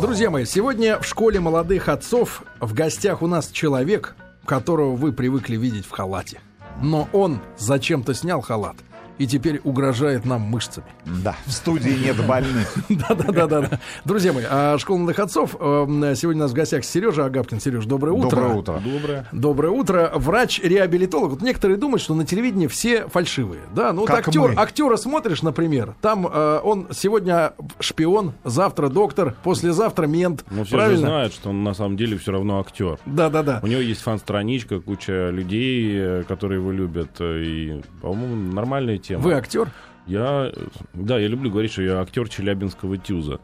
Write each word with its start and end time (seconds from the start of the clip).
Друзья 0.00 0.30
мои, 0.30 0.44
сегодня 0.44 1.00
в 1.00 1.04
школе 1.04 1.40
молодых 1.40 1.88
отцов 1.88 2.44
в 2.60 2.72
гостях 2.72 3.20
у 3.20 3.26
нас 3.26 3.48
человек, 3.48 4.14
которого 4.44 4.94
вы 4.94 5.12
привыкли 5.12 5.56
видеть 5.56 5.86
в 5.86 5.90
халате. 5.90 6.40
Но 6.80 7.08
он 7.12 7.40
зачем-то 7.58 8.14
снял 8.14 8.40
халат 8.40 8.76
и 9.18 9.26
теперь 9.26 9.60
угрожает 9.64 10.24
нам 10.24 10.42
мышцами. 10.42 10.86
Да, 11.04 11.36
в 11.46 11.52
студии 11.52 11.90
нет 12.04 12.24
больных. 12.26 12.72
Да-да-да. 12.88 13.78
Друзья 14.04 14.32
мои, 14.32 14.44
а 14.48 14.78
школа 14.78 14.98
молодых 14.98 15.18
отцов. 15.18 15.56
э, 15.58 16.14
Сегодня 16.16 16.42
у 16.42 16.44
нас 16.44 16.52
в 16.52 16.54
гостях 16.54 16.84
Сережа 16.84 17.24
Агапкин. 17.26 17.60
Сереж, 17.60 17.84
доброе 17.86 18.12
утро. 18.12 18.30
Доброе 18.40 18.54
утро. 18.54 18.82
Доброе. 18.84 19.26
Доброе 19.32 19.70
утро. 19.72 20.12
Врач-реабилитолог. 20.14 21.30
Вот 21.30 21.42
некоторые 21.42 21.76
думают, 21.76 22.02
что 22.02 22.14
на 22.14 22.24
телевидении 22.26 22.66
все 22.66 23.08
фальшивые. 23.08 23.62
Да, 23.74 23.92
ну 23.92 24.02
вот 24.02 24.10
актер, 24.10 24.54
актера 24.58 24.96
смотришь, 24.96 25.42
например, 25.42 25.94
там 26.00 26.26
э, 26.26 26.60
он 26.62 26.88
сегодня 26.92 27.52
шпион, 27.80 28.32
завтра 28.44 28.88
доктор, 28.88 29.34
послезавтра 29.42 30.06
мент. 30.06 30.44
Но 30.50 30.64
все 30.64 30.70
же 30.70 30.76
Правильно? 30.76 30.98
знают, 31.08 31.32
что 31.34 31.50
он 31.50 31.62
на 31.64 31.74
самом 31.74 31.96
деле 31.96 32.16
все 32.18 32.32
равно 32.32 32.60
актер. 32.60 32.98
Да-да-да. 33.06 33.60
У 33.62 33.66
него 33.66 33.80
есть 33.80 34.00
фан-страничка, 34.02 34.80
куча 34.80 35.30
людей, 35.30 35.92
э, 35.96 36.22
которые 36.26 36.60
его 36.60 36.72
любят. 36.72 37.10
э, 37.20 37.42
И, 37.44 37.82
по-моему, 38.00 38.52
нормальная 38.52 38.98
тема. 39.08 39.22
Вы 39.22 39.32
актер? 39.34 39.68
Я, 40.06 40.50
да, 40.94 41.18
я 41.18 41.28
люблю 41.28 41.50
говорить, 41.50 41.70
что 41.70 41.82
я 41.82 42.00
актер 42.00 42.30
Челябинского 42.30 42.96
тюза, 42.96 43.40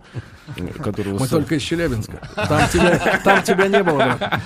которого 0.83 1.19
Мы 1.19 1.27
сам- 1.27 1.41
только 1.41 1.57
из 1.57 1.63
Челябинска. 1.63 2.27
Там 2.35 2.69
тебя, 2.73 3.21
там 3.23 3.43
тебя 3.43 3.69
не 3.69 3.83
было. 3.83 3.97
брат. 3.99 4.41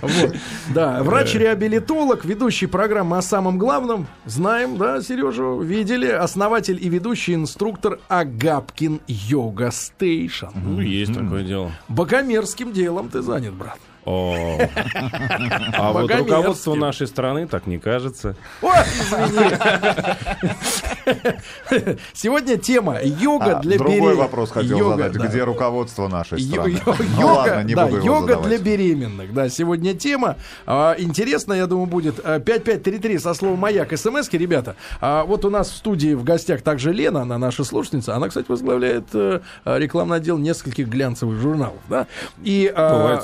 Вот. 0.00 0.34
Да, 0.74 1.00
врач-реабилитолог, 1.04 2.24
ведущий 2.24 2.66
программы 2.66 3.18
о 3.18 3.22
самом 3.22 3.56
главном. 3.56 4.08
Знаем, 4.24 4.78
да, 4.78 5.00
Сережу, 5.00 5.60
видели. 5.60 6.08
Основатель 6.08 6.76
и 6.84 6.88
ведущий 6.88 7.34
инструктор 7.34 8.00
Агапкин 8.08 9.00
Йога 9.06 9.70
Стейшн. 9.70 10.46
Ну, 10.54 10.80
есть 10.80 11.14
такое 11.14 11.44
дело. 11.44 11.70
Богомерзким 11.88 12.72
делом 12.72 13.10
ты 13.10 13.22
занят, 13.22 13.52
брат. 13.54 13.78
О. 14.04 14.58
А 15.74 15.92
вот 15.92 16.10
руководство 16.10 16.74
нашей 16.74 17.06
страны 17.06 17.46
так 17.46 17.66
не 17.66 17.78
кажется. 17.78 18.34
Ой, 18.62 18.72
извини. 18.98 19.56
Сегодня 22.14 22.56
тема 22.56 22.98
йога 23.02 23.58
А, 23.58 23.60
для 23.60 23.76
другой 23.78 23.96
беременных. 23.96 24.18
вопрос 24.18 24.50
хотел 24.50 24.78
Йога, 24.78 24.96
задать. 24.96 25.12
да. 25.12 25.26
Где 25.26 25.44
руководство 25.44 26.08
нашей 26.08 26.40
страны? 26.40 26.80
Ну 26.86 26.94
Йога, 27.20 28.00
йога 28.02 28.36
для 28.36 28.58
беременных. 28.58 29.32
Да, 29.32 29.48
сегодня 29.48 29.94
тема. 29.94 30.36
А, 30.66 30.94
интересно, 30.98 31.52
я 31.54 31.66
думаю, 31.66 31.86
будет. 31.86 32.20
А, 32.24 32.38
5533 32.38 33.18
со 33.18 33.34
словом 33.34 33.58
«Маяк» 33.60 33.96
смски, 33.96 34.36
ребята. 34.38 34.76
А, 35.00 35.24
вот 35.24 35.44
у 35.44 35.50
нас 35.50 35.70
в 35.70 35.76
студии 35.76 36.14
в 36.14 36.24
гостях 36.24 36.62
также 36.62 36.92
Лена, 36.92 37.22
она 37.22 37.38
наша 37.38 37.64
слушательница. 37.64 38.14
Она, 38.16 38.28
кстати, 38.28 38.46
возглавляет 38.48 39.04
э, 39.14 39.40
рекламный 39.64 40.16
отдел 40.18 40.38
нескольких 40.38 40.88
глянцевых 40.88 41.38
журналов. 41.40 41.78
Да? 41.88 42.06
И 42.42 42.72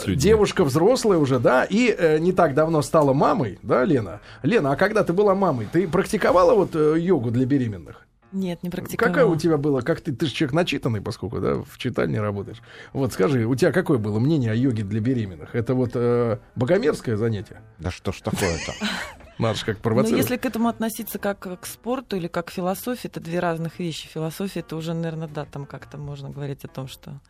девушка 0.09 0.65
взрослая 0.67 1.19
уже, 1.19 1.39
да, 1.39 1.65
и 1.65 1.95
э, 1.97 2.19
не 2.19 2.33
так 2.33 2.55
давно 2.55 2.83
стала 2.83 3.13
мамой, 3.13 3.59
да, 3.63 3.85
Лена? 3.85 4.21
Лена, 4.43 4.73
а 4.73 4.77
когда 4.77 5.03
ты 5.05 5.13
была 5.13 5.35
мамой, 5.35 5.67
ты 5.73 5.89
практиковала 5.89 6.55
вот 6.55 6.75
э, 6.75 6.97
йогу 6.99 7.31
для 7.31 7.47
беременных? 7.47 8.07
Нет, 8.33 8.63
не 8.63 8.71
практиковала. 8.71 9.15
Какая 9.15 9.27
у 9.27 9.37
тебя 9.37 9.57
была, 9.57 9.81
как 9.83 10.01
ты, 10.01 10.13
ты 10.13 10.27
же 10.27 10.33
человек 10.33 10.53
начитанный, 10.53 11.01
поскольку, 11.01 11.41
да, 11.41 11.55
в 11.55 11.79
читальне 11.79 12.21
работаешь. 12.21 12.61
Вот 12.93 13.13
скажи, 13.13 13.47
у 13.47 13.55
тебя 13.55 13.73
какое 13.73 13.99
было 13.99 14.19
мнение 14.19 14.51
о 14.53 14.55
йоге 14.55 14.83
для 14.83 15.01
беременных? 15.01 15.55
Это 15.55 15.75
вот 15.75 15.93
э, 15.95 16.39
богомерзкое 16.57 17.17
занятие? 17.17 17.63
Да 17.79 17.91
что 17.91 18.13
ж 18.13 18.21
такое-то? 18.21 18.73
Надо 19.39 19.59
же 19.59 19.65
как 19.65 19.77
Ну, 19.77 19.83
провоцировать. 19.83 20.23
если 20.25 20.37
к 20.37 20.45
этому 20.45 20.69
относиться 20.69 21.19
как 21.19 21.61
к 21.61 21.67
спорту 21.67 22.17
или 22.17 22.27
как 22.27 22.47
к 22.47 22.51
философии, 22.51 23.07
это 23.09 23.21
две 23.21 23.39
разных 23.39 23.79
вещи. 23.79 24.09
Философия 24.09 24.61
это 24.61 24.77
уже, 24.77 24.93
наверное, 24.93 25.29
да, 25.29 25.45
там 25.45 25.65
как-то 25.67 25.97
можно 25.97 26.29
говорить 26.31 26.65
о 26.65 26.69
том, 26.69 26.89
что. 26.89 27.21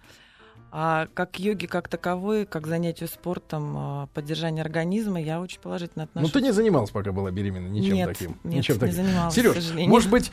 А 0.78 1.08
как 1.14 1.30
к 1.30 1.36
йоге 1.38 1.69
как 1.69 1.88
таковой, 1.88 2.44
как 2.44 2.66
занятию 2.66 3.08
спортом, 3.08 3.74
а, 3.78 4.08
поддержание 4.12 4.60
организма, 4.62 5.18
я 5.18 5.41
очень 5.41 5.58
положительно 5.58 6.05
Ну, 6.12 6.20
отношусь. 6.20 6.33
ты 6.33 6.42
не 6.42 6.52
занималась, 6.52 6.91
пока 6.91 7.12
была 7.12 7.30
беременна, 7.30 7.68
ничем 7.68 7.94
Нет, 7.94 8.08
таким. 8.10 8.36
нет, 8.44 8.58
ничем 8.58 8.74
не 8.74 8.80
таким. 8.80 8.95
занималась, 8.96 9.33
к 9.33 9.36
Сереж, 9.36 9.55
сожалению. 9.55 9.89
может 9.89 10.11
быть, 10.11 10.30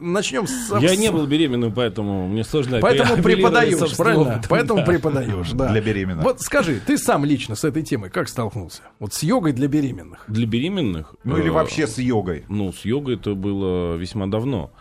начнем 0.00 0.46
с... 0.46 0.78
Я 0.82 0.96
не 0.96 1.10
был 1.10 1.26
беременным, 1.26 1.72
поэтому 1.72 2.28
мне 2.28 2.44
сложно 2.44 2.78
Поэтому 2.80 3.22
преподаешь, 3.22 3.96
правильно? 3.96 4.22
опытом, 4.22 4.42
Поэтому 4.50 4.80
да. 4.80 4.84
преподаешь, 4.86 5.50
да. 5.52 5.68
Для 5.68 5.80
беременных. 5.80 6.24
Вот 6.24 6.42
скажи, 6.42 6.78
ты 6.86 6.98
сам 6.98 7.24
лично 7.24 7.54
с 7.54 7.64
этой 7.64 7.82
темой 7.82 8.10
как 8.10 8.28
столкнулся? 8.28 8.82
Вот 8.98 9.14
с 9.14 9.22
йогой 9.22 9.52
для 9.54 9.66
беременных. 9.66 10.24
Для 10.28 10.46
беременных? 10.46 11.14
Ну 11.24 11.38
или 11.38 11.48
э, 11.48 11.50
вообще 11.50 11.86
с 11.86 11.96
йогой. 11.96 12.44
Ну, 12.50 12.70
с 12.70 12.84
йогой 12.84 13.14
это 13.14 13.34
было 13.34 13.96
весьма 13.96 14.26
давно. 14.26 14.72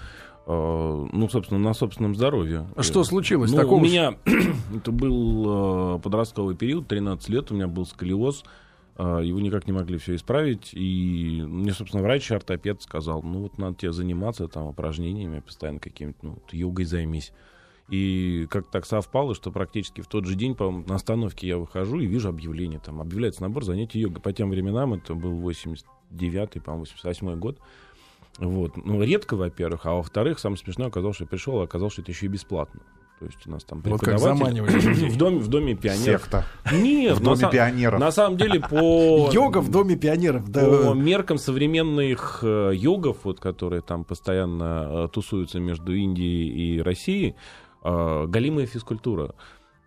Э, 0.47 1.07
Ну, 1.11 1.29
собственно, 1.29 1.59
на 1.59 1.73
собственном 1.73 2.15
здоровье. 2.15 2.67
А 2.75 2.83
что 2.83 3.03
случилось 3.03 3.51
Ну, 3.51 3.57
такого? 3.57 3.79
у 3.79 3.83
меня 3.83 4.15
это 4.75 4.91
был 4.91 5.95
э, 5.97 5.99
подростковый 5.99 6.55
период, 6.55 6.87
13 6.87 7.29
лет, 7.29 7.51
у 7.51 7.55
меня 7.55 7.67
был 7.67 7.85
сколиоз, 7.85 8.43
э, 8.97 9.21
его 9.23 9.39
никак 9.39 9.65
не 9.67 9.73
могли 9.73 9.97
все 9.97 10.15
исправить, 10.15 10.69
и 10.73 11.43
мне, 11.47 11.73
собственно, 11.73 12.03
врач-ортопед 12.03 12.81
сказал, 12.81 13.23
ну 13.23 13.41
вот 13.43 13.57
надо 13.57 13.75
тебе 13.77 13.91
заниматься 13.91 14.47
там 14.47 14.67
упражнениями 14.67 15.39
постоянно 15.39 15.79
какими-то, 15.79 16.17
ну, 16.21 16.37
йогой 16.51 16.85
займись. 16.85 17.31
И 17.89 18.47
как 18.49 18.67
так 18.71 18.85
совпало, 18.85 19.35
что 19.35 19.51
практически 19.51 20.01
в 20.01 20.07
тот 20.07 20.25
же 20.25 20.33
день, 20.35 20.55
по 20.55 20.71
на 20.71 20.95
остановке 20.95 21.47
я 21.47 21.57
выхожу 21.59 21.99
и 21.99 22.07
вижу 22.07 22.29
объявление, 22.29 22.79
там 22.79 22.99
объявляется 22.99 23.43
набор 23.43 23.63
занятий 23.63 23.99
йогой. 23.99 24.21
По 24.21 24.33
тем 24.33 24.49
временам 24.49 24.95
это 24.95 25.13
был 25.13 25.33
89-й, 25.47 26.61
по-моему, 26.61 26.85
88 26.85 27.35
год. 27.39 27.59
Вот. 28.39 28.77
Ну, 28.77 29.01
редко, 29.01 29.35
во-первых, 29.35 29.85
а 29.85 29.93
во-вторых, 29.93 30.39
самое 30.39 30.57
смешное 30.57 30.87
оказалось, 30.87 31.15
что 31.15 31.23
я 31.23 31.27
пришел, 31.29 31.59
а 31.59 31.63
оказалось, 31.63 31.93
что 31.93 32.01
это 32.01 32.11
еще 32.11 32.25
и 32.25 32.29
бесплатно. 32.29 32.81
То 33.19 33.27
есть 33.27 33.47
у 33.47 33.51
нас 33.51 33.63
там 33.63 33.81
Вот 33.85 34.01
как 34.01 34.19
заманивали 34.19 34.71
в 35.09 35.17
доме, 35.17 35.39
в 35.39 35.47
доме 35.47 35.73
пионеров. 35.73 36.21
Секта. 36.21 36.45
Нет, 36.73 37.17
В 37.17 37.19
на 37.21 37.25
доме 37.29 37.45
са- 37.45 37.51
пионеров. 37.51 37.99
На 37.99 38.11
самом 38.11 38.37
деле 38.37 38.59
по 38.59 39.29
Йога 39.33 39.59
в 39.59 39.71
доме 39.71 39.95
пионеров. 39.95 40.49
Да, 40.49 40.65
по 40.65 40.93
меркам 40.93 41.37
современных 41.37 42.39
э, 42.43 42.71
йогов, 42.73 43.19
вот, 43.23 43.39
которые 43.39 43.81
там 43.81 44.03
постоянно 44.03 45.05
э, 45.05 45.07
тусуются 45.13 45.61
между 45.61 45.95
Индией 45.95 46.75
и 46.75 46.81
Россией, 46.81 47.35
э, 47.83 48.25
галимая 48.27 48.65
физкультура. 48.65 49.33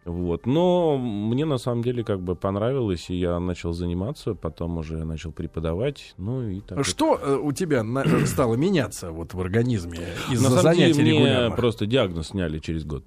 Вот. 0.09 0.47
Но 0.47 0.97
мне 0.97 1.45
на 1.45 1.59
самом 1.59 1.83
деле 1.83 2.03
как 2.03 2.21
бы 2.21 2.35
понравилось, 2.35 3.11
и 3.11 3.15
я 3.17 3.39
начал 3.39 3.73
заниматься, 3.75 4.35
потом 4.35 4.79
уже 4.79 5.05
начал 5.05 5.33
преподавать. 5.33 6.15
Ну 6.17 6.49
и 6.49 6.61
так 6.61 6.79
вот. 6.79 6.87
Что 6.87 7.19
э, 7.23 7.37
у 7.37 7.53
тебя 7.53 7.83
на- 7.83 8.05
э, 8.05 8.25
стало 8.27 8.55
меняться 8.55 9.11
вот 9.11 9.35
в 9.35 9.41
организме 9.41 10.01
На 10.29 10.33
из-за 10.33 10.49
самом 10.49 10.63
занятий 10.63 10.95
деле 10.95 11.21
мне 11.21 11.57
просто 11.57 11.85
диагноз 11.87 12.29
сняли 12.29 12.59
через 12.59 12.85
год. 12.85 13.05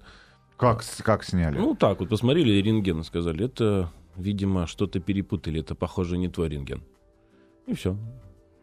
Как, 0.57 0.84
как 1.00 1.23
сняли? 1.23 1.57
Ну 1.57 1.73
так 1.75 2.00
вот, 2.00 2.09
посмотрели 2.09 2.61
рентген 2.61 3.00
и 3.00 3.03
сказали, 3.03 3.45
это, 3.45 3.91
видимо, 4.16 4.67
что-то 4.67 5.00
перепутали, 5.00 5.59
это, 5.61 5.73
похоже, 5.73 6.19
не 6.19 6.28
твой 6.28 6.50
рентген. 6.50 6.84
И 7.66 7.73
все. 7.73 7.97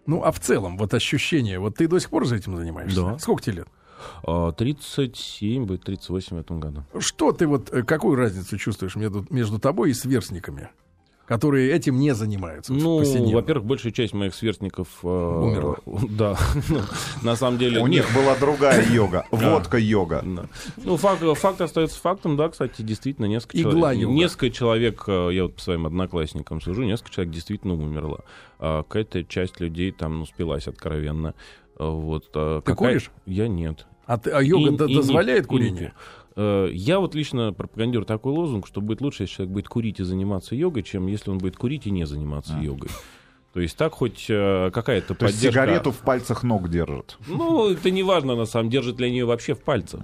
Ну, 0.07 0.23
а 0.23 0.31
в 0.31 0.39
целом, 0.39 0.79
вот 0.79 0.95
ощущение, 0.95 1.59
вот 1.59 1.77
ты 1.77 1.89
до 1.89 1.99
сих 1.99 2.11
пор 2.11 2.25
за 2.25 2.37
этим 2.37 2.57
занимаешься? 2.57 3.03
Да. 3.03 3.19
Сколько 3.19 3.43
тебе 3.43 3.57
лет? 3.57 3.69
37, 4.25 5.65
будет 5.65 5.85
38 5.85 6.37
в 6.37 6.41
этом 6.41 6.61
году. 6.61 6.83
Что 6.99 7.33
ты 7.33 7.47
вот, 7.47 7.73
э, 7.73 7.83
какую 7.83 8.17
разницу 8.17 8.57
чувствуешь 8.59 8.97
между, 8.97 9.25
между 9.31 9.59
тобой 9.59 9.91
и 9.91 9.95
сверстниками, 9.95 10.69
которые 11.27 11.73
этим 11.73 11.99
не 11.99 12.15
занимаются? 12.15 12.73
Ну, 12.73 13.03
во-первых, 13.33 13.65
большая 13.67 13.93
часть 13.93 14.15
моих 14.15 14.35
сверстников... 14.35 14.89
э, 15.03 15.07
Умерла. 15.09 15.77
Да. 16.09 16.37
Ну, 16.69 16.81
На 17.23 17.37
самом 17.37 17.59
деле... 17.59 17.81
У 17.81 17.87
нет. 17.87 18.05
них 18.07 18.15
была 18.15 18.35
другая 18.37 18.85
йога. 18.91 19.27
Водка-йога. 19.31 20.23
Да. 20.25 20.47
Ну, 20.77 20.97
факт, 20.97 21.61
остается 21.61 22.01
фактом, 22.01 22.37
да, 22.37 22.49
кстати, 22.49 22.83
действительно, 22.83 23.27
несколько 23.27 23.59
человек, 23.59 24.01
йога. 24.03 24.15
несколько 24.15 24.51
человек, 24.51 25.05
э, 25.07 25.31
я 25.33 25.43
вот 25.45 25.57
по 25.57 25.61
своим 25.61 25.87
одноклассникам 25.87 26.61
сужу, 26.61 26.83
несколько 26.85 27.11
человек 27.13 27.35
действительно 27.35 27.75
умерло. 27.75 28.25
А 28.59 28.83
Какая-то 28.83 29.23
часть 29.25 29.61
людей 29.61 29.93
там 29.93 30.19
ну, 30.21 30.27
спилась 30.27 30.67
откровенно. 30.67 31.35
Вот, 31.79 32.31
а 32.35 32.61
Ты 32.61 32.73
какая- 32.73 32.89
куришь? 32.91 33.11
Я 33.27 33.49
нет. 33.49 33.87
А, 34.07 34.19
ты- 34.19 34.31
а 34.31 34.43
йога 34.43 34.71
И- 34.73 34.77
до- 34.77 34.87
и 34.87 34.95
дозволяет 34.95 35.41
и 35.41 35.43
не 35.43 35.49
курение? 35.49 35.79
пью. 35.79 35.91
Э, 36.37 36.71
Я 36.73 37.01
вот 37.01 37.15
лично 37.15 37.53
пропагандирую 37.53 38.07
такой 38.07 38.33
лозунг, 38.33 38.67
что 38.67 38.81
будет 38.81 39.01
лучше, 39.01 39.25
если 39.25 39.35
человек 39.37 39.53
будет 39.55 39.69
курить 39.69 40.01
и 40.01 40.05
заниматься 40.05 40.55
йогой, 40.55 40.83
чем 40.83 41.07
если 41.09 41.31
он 41.31 41.39
будет 41.39 41.57
курить 41.57 41.87
и 41.87 41.91
не 41.91 42.05
заниматься 42.07 42.55
А. 42.59 42.63
йогой. 42.63 42.91
То 43.53 43.61
есть 43.61 43.77
так 43.77 43.93
хоть 43.93 44.27
э, 44.29 44.71
какая-то 44.73 45.15
То 45.15 45.27
есть 45.27 45.37
поддержка... 45.39 45.63
сигарету 45.65 45.91
в 45.91 45.99
пальцах 45.99 46.43
ног 46.45 46.69
держат. 46.69 47.17
Ну, 47.27 47.71
это 47.71 47.91
не 47.91 48.03
важно, 48.03 48.37
на 48.37 48.45
самом 48.47 48.71
деле, 48.71 48.83
держит 48.83 49.01
ли 49.01 49.07
они 49.07 49.19
ее 49.19 49.25
вообще 49.25 49.55
в 49.55 49.61
пальцах. 49.63 50.01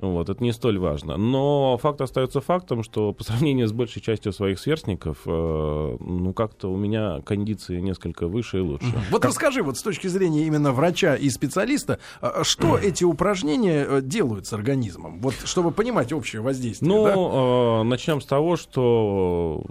Вот, 0.00 0.30
это 0.30 0.42
не 0.42 0.52
столь 0.52 0.78
важно. 0.78 1.16
Но 1.16 1.76
факт 1.76 2.00
остается 2.00 2.40
фактом, 2.40 2.82
что 2.82 3.12
по 3.12 3.22
сравнению 3.22 3.68
с 3.68 3.72
большей 3.72 4.00
частью 4.00 4.32
своих 4.32 4.58
сверстников, 4.58 5.18
э, 5.26 5.96
ну, 6.00 6.32
как-то 6.32 6.72
у 6.72 6.76
меня 6.76 7.20
кондиции 7.20 7.80
несколько 7.80 8.26
выше 8.26 8.58
и 8.58 8.60
лучше. 8.60 8.86
Вот 9.10 9.24
расскажи, 9.24 9.62
вот 9.62 9.76
с 9.76 9.82
точки 9.82 10.06
зрения 10.06 10.46
именно 10.46 10.72
врача 10.72 11.16
и 11.16 11.28
специалиста, 11.28 11.98
а, 12.20 12.44
что 12.44 12.78
эти 12.82 13.04
упражнения 13.04 13.86
э, 13.88 14.00
делают 14.02 14.46
с 14.46 14.52
организмом? 14.52 15.20
Вот 15.20 15.34
чтобы 15.44 15.70
понимать 15.70 16.12
общее 16.12 16.40
воздействие. 16.40 16.90
да? 16.90 17.14
Ну, 17.14 17.80
э, 17.80 17.82
начнем 17.84 18.20
с 18.20 18.24
того, 18.24 18.56
что 18.56 19.64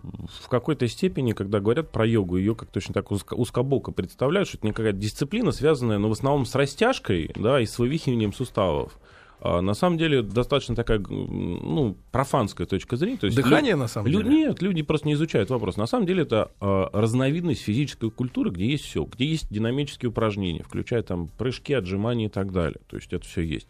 в 0.44 0.48
какой-то 0.50 0.88
степени, 0.88 1.32
когда 1.32 1.60
говорят 1.60 1.92
про 1.92 2.06
йогу, 2.06 2.38
ее 2.38 2.54
как 2.54 2.70
точно 2.70 2.94
так 2.94 3.12
узко- 3.12 3.36
узкобоко 3.36 3.92
представляют, 3.92 4.48
что 4.48 4.58
это 4.58 4.68
не 4.68 4.74
какая-то 4.74 4.98
дисциплина, 4.98 5.52
связанная, 5.52 5.98
ну, 5.98 6.10
в 6.10 6.12
основном 6.12 6.46
с 6.46 6.54
растяжкой, 6.54 7.32
да, 7.36 7.60
и 7.60 7.66
с 7.66 7.80
вывихиванием 7.80 8.34
суставов. 8.34 9.00
А, 9.42 9.62
на 9.62 9.74
самом 9.74 9.98
деле 9.98 10.22
достаточно 10.22 10.76
такая, 10.76 11.00
ну, 11.00 11.96
профанская 12.12 12.68
точка 12.68 12.98
зрения. 12.98 13.18
То 13.18 13.26
есть 13.28 13.38
Дыхание, 13.38 13.74
лю- 13.74 13.78
на 13.80 13.88
самом 13.88 14.08
лю- 14.08 14.22
деле? 14.24 14.36
Нет, 14.36 14.62
люди 14.62 14.82
просто 14.82 15.08
не 15.08 15.14
изучают 15.14 15.50
вопрос. 15.50 15.78
На 15.78 15.88
самом 15.88 16.06
деле 16.06 16.24
это 16.24 16.52
а, 16.60 16.90
разновидность 16.94 17.62
физической 17.62 18.12
культуры, 18.12 18.52
где 18.52 18.68
есть 18.68 18.84
все, 18.86 19.04
где 19.06 19.26
есть 19.26 19.48
динамические 19.50 20.10
упражнения, 20.10 20.64
включая 20.64 21.04
там 21.04 21.30
прыжки, 21.38 21.74
отжимания 21.74 22.28
и 22.28 22.30
так 22.30 22.52
далее. 22.52 22.80
То 22.88 22.98
есть 22.98 23.14
это 23.14 23.26
все 23.26 23.42
есть. 23.42 23.68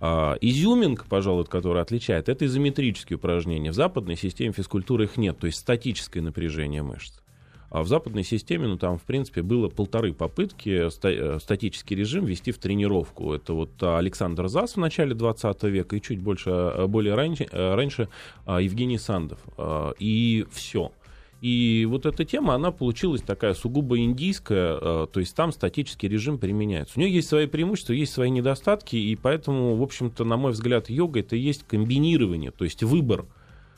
А, 0.00 0.36
изюминка, 0.40 1.04
пожалуй, 1.08 1.44
которая 1.44 1.82
отличает, 1.82 2.28
это 2.28 2.46
изометрические 2.46 3.18
упражнения. 3.18 3.70
В 3.70 3.74
западной 3.74 4.16
системе 4.16 4.52
физкультуры 4.52 5.04
их 5.04 5.16
нет, 5.16 5.38
то 5.38 5.46
есть 5.46 5.58
статическое 5.58 6.22
напряжение 6.22 6.82
мышц. 6.82 7.18
А 7.72 7.82
в 7.82 7.88
западной 7.88 8.22
системе, 8.22 8.68
ну 8.68 8.76
там, 8.76 8.98
в 8.98 9.02
принципе, 9.02 9.40
было 9.40 9.70
полторы 9.70 10.12
попытки 10.12 10.90
э, 11.02 11.38
статический 11.40 11.96
режим 11.96 12.26
ввести 12.26 12.52
в 12.52 12.58
тренировку. 12.58 13.32
Это 13.32 13.54
вот 13.54 13.70
Александр 13.82 14.48
Зас 14.48 14.74
в 14.74 14.76
начале 14.76 15.14
20 15.14 15.62
века 15.64 15.96
и 15.96 16.02
чуть 16.02 16.20
больше, 16.20 16.50
а, 16.50 16.86
более 16.86 17.14
раньше, 17.14 17.48
а, 17.50 17.74
раньше 17.74 18.10
а, 18.44 18.60
Евгений 18.60 18.98
Сандов. 18.98 19.38
А, 19.56 19.94
И 19.98 20.44
все. 20.52 20.92
И 21.40 21.88
вот 21.90 22.04
эта 22.04 22.26
тема, 22.26 22.54
она 22.54 22.72
получилась 22.72 23.22
такая 23.22 23.54
сугубо 23.54 23.98
индийская, 23.98 24.78
э, 24.78 25.06
то 25.10 25.18
есть 25.20 25.34
там 25.34 25.50
статический 25.50 26.10
режим 26.10 26.36
применяется. 26.36 26.98
У 26.98 27.00
нее 27.00 27.14
есть 27.14 27.28
свои 27.28 27.46
преимущества, 27.46 27.94
есть 27.94 28.12
свои 28.12 28.28
недостатки, 28.28 28.96
и 28.96 29.16
поэтому, 29.16 29.76
в 29.76 29.82
общем-то, 29.82 30.24
на 30.24 30.36
мой 30.36 30.52
взгляд, 30.52 30.90
йога 30.90 31.20
это 31.20 31.36
и 31.36 31.40
есть 31.40 31.64
комбинирование, 31.66 32.50
то 32.50 32.64
есть 32.64 32.82
выбор 32.82 33.24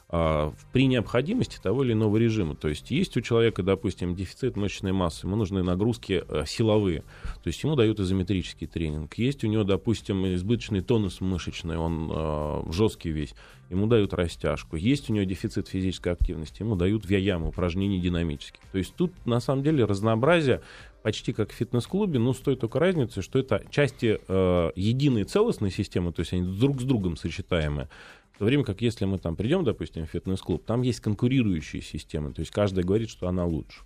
при 0.08 0.86
необходимости 0.86 1.58
того 1.60 1.82
или 1.82 1.92
иного 1.92 2.18
режима. 2.18 2.54
То 2.54 2.68
есть 2.68 2.90
есть 2.90 3.16
у 3.16 3.20
человека, 3.20 3.62
допустим, 3.62 4.14
дефицит 4.14 4.56
мышечной 4.56 4.92
массы, 4.92 5.26
ему 5.26 5.34
нужны 5.34 5.62
нагрузки 5.62 6.22
э, 6.28 6.44
силовые, 6.46 7.00
то 7.42 7.48
есть 7.48 7.62
ему 7.64 7.74
дают 7.74 7.98
изометрический 7.98 8.66
тренинг. 8.66 9.14
Есть 9.14 9.42
у 9.44 9.48
него, 9.48 9.64
допустим, 9.64 10.24
избыточный 10.34 10.82
тонус 10.82 11.20
мышечный, 11.20 11.78
он 11.78 12.10
э, 12.14 12.62
жесткий 12.70 13.10
весь, 13.10 13.34
ему 13.70 13.86
дают 13.86 14.12
растяжку. 14.12 14.76
Есть 14.76 15.10
у 15.10 15.12
него 15.14 15.24
дефицит 15.24 15.68
физической 15.68 16.12
активности, 16.12 16.62
ему 16.62 16.76
дают 16.76 17.06
вьяямы, 17.06 17.48
упражнения 17.48 17.98
динамические. 17.98 18.62
То 18.70 18.78
есть 18.78 18.94
тут, 18.94 19.12
на 19.26 19.40
самом 19.40 19.64
деле, 19.64 19.84
разнообразие 19.84 20.60
почти 21.02 21.32
как 21.32 21.50
в 21.50 21.54
фитнес-клубе, 21.54 22.18
но 22.18 22.32
с 22.32 22.38
той 22.38 22.56
только 22.56 22.78
разницей, 22.78 23.22
что 23.22 23.38
это 23.38 23.62
части 23.70 24.20
э, 24.26 24.70
единой 24.76 25.24
целостной 25.24 25.70
системы, 25.70 26.12
то 26.12 26.20
есть 26.20 26.32
они 26.32 26.58
друг 26.58 26.80
с 26.80 26.84
другом 26.84 27.16
сочетаемые. 27.16 27.88
В 28.34 28.38
то 28.38 28.46
время 28.46 28.64
как 28.64 28.80
если 28.80 29.04
мы 29.04 29.18
там 29.18 29.36
придем, 29.36 29.62
допустим, 29.62 30.06
в 30.06 30.10
фитнес-клуб, 30.10 30.64
там 30.66 30.82
есть 30.82 31.00
конкурирующие 31.00 31.80
системы, 31.80 32.32
то 32.32 32.40
есть 32.40 32.50
каждая 32.50 32.84
говорит, 32.84 33.08
что 33.08 33.28
она 33.28 33.44
лучше. 33.44 33.82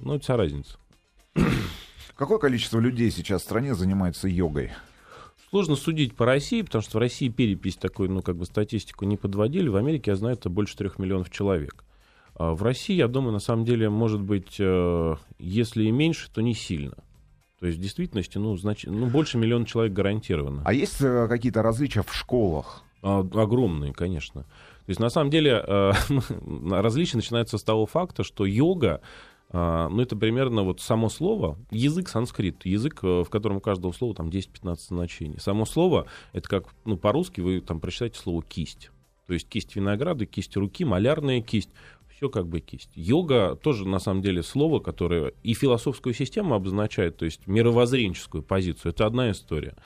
Ну, 0.00 0.14
это 0.14 0.24
вся 0.24 0.36
разница. 0.36 0.78
Какое 2.14 2.38
количество 2.38 2.80
людей 2.80 3.10
сейчас 3.10 3.42
в 3.42 3.44
стране 3.44 3.74
занимается 3.74 4.28
йогой? 4.28 4.72
Сложно 5.48 5.76
судить 5.76 6.14
по 6.14 6.26
России, 6.26 6.60
потому 6.60 6.82
что 6.82 6.98
в 6.98 7.00
России 7.00 7.28
перепись 7.30 7.76
такой, 7.76 8.08
ну, 8.08 8.20
как 8.20 8.36
бы 8.36 8.44
статистику 8.44 9.06
не 9.06 9.16
подводили. 9.16 9.68
В 9.68 9.76
Америке, 9.76 10.10
я 10.10 10.16
знаю, 10.16 10.36
это 10.36 10.50
больше 10.50 10.76
трех 10.76 10.98
миллионов 10.98 11.30
человек. 11.30 11.84
А 12.34 12.52
в 12.52 12.62
России, 12.62 12.94
я 12.94 13.08
думаю, 13.08 13.32
на 13.32 13.38
самом 13.38 13.64
деле, 13.64 13.88
может 13.88 14.20
быть, 14.20 14.56
э, 14.58 15.14
если 15.38 15.84
и 15.84 15.90
меньше, 15.90 16.30
то 16.30 16.42
не 16.42 16.54
сильно. 16.54 16.96
То 17.60 17.66
есть, 17.66 17.78
в 17.78 17.80
действительности, 17.82 18.36
ну, 18.36 18.54
значит, 18.56 18.90
ну 18.90 19.06
больше 19.06 19.38
миллиона 19.38 19.64
человек 19.64 19.94
гарантированно. 19.94 20.62
А 20.66 20.74
есть 20.74 21.00
э, 21.00 21.26
какие-то 21.28 21.62
различия 21.62 22.02
в 22.02 22.14
школах? 22.14 22.84
А, 23.02 23.20
Огромные, 23.20 23.92
конечно. 23.92 24.42
То 24.42 24.90
есть, 24.90 25.00
на 25.00 25.10
самом 25.10 25.30
деле, 25.30 25.62
э, 25.66 25.92
различия 26.70 27.16
начинаются 27.16 27.58
с 27.58 27.62
того 27.62 27.86
факта, 27.86 28.24
что 28.24 28.46
йога, 28.46 29.00
а, 29.50 29.88
ну, 29.88 30.02
это 30.02 30.16
примерно 30.16 30.62
вот 30.62 30.80
само 30.80 31.08
слово, 31.08 31.58
язык 31.70 32.08
санскрит, 32.08 32.64
язык, 32.64 33.00
э, 33.02 33.22
в 33.24 33.30
котором 33.30 33.58
у 33.58 33.60
каждого 33.60 33.92
слова 33.92 34.14
там 34.14 34.28
10-15 34.28 34.76
значений. 34.88 35.40
Само 35.40 35.64
слово, 35.66 36.06
это 36.32 36.48
как, 36.48 36.64
ну, 36.84 36.96
по-русски 36.96 37.40
вы 37.40 37.60
там 37.60 37.80
прочитаете 37.80 38.18
слово 38.18 38.42
«кисть». 38.42 38.90
То 39.26 39.34
есть 39.34 39.46
кисть 39.46 39.76
винограда, 39.76 40.24
кисть 40.24 40.56
руки, 40.56 40.86
малярная 40.86 41.42
кисть, 41.42 41.68
все 42.18 42.28
как 42.30 42.48
бы 42.48 42.60
кисть. 42.60 42.90
Йога 42.94 43.56
тоже, 43.56 43.86
на 43.86 44.00
самом 44.00 44.22
деле, 44.22 44.42
слово, 44.42 44.80
которое 44.80 45.34
и 45.42 45.54
философскую 45.54 46.14
систему 46.14 46.54
обозначает, 46.54 47.18
то 47.18 47.24
есть 47.26 47.46
мировоззренческую 47.46 48.42
позицию. 48.42 48.90
Это 48.90 49.06
одна 49.06 49.30
история. 49.30 49.76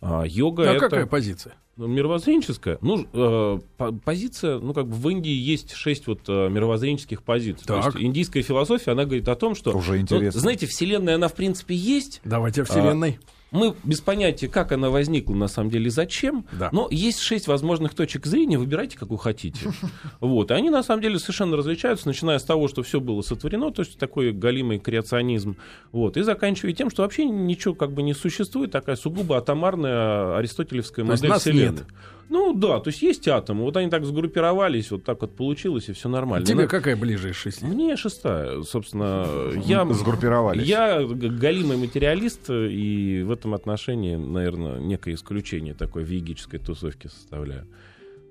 А, 0.00 0.24
Йога 0.26 0.70
А 0.70 0.74
это... 0.74 0.80
какая 0.80 1.06
позиция? 1.06 1.54
Ну, 1.76 1.86
Мировоззренческая. 1.86 2.78
Ну, 2.80 3.06
э, 3.12 3.58
по- 3.76 3.92
позиция, 3.92 4.58
ну, 4.58 4.74
как 4.74 4.88
бы 4.88 4.94
в 4.96 5.08
Индии 5.08 5.30
есть 5.30 5.72
шесть 5.74 6.08
вот 6.08 6.22
э, 6.28 6.48
мировоззренческих 6.48 7.22
позиций. 7.22 7.64
То 7.66 7.76
Так. 7.80 7.94
есть 7.94 8.04
индийская 8.04 8.42
философия, 8.42 8.92
она 8.92 9.04
говорит 9.04 9.28
о 9.28 9.36
том, 9.36 9.54
что... 9.54 9.70
Уже 9.76 9.92
ну, 9.92 9.98
интересно. 9.98 10.40
знаете, 10.40 10.66
Вселенная, 10.66 11.14
она, 11.14 11.28
в 11.28 11.34
принципе, 11.34 11.76
есть. 11.76 12.20
Давайте 12.24 12.62
о 12.62 12.64
Вселенной. 12.64 13.20
Мы 13.50 13.74
без 13.82 14.00
понятия, 14.00 14.48
как 14.48 14.72
она 14.72 14.90
возникла, 14.90 15.34
на 15.34 15.48
самом 15.48 15.70
деле, 15.70 15.86
и 15.86 15.90
зачем. 15.90 16.44
Да. 16.52 16.68
Но 16.70 16.88
есть 16.90 17.20
шесть 17.20 17.48
возможных 17.48 17.94
точек 17.94 18.26
зрения, 18.26 18.58
выбирайте, 18.58 18.98
какую 18.98 19.18
хотите. 19.18 19.72
Вот. 20.20 20.50
И 20.50 20.54
они, 20.54 20.70
на 20.70 20.82
самом 20.82 21.02
деле, 21.02 21.18
совершенно 21.18 21.56
различаются, 21.56 22.08
начиная 22.08 22.38
с 22.38 22.42
того, 22.44 22.68
что 22.68 22.82
все 22.82 23.00
было 23.00 23.22
сотворено, 23.22 23.70
то 23.72 23.82
есть 23.82 23.98
такой 23.98 24.32
галимый 24.32 24.78
креационизм, 24.78 25.56
вот, 25.92 26.16
и 26.16 26.22
заканчивая 26.22 26.72
тем, 26.72 26.90
что 26.90 27.02
вообще 27.02 27.24
ничего 27.24 27.74
как 27.74 27.92
бы 27.92 28.02
не 28.02 28.14
существует, 28.14 28.70
такая 28.70 28.96
сугубо 28.96 29.38
атомарная 29.38 30.36
аристотелевская 30.36 31.04
То 31.04 31.10
модель 31.12 31.32
Вселенной. 31.34 31.70
нет. 31.70 31.86
Ну 32.30 32.52
да, 32.52 32.78
то 32.80 32.88
есть 32.88 33.00
есть 33.02 33.26
атомы, 33.26 33.62
вот 33.62 33.76
они 33.76 33.88
так 33.90 34.04
сгруппировались, 34.04 34.90
вот 34.90 35.04
так 35.04 35.20
вот 35.22 35.34
получилось, 35.34 35.88
и 35.88 35.92
все 35.92 36.08
нормально. 36.08 36.44
Тебе 36.46 36.62
На- 36.62 36.66
какая 36.68 36.94
ближе 36.96 37.30
из 37.30 37.36
шести? 37.36 37.64
Мне 37.64 37.96
шестая, 37.96 38.62
собственно, 38.62 39.26
я... 39.64 39.86
Сгруппировались. 39.86 40.66
Я 40.66 41.02
галимый 41.04 41.78
материалист, 41.78 42.50
и 42.50 43.22
в 43.26 43.30
этом 43.30 43.54
отношении, 43.54 44.16
наверное, 44.16 44.78
некое 44.78 45.14
исключение 45.14 45.72
такой 45.74 46.04
вегической 46.04 46.58
тусовки 46.60 47.06
составляю. 47.06 47.66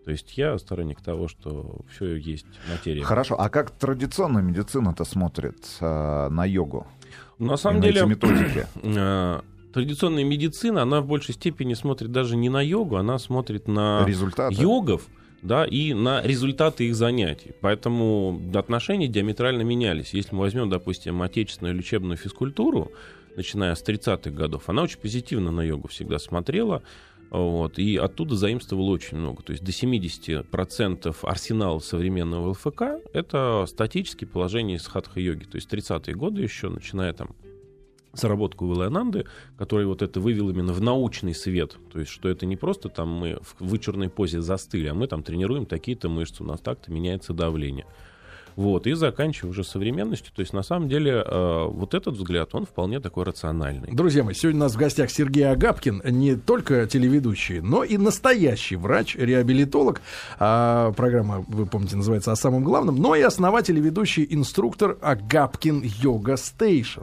То 0.06 0.12
есть 0.12 0.38
я 0.38 0.58
сторонник 0.58 1.02
того, 1.02 1.28
что 1.28 1.82
все 1.92 2.16
есть 2.16 2.46
материя. 2.72 3.04
Хорошо, 3.04 3.36
а 3.38 3.50
как 3.50 3.72
традиционная 3.72 4.42
медицина-то 4.42 5.04
смотрит 5.04 5.58
э, 5.82 6.30
на 6.30 6.46
йогу? 6.46 6.88
На 7.40 7.56
И 7.56 7.58
самом 7.58 7.82
на 7.82 7.84
деле, 7.88 8.02
эти 8.02 8.08
методики? 8.08 8.68
традиционная 9.78 10.24
медицина, 10.24 10.82
она 10.82 11.02
в 11.02 11.06
большей 11.06 11.36
степени 11.36 11.76
смотрит 11.76 12.12
даже 12.12 12.36
не 12.36 12.50
на 12.50 12.64
йогу, 12.64 12.96
она 12.96 13.20
смотрит 13.20 13.68
на 13.68 14.04
Результаты? 14.08 14.60
йогов, 14.60 15.08
да, 15.44 15.66
и 15.66 15.94
на 15.94 16.24
результаты 16.24 16.88
их 16.88 16.96
занятий. 16.96 17.52
Поэтому 17.62 18.42
отношения 18.56 19.08
диаметрально 19.08 19.62
менялись. 19.62 20.16
Если 20.16 20.34
мы 20.34 20.42
возьмем, 20.42 20.68
допустим, 20.72 21.22
отечественную 21.22 21.76
лечебную 21.76 22.18
физкультуру, 22.18 22.92
начиная 23.36 23.76
с 23.76 23.84
30-х 23.84 24.32
годов, 24.32 24.64
она 24.66 24.82
очень 24.82 24.98
позитивно 24.98 25.52
на 25.52 25.62
йогу 25.62 25.90
всегда 25.90 26.18
смотрела. 26.18 26.82
Вот, 27.30 27.78
и 27.78 27.98
оттуда 27.98 28.36
заимствовало 28.36 28.90
очень 28.90 29.18
много. 29.18 29.44
То 29.44 29.52
есть 29.52 29.64
до 29.64 29.72
70% 29.72 31.16
арсенала 31.22 31.78
современного 31.78 32.50
ЛФК— 32.50 32.82
это 33.14 33.66
статические 33.68 34.28
положения 34.28 34.76
из 34.76 34.88
хатха-йоги. 34.88 35.44
То 35.44 35.58
есть 35.58 35.72
30-е 35.72 36.16
годы 36.16 36.42
еще, 36.42 36.70
начиная 36.70 37.14
там 37.14 37.36
заработку 38.14 38.68
Вилананды, 38.68 39.26
который 39.58 39.86
вот 39.86 40.02
это 40.02 40.20
вывел 40.20 40.50
именно 40.50 40.74
в 40.74 40.82
научный 40.82 41.36
свет. 41.36 41.78
То 41.92 42.00
есть, 42.00 42.12
что 42.12 42.30
это 42.30 42.46
не 42.46 42.56
просто 42.56 42.90
там 42.90 43.10
мы 43.10 43.40
в 43.42 43.56
вычурной 43.60 44.10
позе 44.10 44.42
застыли, 44.42 44.88
а 44.88 44.94
мы 44.94 45.08
там 45.08 45.24
тренируем 45.24 45.66
такие-то 45.66 46.10
мышцы, 46.10 46.44
у 46.44 46.46
нас 46.46 46.60
так-то 46.60 46.92
меняется 46.92 47.34
давление. 47.34 47.86
Вот, 48.58 48.88
и 48.88 48.94
заканчивая 48.94 49.52
уже 49.52 49.64
современностью. 49.64 50.34
То 50.36 50.42
есть, 50.42 50.52
на 50.52 50.64
самом 50.64 50.90
деле, 50.90 51.24
э, 51.24 51.66
вот 51.70 51.94
этот 51.94 52.16
взгляд, 52.16 52.56
он 52.56 52.66
вполне 52.66 53.00
такой 53.00 53.24
рациональный. 53.24 53.92
Друзья 53.92 54.24
мои, 54.24 54.34
сегодня 54.34 54.62
у 54.62 54.64
нас 54.64 54.74
в 54.74 54.78
гостях 54.78 55.12
Сергей 55.12 55.48
Агапкин, 55.48 56.02
не 56.06 56.36
только 56.36 56.88
телеведущий, 56.88 57.60
но 57.60 57.84
и 57.84 57.98
настоящий 57.98 58.76
врач, 58.76 59.16
реабилитолог. 59.16 60.02
А, 60.40 60.92
программа, 60.94 61.46
вы 61.48 61.68
помните, 61.68 61.98
называется 61.98 62.32
«О 62.32 62.36
самом 62.36 62.64
главном», 62.64 62.96
но 62.96 63.14
и 63.14 63.22
основатель 63.22 63.78
и 63.78 63.82
ведущий 63.82 64.26
инструктор 64.28 64.98
Агапкин 65.02 65.84
Yoga 66.02 66.36
Station. 66.36 67.02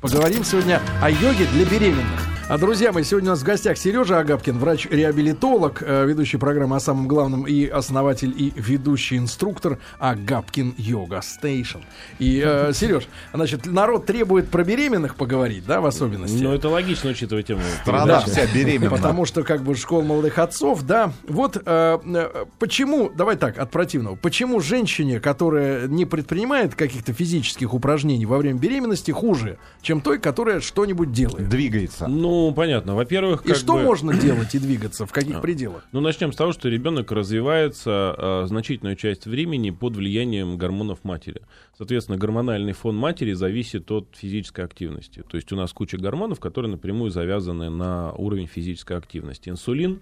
Поговорим 0.00 0.44
сегодня 0.44 0.80
о 1.02 1.10
йоге 1.10 1.46
для 1.52 1.64
беременных. 1.64 2.41
А, 2.52 2.58
друзья 2.58 2.92
мои, 2.92 3.02
сегодня 3.02 3.30
у 3.30 3.32
нас 3.32 3.40
в 3.40 3.44
гостях 3.44 3.78
Сережа 3.78 4.18
Агапкин, 4.18 4.58
врач-реабилитолог, 4.58 5.82
э, 5.86 6.04
ведущий 6.04 6.36
программы 6.36 6.76
о 6.76 6.80
самом 6.80 7.08
главном 7.08 7.46
и 7.46 7.66
основатель 7.66 8.34
и 8.36 8.52
ведущий 8.56 9.16
инструктор 9.16 9.78
Агапкин 9.98 10.74
Yoga 10.76 11.22
Station. 11.22 11.78
И, 12.18 12.42
э, 12.44 12.72
Сереж, 12.74 13.08
значит, 13.32 13.64
народ 13.64 14.04
требует 14.04 14.50
про 14.50 14.64
беременных 14.64 15.14
поговорить, 15.14 15.64
да, 15.64 15.80
в 15.80 15.86
особенности? 15.86 16.42
Но 16.42 16.54
это 16.54 16.68
логично, 16.68 17.12
учитывая 17.12 17.42
тему. 17.42 17.62
Страна 17.80 18.20
вся 18.20 18.46
беременна. 18.46 18.90
Потому 18.90 19.24
что 19.24 19.44
как 19.44 19.62
бы 19.62 19.74
школа 19.74 20.02
молодых 20.02 20.38
отцов, 20.38 20.82
да. 20.82 21.10
Вот 21.26 21.56
э, 21.56 21.60
э, 21.64 22.44
почему, 22.58 23.08
давай 23.08 23.36
так, 23.36 23.56
от 23.56 23.70
противного, 23.70 24.16
почему 24.16 24.60
женщине, 24.60 25.20
которая 25.20 25.88
не 25.88 26.04
предпринимает 26.04 26.74
каких-то 26.74 27.14
физических 27.14 27.72
упражнений 27.72 28.26
во 28.26 28.36
время 28.36 28.58
беременности, 28.58 29.10
хуже, 29.10 29.56
чем 29.80 30.02
той, 30.02 30.18
которая 30.18 30.60
что-нибудь 30.60 31.12
делает? 31.12 31.48
Двигается. 31.48 32.08
Ну, 32.08 32.41
понятно. 32.50 32.96
Во-первых, 32.96 33.46
И 33.46 33.54
что 33.54 33.74
бы- 33.74 33.82
можно 33.82 34.12
делать 34.18 34.54
и 34.54 34.58
двигаться, 34.58 35.06
в 35.06 35.12
каких 35.12 35.36
А. 35.36 35.40
пределах? 35.40 35.86
Ну, 35.92 36.00
начнем 36.00 36.32
с 36.32 36.36
того, 36.36 36.52
что 36.52 36.68
ребенок 36.68 37.12
развивается 37.12 38.14
э, 38.18 38.44
значительную 38.48 38.96
часть 38.96 39.26
времени 39.26 39.70
под 39.70 39.94
влиянием 39.96 40.56
гормонов 40.56 41.04
матери. 41.04 41.42
Соответственно, 41.78 42.18
гормональный 42.18 42.72
фон 42.72 42.96
матери 42.96 43.32
зависит 43.32 43.90
от 43.90 44.08
физической 44.14 44.64
активности. 44.64 45.22
То 45.30 45.36
есть 45.36 45.52
у 45.52 45.56
нас 45.56 45.72
куча 45.72 45.96
гормонов, 45.98 46.40
которые 46.40 46.70
напрямую 46.72 47.10
завязаны 47.10 47.70
на 47.70 48.12
уровень 48.12 48.46
физической 48.46 48.96
активности. 48.96 49.48
Инсулин, 49.48 50.00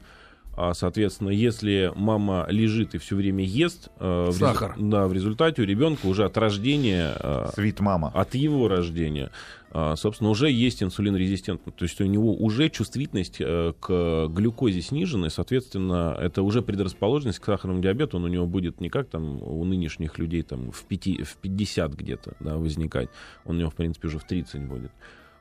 А, 0.57 0.75
соответственно, 0.75 1.30
если 1.30 1.92
мама 1.95 2.47
лежит 2.50 2.95
и 2.95 2.99
все 2.99 3.16
время 3.16 3.45
ест, 3.45 3.88
э, 3.99 4.26
в 4.30 4.33
Сахар. 4.33 4.75
да, 4.78 5.07
в 5.07 5.12
результате 5.12 5.62
у 5.62 5.64
ребенка 5.64 6.07
уже 6.07 6.25
от 6.25 6.37
рождения, 6.37 7.14
э, 7.19 7.50
Свит 7.54 7.80
мама. 7.80 8.11
от 8.14 8.35
его 8.35 8.69
рождения, 8.69 9.30
а, 9.73 9.95
собственно, 9.95 10.30
уже 10.30 10.50
есть 10.50 10.83
инсулинорезистентность. 10.83 11.78
То 11.78 11.85
есть 11.85 12.00
у 12.00 12.04
него 12.04 12.35
уже 12.35 12.69
чувствительность 12.69 13.37
э, 13.38 13.73
к 13.78 14.26
глюкозе 14.28 14.83
снижена, 14.83 15.28
и, 15.28 15.30
соответственно, 15.30 16.16
это 16.21 16.42
уже 16.42 16.61
предрасположенность 16.61 17.38
к 17.38 17.45
сахарному 17.45 17.80
диабету, 17.80 18.16
он 18.16 18.25
у 18.25 18.28
него 18.28 18.47
будет 18.47 18.80
не 18.80 18.90
как 18.90 19.09
там 19.09 19.40
у 19.42 19.64
нынешних 19.64 20.19
людей 20.19 20.42
там 20.42 20.73
в, 20.73 20.85
пяти, 20.85 21.23
в 21.23 21.37
50 21.37 21.95
где-то 21.95 22.35
да, 22.40 22.57
возникать, 22.57 23.09
он 23.45 23.57
у 23.57 23.59
него, 23.61 23.71
в 23.71 23.75
принципе, 23.75 24.09
уже 24.09 24.19
в 24.19 24.25
30 24.25 24.62
будет. 24.62 24.90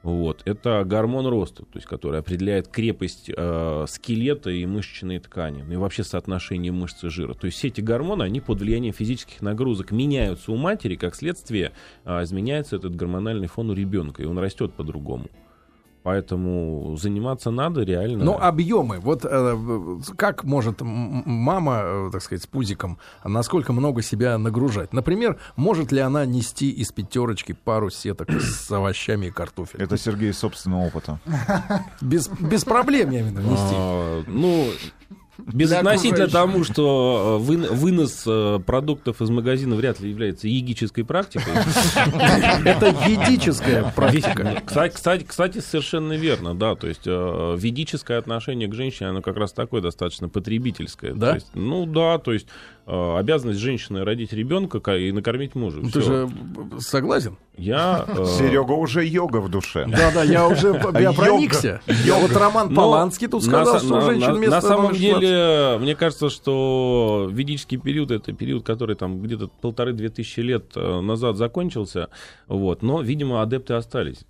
Вот. 0.01 0.41
Это 0.46 0.84
гормон 0.86 1.27
роста, 1.27 1.63
то 1.63 1.75
есть, 1.75 1.86
который 1.86 2.20
определяет 2.20 2.70
крепость 2.70 3.29
э, 3.36 3.86
скелета 3.88 4.50
и 4.50 4.65
мышечной 4.65 5.20
ткани, 5.20 5.63
ну 5.63 5.74
и 5.74 5.75
вообще 5.75 6.03
соотношение 6.03 6.72
мышц 6.72 7.03
и 7.03 7.10
жира. 7.10 7.34
То 7.34 7.48
есть 7.48 7.58
все 7.58 7.68
эти 7.68 7.82
гормоны, 7.82 8.24
они 8.24 8.39
под 8.39 8.60
влиянием 8.60 8.94
физических 8.94 9.41
нагрузок 9.41 9.91
меняются 9.91 10.51
у 10.53 10.56
матери, 10.56 10.96
как 10.96 11.15
следствие 11.15 11.74
э, 12.06 12.24
изменяется 12.24 12.77
этот 12.77 12.96
гормональный 12.96 13.48
фон 13.48 13.70
у 13.72 13.74
ребенка, 13.74 14.24
и 14.24 14.25
он 14.25 14.39
растет 14.39 14.74
по-другому. 14.74 15.27
Поэтому 16.03 16.96
заниматься 16.98 17.51
надо 17.51 17.82
реально. 17.82 18.24
Ну, 18.24 18.38
объемы. 18.38 19.00
Вот 19.00 19.25
э, 19.25 20.00
как 20.15 20.44
может 20.44 20.77
мама, 20.82 21.82
э, 21.84 22.10
так 22.12 22.22
сказать, 22.22 22.44
с 22.44 22.48
пузиком, 22.48 23.00
насколько 23.24 23.74
много 23.74 24.01
себя 24.01 24.38
нагружать? 24.38 24.94
Например, 24.94 25.38
может 25.58 25.91
ли 25.91 26.00
она 26.00 26.25
нести 26.25 26.70
из 26.72 26.91
пятерочки 26.91 27.51
пару 27.51 27.89
сеток 27.89 28.32
с 28.32 28.72
овощами 28.72 29.27
и 29.27 29.32
картофелем? 29.32 29.84
Это 29.84 29.98
Сергей 29.98 30.32
собственного 30.34 30.88
опыта. 30.88 31.20
Без, 32.01 32.29
без 32.29 32.63
проблем, 32.63 33.12
я 33.12 33.22
имею 33.22 33.36
в 33.36 33.39
виду, 33.39 33.50
нести. 33.50 33.75
А, 33.75 34.24
ну, 34.27 34.68
безотносительно 35.48 36.27
тому, 36.27 36.63
что 36.63 37.39
э, 37.39 37.43
вы- 37.43 37.67
вынос 37.69 38.24
э, 38.25 38.60
продуктов 38.65 39.22
из 39.22 39.29
магазина 39.29 39.75
вряд 39.75 40.00
ли 40.00 40.10
является 40.10 40.48
егической 40.48 41.03
практикой. 41.05 41.53
Это 42.65 42.96
ведическая 43.08 43.91
практика. 43.96 44.62
Кстати, 44.65 45.24
кстати, 45.24 45.60
совершенно 45.60 46.13
верно, 46.13 46.55
да. 46.55 46.75
То 46.75 46.88
есть 46.88 47.03
э, 47.05 47.55
ведическое 47.58 48.17
отношение 48.17 48.67
к 48.67 48.74
женщине, 48.74 49.10
оно 49.10 49.22
как 49.22 49.38
раз 49.38 49.53
такое 49.53 49.81
достаточно 49.81 50.29
потребительское. 50.29 51.13
Да? 51.13 51.29
То 51.29 51.36
есть, 51.36 51.51
ну 51.53 51.86
да, 51.86 52.17
то 52.17 52.34
есть 52.34 52.48
обязанность 53.17 53.60
женщины 53.60 54.03
родить 54.03 54.34
ребенка 54.34 54.79
ка- 54.79 54.98
и 54.98 55.12
накормить 55.12 55.55
мужа. 55.55 55.77
Ну, 55.81 55.89
Ты 55.89 56.01
Всё. 56.01 56.01
же 56.01 56.29
согласен? 56.79 57.38
Я... 57.58 58.05
э, 58.08 58.25
Серега 58.25 58.72
уже 58.72 59.05
йога 59.05 59.38
в 59.41 59.50
душе. 59.50 59.86
Да, 59.88 60.12
да, 60.13 60.24
я 60.24 60.48
уже 60.48 60.67
я 60.93 61.00
Йога. 61.01 61.13
проникся. 61.22 61.81
Вот 61.88 62.31
Роман 62.36 62.69
Но 62.74 62.75
Поланский 62.81 63.27
тут 63.27 63.43
сказал, 63.43 63.79
что 63.79 64.01
женщин 64.01 64.34
на- 64.34 64.38
место 64.38 64.55
На 64.55 64.62
самом 64.62 64.84
номер 64.86 64.96
16. 64.96 65.19
деле, 65.22 65.77
мне 65.79 65.96
кажется, 65.96 66.29
что 66.29 67.27
ведический 67.31 67.77
период 67.77 68.12
это 68.12 68.31
период, 68.34 68.65
который 68.65 68.96
там 68.96 69.22
где-то 69.22 69.50
полторы-две 69.62 70.10
тысячи 70.10 70.39
лет 70.39 70.72
э, 70.75 71.01
назад 71.01 71.36
закончился. 71.36 72.08
Вот, 72.48 72.81
но, 72.81 73.01
видимо, 73.01 73.41
адепты 73.41 73.74
остались. 73.74 74.22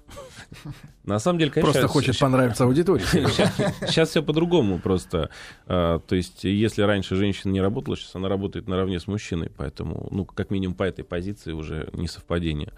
На 1.10 1.18
самом 1.18 1.40
деле, 1.40 1.50
конечно, 1.50 1.72
Просто 1.72 1.88
щас- 1.88 1.92
хочет 1.92 2.20
понравиться 2.20 2.66
аудитории. 2.66 3.04
Сейчас 3.88 4.10
все 4.10 4.22
по-другому 4.22 4.78
просто. 4.78 5.32
А, 5.66 6.00
То 6.00 6.16
есть, 6.16 6.44
если 6.44 6.84
раньше 6.84 7.16
женщина 7.16 7.52
не 7.52 7.62
работала, 7.62 7.98
сейчас 7.98 8.16
она 8.16 8.30
работает 8.30 8.68
наравне 8.68 9.00
с 9.00 9.08
мужчиной. 9.08 9.52
Поэтому, 9.58 10.08
ну, 10.12 10.26
как 10.26 10.52
минимум 10.52 10.76
по 10.76 10.84
этой 10.84 11.04
позиции 11.04 11.52
уже 11.52 11.90
не 11.94 12.08
совпадение. 12.08 12.74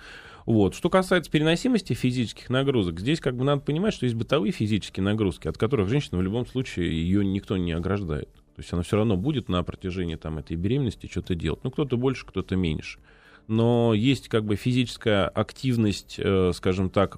Вот. 0.45 0.75
Что 0.75 0.89
касается 0.89 1.29
переносимости 1.29 1.91
физических 1.91 2.49
нагрузок, 2.49 3.01
здесь 3.01 3.19
как 3.19 3.35
бы 3.35 3.43
надо 3.43 3.61
понимать, 3.63 3.93
что 3.93 4.05
есть 4.05 4.15
бытовые 4.15 4.53
физические 4.53 5.03
нагрузки, 5.03 5.49
от 5.49 5.57
которых 5.57 5.89
женщина 5.89 6.17
в 6.17 6.21
любом 6.21 6.47
случае 6.47 6.89
ее 6.89 7.25
никто 7.25 7.57
не 7.57 7.73
ограждает. 7.73 8.29
То 8.55 8.61
есть 8.61 8.71
она 8.71 8.81
все 8.81 8.95
равно 8.95 9.17
будет 9.17 9.49
на 9.49 9.61
протяжении 9.63 10.15
там, 10.15 10.37
этой 10.37 10.55
беременности 10.55 11.09
что-то 11.11 11.35
делать. 11.35 11.59
Ну, 11.63 11.71
кто-то 11.71 11.97
больше, 11.97 12.25
кто-то 12.25 12.55
меньше. 12.55 12.99
Но 13.51 13.93
есть 13.93 14.29
как 14.29 14.45
бы 14.45 14.55
физическая 14.55 15.27
активность, 15.27 16.15
э, 16.17 16.51
скажем 16.53 16.89
так, 16.89 17.17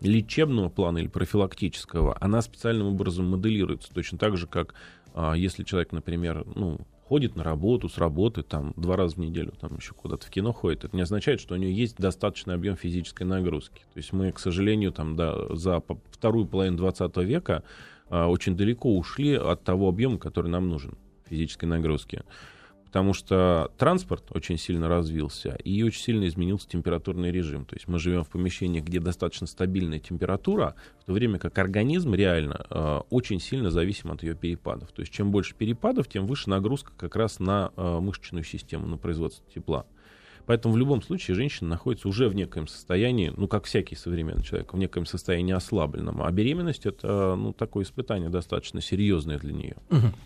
лечебного 0.00 0.70
плана 0.70 0.96
или 0.96 1.08
профилактического, 1.08 2.16
она 2.18 2.40
специальным 2.40 2.86
образом 2.86 3.28
моделируется. 3.28 3.92
Точно 3.92 4.16
так 4.16 4.38
же, 4.38 4.46
как 4.46 4.74
а, 5.12 5.34
если 5.34 5.64
человек, 5.64 5.92
например, 5.92 6.46
ну, 6.54 6.78
ходит 7.06 7.36
на 7.36 7.44
работу, 7.44 7.90
с 7.90 7.98
работы, 7.98 8.42
там, 8.42 8.72
два 8.78 8.96
раза 8.96 9.16
в 9.16 9.18
неделю, 9.18 9.52
там, 9.60 9.76
еще 9.76 9.92
куда-то 9.92 10.26
в 10.26 10.30
кино 10.30 10.54
ходит, 10.54 10.86
это 10.86 10.96
не 10.96 11.02
означает, 11.02 11.42
что 11.42 11.52
у 11.54 11.58
нее 11.58 11.76
есть 11.76 11.98
достаточный 11.98 12.54
объем 12.54 12.76
физической 12.76 13.24
нагрузки. 13.24 13.82
То 13.92 13.98
есть 13.98 14.14
мы, 14.14 14.32
к 14.32 14.38
сожалению, 14.38 14.92
там, 14.92 15.14
да, 15.14 15.54
за 15.54 15.82
вторую 16.10 16.46
половину 16.46 16.78
20 16.78 17.14
века 17.18 17.64
а, 18.08 18.28
очень 18.28 18.56
далеко 18.56 18.96
ушли 18.96 19.34
от 19.34 19.62
того 19.62 19.90
объема, 19.90 20.16
который 20.16 20.50
нам 20.50 20.70
нужен 20.70 20.96
физической 21.28 21.66
нагрузки. 21.66 22.22
Потому 22.96 23.12
что 23.12 23.70
транспорт 23.76 24.24
очень 24.30 24.56
сильно 24.56 24.88
развился 24.88 25.58
и 25.62 25.82
очень 25.82 26.00
сильно 26.00 26.26
изменился 26.26 26.66
температурный 26.66 27.30
режим. 27.30 27.66
То 27.66 27.76
есть 27.76 27.88
мы 27.88 27.98
живем 27.98 28.24
в 28.24 28.30
помещениях, 28.30 28.86
где 28.86 29.00
достаточно 29.00 29.46
стабильная 29.46 29.98
температура, 29.98 30.76
в 31.02 31.04
то 31.04 31.12
время 31.12 31.38
как 31.38 31.58
организм 31.58 32.14
реально 32.14 32.64
э, 32.70 33.00
очень 33.10 33.38
сильно 33.38 33.70
зависим 33.70 34.12
от 34.12 34.22
ее 34.22 34.34
перепадов. 34.34 34.92
То 34.92 35.02
есть 35.02 35.12
чем 35.12 35.30
больше 35.30 35.54
перепадов, 35.54 36.08
тем 36.08 36.26
выше 36.26 36.48
нагрузка 36.48 36.90
как 36.96 37.16
раз 37.16 37.38
на 37.38 37.70
э, 37.76 37.98
мышечную 38.00 38.44
систему, 38.44 38.86
на 38.86 38.96
производство 38.96 39.44
тепла. 39.52 39.84
Поэтому 40.46 40.74
в 40.74 40.78
любом 40.78 41.02
случае 41.02 41.34
женщина 41.34 41.70
находится 41.70 42.08
уже 42.08 42.28
в 42.28 42.34
некоем 42.34 42.68
состоянии, 42.68 43.32
ну, 43.36 43.48
как 43.48 43.64
всякий 43.64 43.96
современный 43.96 44.42
человек, 44.42 44.72
в 44.72 44.78
некоем 44.78 45.06
состоянии 45.06 45.52
ослабленном. 45.52 46.22
А 46.22 46.30
беременность— 46.30 46.86
это, 46.86 47.34
ну, 47.36 47.52
такое 47.52 47.84
испытание 47.84 48.30
достаточно 48.30 48.80
серьезное 48.80 49.38
для 49.38 49.52
нее. 49.52 49.76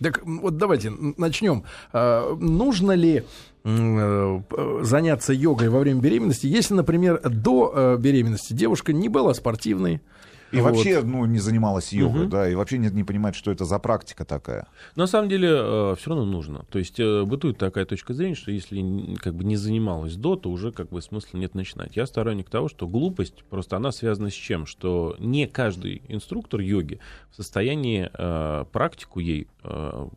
Так 0.01 0.25
вот 0.25 0.57
давайте 0.57 0.91
начнем. 0.91 1.65
А, 1.93 2.35
Нужно 2.37 2.93
ли 2.93 3.25
м, 3.65 4.45
э, 4.51 4.81
заняться 4.83 5.33
йогой 5.33 5.69
во 5.69 5.81
время 5.81 6.01
беременности, 6.01 6.47
если, 6.47 6.75
например, 6.75 7.21
до 7.29 7.73
э, 7.75 7.97
беременности 7.99 8.53
девушка 8.53 8.93
не 8.93 9.09
была 9.09 9.35
спортивной? 9.35 10.01
И 10.53 10.57
Вот. 10.61 10.73
вообще, 10.75 11.03
ну, 11.03 11.25
не 11.27 11.39
занималась 11.39 11.93
йогой, 11.93 12.23
Мгм. 12.23 12.31
да, 12.31 12.49
и 12.49 12.55
вообще 12.55 12.79
не, 12.79 12.89
не 12.89 13.05
понимает, 13.05 13.37
что 13.37 13.51
это 13.51 13.65
за 13.65 13.79
практика 13.79 14.25
такая. 14.25 14.67
На 14.97 15.07
самом 15.07 15.29
деле, 15.29 15.95
все 15.97 16.11
равно 16.11 16.25
нужно. 16.25 16.65
То 16.71 16.79
есть 16.79 16.99
э, 16.99 17.25
бытует 17.25 17.59
такая 17.59 17.85
точка 17.85 18.15
зрения, 18.15 18.35
что 18.35 18.51
если 18.51 19.17
как 19.17 19.35
бы 19.35 19.45
не 19.45 19.57
занималась 19.57 20.17
до, 20.17 20.37
то 20.37 20.51
уже 20.51 20.73
как 20.73 20.89
бы 20.89 21.01
смысла 21.03 21.39
нет 21.39 21.55
начинать. 21.55 21.97
Я 21.97 22.07
сторонник 22.07 22.51
того, 22.51 22.69
что 22.69 22.89
глупость 22.89 23.45
просто 23.51 23.77
она 23.77 23.93
связана 23.93 24.31
с 24.31 24.35
чем? 24.35 24.67
Что 24.67 25.17
не 25.19 25.47
каждый 25.47 26.03
инструктор 26.09 26.61
йоги 26.61 27.01
в 27.31 27.37
состоянии 27.37 28.11
э, 28.13 28.65
практику 28.73 29.21
ей 29.21 29.47
э, 29.63 30.09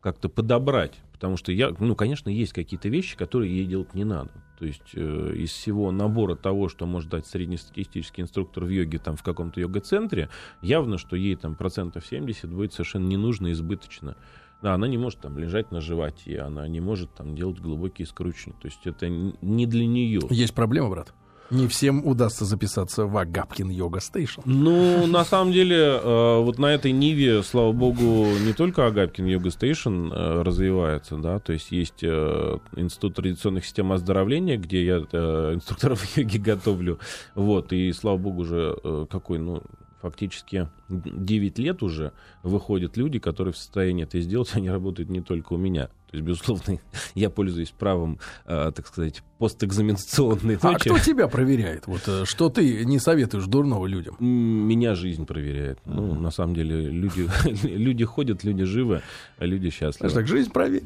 как-то 0.00 0.28
подобрать. 0.28 0.92
Потому 1.16 1.38
что 1.38 1.50
я, 1.50 1.74
ну, 1.78 1.96
конечно, 1.96 2.28
есть 2.28 2.52
какие-то 2.52 2.90
вещи, 2.90 3.16
которые 3.16 3.56
ей 3.56 3.66
делать 3.66 3.94
не 3.94 4.04
надо. 4.04 4.30
То 4.58 4.66
есть 4.66 4.92
э, 4.94 5.32
из 5.34 5.50
всего 5.50 5.90
набора 5.90 6.34
того, 6.34 6.68
что 6.68 6.84
может 6.84 7.10
дать 7.10 7.26
среднестатистический 7.26 8.20
инструктор 8.20 8.64
в 8.64 8.68
йоге 8.68 8.98
там 8.98 9.16
в 9.16 9.22
каком-то 9.22 9.58
йога-центре, 9.58 10.28
явно, 10.60 10.98
что 10.98 11.16
ей 11.16 11.34
там 11.36 11.54
процентов 11.54 12.06
70 12.06 12.50
будет 12.50 12.74
совершенно 12.74 13.06
не 13.06 13.16
нужно, 13.16 13.50
избыточно. 13.52 14.16
Да, 14.60 14.74
она 14.74 14.88
не 14.88 14.98
может 14.98 15.20
там 15.20 15.38
лежать 15.38 15.70
на 15.70 15.80
животе, 15.80 16.40
она 16.40 16.68
не 16.68 16.80
может 16.80 17.14
там 17.14 17.34
делать 17.34 17.60
глубокие 17.60 18.06
скручивания. 18.06 18.58
То 18.60 18.68
есть 18.68 18.86
это 18.86 19.08
не 19.08 19.66
для 19.66 19.86
нее. 19.86 20.20
Есть 20.30 20.54
проблема, 20.54 20.90
брат? 20.90 21.14
Не 21.50 21.68
всем 21.68 22.04
удастся 22.04 22.44
записаться 22.44 23.06
в 23.06 23.16
Агапкин 23.16 23.68
Йога 23.70 24.00
Стейшн. 24.00 24.40
Ну, 24.44 25.06
на 25.06 25.24
самом 25.24 25.52
деле, 25.52 25.76
э, 25.76 26.40
вот 26.40 26.58
на 26.58 26.66
этой 26.66 26.92
ниве, 26.92 27.42
слава 27.42 27.72
богу, 27.72 28.26
не 28.44 28.52
только 28.52 28.86
Агапкин 28.86 29.26
Йога 29.26 29.50
Стейшн 29.50 30.12
э, 30.12 30.42
развивается, 30.42 31.16
да, 31.16 31.38
то 31.38 31.52
есть 31.52 31.70
есть 31.70 32.02
э, 32.02 32.58
Институт 32.74 33.16
традиционных 33.16 33.64
систем 33.64 33.92
оздоровления, 33.92 34.56
где 34.56 34.84
я 34.84 34.96
инструкторов 34.96 36.04
йоги 36.16 36.38
готовлю, 36.38 36.98
вот, 37.34 37.72
и, 37.72 37.92
слава 37.92 38.16
богу, 38.16 38.42
уже 38.42 38.76
какой, 39.10 39.38
ну, 39.38 39.62
фактически 40.00 40.68
9 40.88 41.58
лет 41.58 41.82
уже 41.82 42.12
выходят 42.42 42.96
люди, 42.96 43.18
которые 43.18 43.52
в 43.54 43.58
состоянии 43.58 44.04
это 44.04 44.20
сделать, 44.20 44.50
они 44.54 44.70
работают 44.70 45.10
не 45.10 45.20
только 45.20 45.54
у 45.54 45.56
меня. 45.56 45.88
То 46.10 46.16
есть, 46.16 46.26
безусловно, 46.26 46.78
я 47.14 47.30
пользуюсь 47.30 47.70
правом, 47.70 48.18
э, 48.46 48.72
так 48.74 48.86
сказать, 48.86 49.22
постэкзаменационной 49.38 50.58
А 50.62 50.74
кто 50.74 50.98
тебя 51.04 51.28
проверяет? 51.28 51.86
Вот 51.86 52.02
э, 52.06 52.24
что 52.24 52.48
ты 52.48 52.84
не 52.84 52.98
советуешь 52.98 53.46
дурного 53.46 53.86
людям? 53.86 54.16
Меня 54.20 54.94
жизнь 54.94 55.26
проверяет. 55.26 55.78
Ну, 55.84 56.14
на 56.14 56.30
самом 56.30 56.54
деле, 56.54 56.88
люди, 56.88 57.28
люди 57.66 58.04
ходят, 58.04 58.44
люди 58.44 58.64
живы, 58.64 59.02
а 59.38 59.44
люди 59.44 59.70
счастливы. 59.70 60.10
Знаешь, 60.10 60.14
так 60.14 60.26
жизнь 60.26 60.50
проверит. 60.50 60.84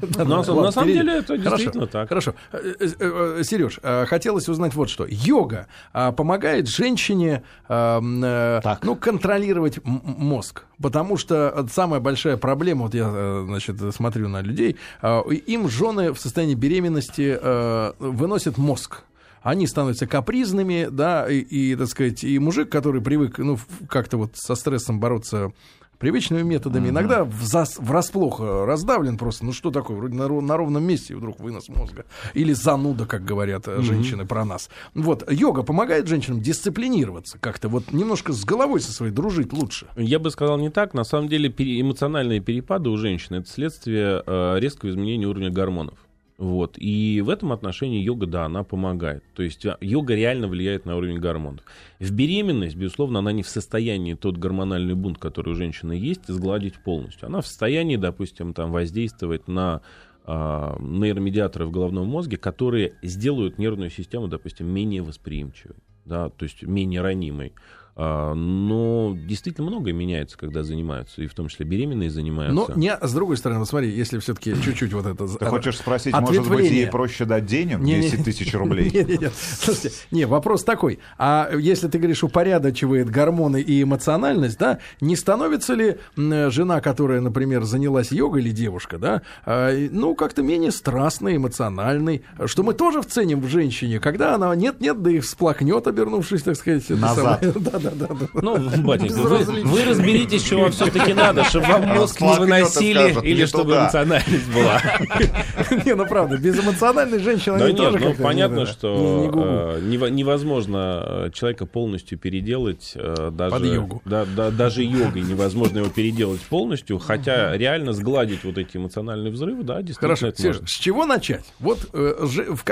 На, 0.00 0.24
на 0.24 0.36
Ладно, 0.38 0.70
самом 0.72 0.88
деле 0.88 1.18
это 1.18 1.38
действительно 1.38 1.86
так. 1.86 2.08
Хорошо. 2.08 2.34
Сереж, 2.52 3.80
хотелось 4.08 4.48
узнать 4.48 4.74
вот 4.74 4.90
что. 4.90 5.06
Йога 5.08 5.66
а, 5.92 6.12
помогает 6.12 6.68
женщине 6.68 7.42
м, 7.68 8.22
э, 8.22 8.60
Так. 8.62 8.84
ну, 8.84 8.96
контролировать 8.96 9.78
мозг. 9.84 10.64
Потому 10.80 11.16
что 11.16 11.52
э, 11.56 11.66
самая 11.72 12.00
большая 12.00 12.36
проблема, 12.36 12.82
вот 12.82 12.94
я, 12.94 13.10
э, 13.10 13.44
значит, 13.46 13.76
смотрю 13.94 14.28
на 14.28 14.42
людей, 14.42 14.76
им 15.02 15.68
жены 15.68 16.12
в 16.12 16.18
состоянии 16.18 16.54
беременности 16.54 17.38
э, 17.40 17.92
выносят 17.98 18.58
мозг. 18.58 19.02
Они 19.42 19.66
становятся 19.66 20.06
капризными, 20.08 20.88
да, 20.90 21.30
и, 21.30 21.38
и, 21.38 21.76
так 21.76 21.86
сказать, 21.86 22.24
и 22.24 22.38
мужик, 22.38 22.68
который 22.68 23.00
привык, 23.00 23.38
ну, 23.38 23.58
как-то 23.88 24.16
вот 24.16 24.32
со 24.34 24.56
стрессом 24.56 24.98
бороться 24.98 25.52
привычными 25.98 26.42
методами, 26.42 26.88
иногда 26.88 27.24
в 27.24 27.42
зас- 27.42 27.76
врасплох 27.78 28.40
э, 28.40 28.64
раздавлен 28.64 29.16
просто. 29.18 29.44
Ну 29.44 29.52
что 29.52 29.70
такое, 29.70 29.96
вроде 29.96 30.14
на, 30.14 30.28
на 30.28 30.56
ровном 30.56 30.84
месте 30.84 31.14
вдруг 31.16 31.40
вынос 31.40 31.68
мозга. 31.68 32.04
Или 32.34 32.52
зануда, 32.52 33.06
как 33.06 33.24
говорят 33.24 33.66
э, 33.68 33.80
женщины 33.80 34.26
про 34.26 34.44
нас. 34.44 34.68
Вот, 34.94 35.30
йога 35.30 35.62
помогает 35.62 36.06
женщинам 36.08 36.40
дисциплинироваться 36.40 37.38
как-то, 37.38 37.68
вот 37.68 37.92
немножко 37.92 38.32
с 38.32 38.44
головой 38.44 38.80
со 38.80 38.92
своей 38.92 39.12
дружить 39.12 39.52
лучше. 39.52 39.86
Я 39.96 40.18
бы 40.18 40.30
сказал 40.30 40.58
не 40.58 40.70
так. 40.70 40.94
На 40.94 41.04
самом 41.04 41.28
деле 41.28 41.48
пере- 41.48 41.80
эмоциональные 41.80 42.40
перепады 42.40 42.90
у 42.90 42.96
женщин 42.96 43.36
это 43.36 43.48
следствие 43.48 44.22
э, 44.26 44.58
резкого 44.60 44.90
изменения 44.90 45.26
уровня 45.26 45.50
гормонов. 45.50 45.98
Вот. 46.38 46.74
И 46.76 47.22
в 47.22 47.30
этом 47.30 47.52
отношении 47.52 48.02
йога, 48.02 48.26
да, 48.26 48.44
она 48.44 48.62
помогает. 48.62 49.24
То 49.34 49.42
есть 49.42 49.64
а, 49.64 49.78
йога 49.80 50.14
реально 50.14 50.48
влияет 50.48 50.84
на 50.84 50.96
уровень 50.96 51.18
гормонов. 51.18 51.64
В 51.98 52.10
беременность, 52.12 52.76
безусловно, 52.76 53.20
она 53.20 53.32
не 53.32 53.42
в 53.42 53.48
состоянии 53.48 54.14
тот 54.14 54.36
гормональный 54.36 54.94
бунт, 54.94 55.18
который 55.18 55.54
у 55.54 55.56
женщины 55.56 55.92
есть, 55.92 56.26
сгладить 56.26 56.74
полностью. 56.82 57.28
Она 57.28 57.40
в 57.40 57.46
состоянии, 57.46 57.96
допустим, 57.96 58.52
там, 58.52 58.70
воздействовать 58.70 59.48
на 59.48 59.80
а, 60.24 60.76
нейромедиаторы 60.78 61.66
в 61.66 61.70
головном 61.70 62.08
мозге, 62.08 62.36
которые 62.36 62.94
сделают 63.02 63.58
нервную 63.58 63.90
систему, 63.90 64.28
допустим, 64.28 64.66
менее 64.66 65.02
восприимчивой, 65.02 65.76
да, 66.04 66.28
то 66.30 66.42
есть 66.42 66.64
менее 66.64 67.00
ранимой. 67.00 67.52
А, 67.98 68.34
но 68.34 69.16
действительно 69.16 69.66
многое 69.66 69.94
меняется, 69.94 70.36
когда 70.36 70.62
занимаются, 70.62 71.22
и 71.22 71.26
в 71.26 71.34
том 71.34 71.48
числе 71.48 71.64
беременные 71.64 72.10
занимаются. 72.10 72.54
Но 72.54 72.74
не, 72.76 72.94
с 72.94 73.12
другой 73.14 73.38
стороны, 73.38 73.60
вот 73.60 73.68
смотри, 73.68 73.90
если 73.90 74.18
все-таки 74.18 74.54
чуть-чуть 74.62 74.92
вот 74.92 75.06
это... 75.06 75.26
Ты 75.26 75.44
хочешь 75.46 75.78
спросить, 75.78 76.14
может 76.14 76.46
быть, 76.46 76.70
ей 76.70 76.86
проще 76.88 77.24
дать 77.24 77.46
денег, 77.46 77.78
Не, 77.78 77.94
не, 77.94 78.02
10 78.02 78.24
тысяч 78.24 78.52
рублей? 78.52 78.90
Не, 78.92 79.04
не, 79.04 79.16
не. 79.16 79.30
Слушайте, 79.30 79.92
не, 80.10 80.26
вопрос 80.26 80.62
такой. 80.62 80.98
А 81.16 81.50
если 81.58 81.88
ты 81.88 81.96
говоришь, 81.96 82.22
упорядочивает 82.22 83.08
гормоны 83.08 83.62
и 83.62 83.82
эмоциональность, 83.82 84.58
да, 84.58 84.78
не 85.00 85.16
становится 85.16 85.72
ли 85.72 85.96
жена, 86.16 86.82
которая, 86.82 87.22
например, 87.22 87.64
занялась 87.64 88.12
йогой 88.12 88.42
или 88.42 88.50
девушка, 88.50 88.98
да, 88.98 89.22
а, 89.46 89.74
ну, 89.90 90.14
как-то 90.14 90.42
менее 90.42 90.70
страстной, 90.70 91.36
эмоциональной, 91.36 92.24
что 92.44 92.62
мы 92.62 92.74
тоже 92.74 93.02
ценим 93.04 93.40
в 93.40 93.48
женщине, 93.48 94.00
когда 94.00 94.34
она 94.34 94.54
нет-нет, 94.54 95.00
да 95.00 95.10
и 95.10 95.20
всплакнет, 95.20 95.86
обернувшись, 95.86 96.42
так 96.42 96.56
сказать. 96.56 96.88
Назад. 96.90 97.44
Да, 97.56 97.78
да, 97.90 98.06
да, 98.08 98.14
да. 98.14 98.40
Ну, 98.42 98.58
батенька, 98.82 99.14
вы, 99.18 99.38
вы 99.62 99.84
разберитесь, 99.84 100.44
что 100.44 100.58
вам 100.60 100.72
все-таки 100.72 101.12
надо, 101.12 101.44
чтобы 101.44 101.66
вам 101.66 101.86
мозг 101.88 102.20
не 102.20 102.38
выносили 102.38 103.26
или 103.26 103.44
чтобы 103.46 103.74
эмоциональность 103.76 104.48
была. 104.52 104.80
Не, 105.84 105.94
ну 105.94 106.06
правда, 106.06 106.36
без 106.36 106.58
эмоциональной 106.58 107.18
женщины 107.18 107.58
Да 107.58 107.64
они 107.66 107.74
нет, 107.78 107.92
тоже 107.92 108.04
ну 108.04 108.14
понятно, 108.14 108.66
что 108.66 109.78
нево- 109.82 110.10
невозможно 110.10 111.02
э, 111.26 111.30
человека 111.32 111.66
полностью 111.66 112.18
переделать 112.18 112.92
э, 112.94 113.30
даже 113.32 113.50
Под 113.56 113.64
йогу. 113.64 114.02
Да, 114.04 114.24
да, 114.24 114.50
даже 114.50 114.82
йогой 114.82 115.22
невозможно 115.22 115.78
его 115.78 115.88
переделать 115.88 116.40
полностью, 116.42 116.98
хотя 116.98 117.56
реально 117.56 117.92
сгладить 117.92 118.44
вот 118.44 118.58
эти 118.58 118.76
эмоциональные 118.76 119.32
взрывы, 119.32 119.62
да, 119.64 119.82
действительно 119.82 120.16
Хорошо, 120.16 120.36
Серж, 120.36 120.60
с 120.66 120.78
чего 120.78 121.04
начать? 121.06 121.44
Вот 121.60 121.88
э, 121.92 122.26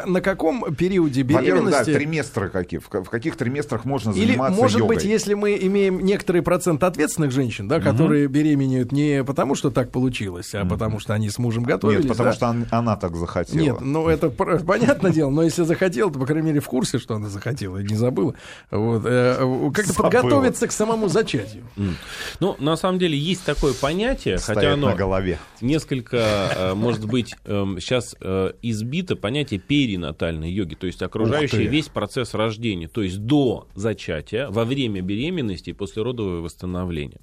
на 0.06 0.20
каком 0.20 0.74
периоде 0.74 1.22
Во-первых, 1.22 1.44
да, 1.44 1.54
беременности... 1.54 1.94
триместры 1.94 2.48
какие. 2.48 2.80
В 2.80 2.88
ка- 2.88 3.02
в 3.02 3.10
каких 3.10 3.36
триместрах 3.36 3.84
можно 3.84 4.12
Или, 4.12 4.26
заниматься 4.32 4.60
может 4.60 4.78
йогой? 4.78 4.96
Быть, 5.04 5.12
если 5.12 5.34
мы 5.34 5.56
имеем 5.60 6.00
некоторый 6.00 6.42
процент 6.42 6.82
ответственных 6.82 7.30
женщин, 7.30 7.68
да, 7.68 7.80
которые 7.80 8.26
беременеют 8.28 8.92
не 8.92 9.22
потому, 9.24 9.54
что 9.54 9.70
так 9.70 9.90
получилось, 9.90 10.54
а 10.54 10.64
потому 10.64 10.98
что 11.00 11.14
они 11.14 11.30
с 11.30 11.38
мужем 11.38 11.62
готовились. 11.64 12.04
Нет, 12.04 12.12
потому 12.12 12.30
да? 12.30 12.34
что 12.34 12.48
он- 12.48 12.66
она 12.70 12.96
так 12.96 13.14
захотела. 13.16 13.58
Нет, 13.60 13.80
ну 13.80 14.08
это 14.08 14.30
понятное 14.30 15.12
дело, 15.12 15.30
но 15.30 15.42
если 15.42 15.62
захотела, 15.64 16.10
то, 16.12 16.18
по 16.18 16.26
крайней 16.26 16.48
мере, 16.48 16.60
в 16.60 16.66
курсе, 16.66 16.98
что 16.98 17.14
она 17.14 17.28
захотела, 17.28 17.78
и 17.78 17.84
не 17.84 17.94
забыла. 17.96 18.34
Вот, 18.70 19.02
э, 19.04 19.34
как-то 19.74 19.92
Забыла. 19.92 20.10
подготовиться 20.10 20.66
к 20.68 20.72
самому 20.72 21.08
зачатию. 21.08 21.64
Ну, 22.40 22.56
на 22.58 22.76
самом 22.76 22.98
деле, 22.98 23.16
есть 23.18 23.44
такое 23.44 23.72
понятие, 23.74 24.36
хотя 24.38 24.54
Стоять 24.60 24.74
оно 24.74 24.90
на 24.90 24.94
голове. 24.96 25.38
несколько, 25.60 26.16
э, 26.56 26.74
может 26.74 27.06
быть, 27.06 27.34
сейчас 27.44 28.14
избито 28.62 29.16
понятие 29.16 29.60
перинатальной 29.60 30.50
йоги, 30.50 30.74
то 30.74 30.86
есть 30.86 31.02
окружающий 31.02 31.56
ты. 31.58 31.66
весь 31.66 31.88
процесс 31.88 32.34
рождения, 32.34 32.88
то 32.88 33.02
есть 33.02 33.18
до 33.18 33.66
зачатия, 33.74 34.48
во 34.48 34.64
время 34.64 34.93
беременности 35.02 35.70
и 35.70 35.72
послеродовое 35.72 36.40
восстановление. 36.40 37.20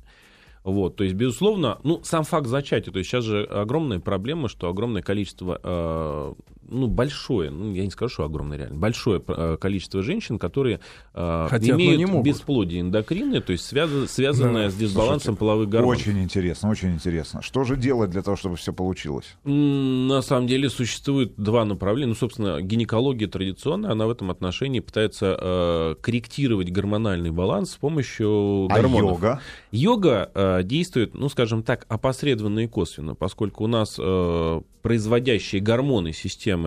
Вот, 0.64 0.96
то 0.96 1.04
есть, 1.04 1.16
безусловно, 1.16 1.80
ну, 1.84 2.02
сам 2.04 2.24
факт 2.24 2.46
зачатия, 2.46 2.92
то 2.92 3.00
есть 3.00 3.10
сейчас 3.10 3.24
же 3.24 3.44
огромная 3.46 4.00
проблема, 4.00 4.48
что 4.48 4.70
огромное 4.70 5.02
количество, 5.02 5.60
э, 5.64 6.34
ну, 6.72 6.88
большое, 6.88 7.50
ну, 7.52 7.74
я 7.74 7.84
не 7.84 7.92
скажу, 7.92 8.14
что 8.14 8.24
огромное 8.24 8.58
реально, 8.58 8.78
большое 8.80 9.22
э, 9.28 9.58
количество 9.60 10.02
женщин, 10.02 10.40
которые 10.40 10.80
э, 11.14 11.48
Хотят, 11.50 11.70
но 11.70 11.76
имеют 11.76 11.98
не 12.00 12.06
могут. 12.06 12.26
бесплодие 12.26 12.82
эндокринное, 12.82 13.42
то 13.42 13.52
есть 13.52 13.66
связано, 13.66 14.08
связанное 14.08 14.66
Да. 14.66 14.72
с 14.72 14.76
дисбалансом 14.76 15.36
половых 15.36 15.70
гормонов. 15.70 16.00
Очень 16.00 16.20
интересно, 16.24 16.70
очень 16.70 16.94
интересно. 16.94 17.42
Что 17.42 17.64
же 17.64 17.76
делать 17.76 18.10
для 18.10 18.22
того, 18.22 18.38
чтобы 18.38 18.56
все 18.56 18.74
получилось? 18.74 19.36
На 19.44 20.22
самом 20.22 20.48
деле 20.48 20.70
существует 20.70 21.34
два 21.38 21.66
направления. 21.66 22.10
Ну, 22.10 22.16
собственно, 22.16 22.62
гинекология 22.62 23.28
традиционная, 23.28 23.92
она 23.92 24.08
в 24.08 24.10
этом 24.12 24.32
отношении 24.32 24.80
пытается 24.80 25.38
э, 25.40 25.96
корректировать 26.02 26.72
гормональный 26.72 27.32
баланс 27.32 27.72
с 27.72 27.76
помощью 27.76 28.68
А 28.70 28.76
гормонов. 28.76 29.12
йога? 29.12 29.42
Йога 29.72 30.32
э, 30.34 30.64
действует, 30.64 31.14
ну, 31.14 31.28
скажем 31.30 31.64
так, 31.64 31.86
опосредованно 31.90 32.60
и 32.60 32.68
косвенно, 32.68 33.16
поскольку 33.16 33.64
у 33.66 33.68
нас 33.68 33.96
э, 34.00 34.62
производящие 34.82 35.62
гормоны 35.62 36.12
системы, 36.14 36.61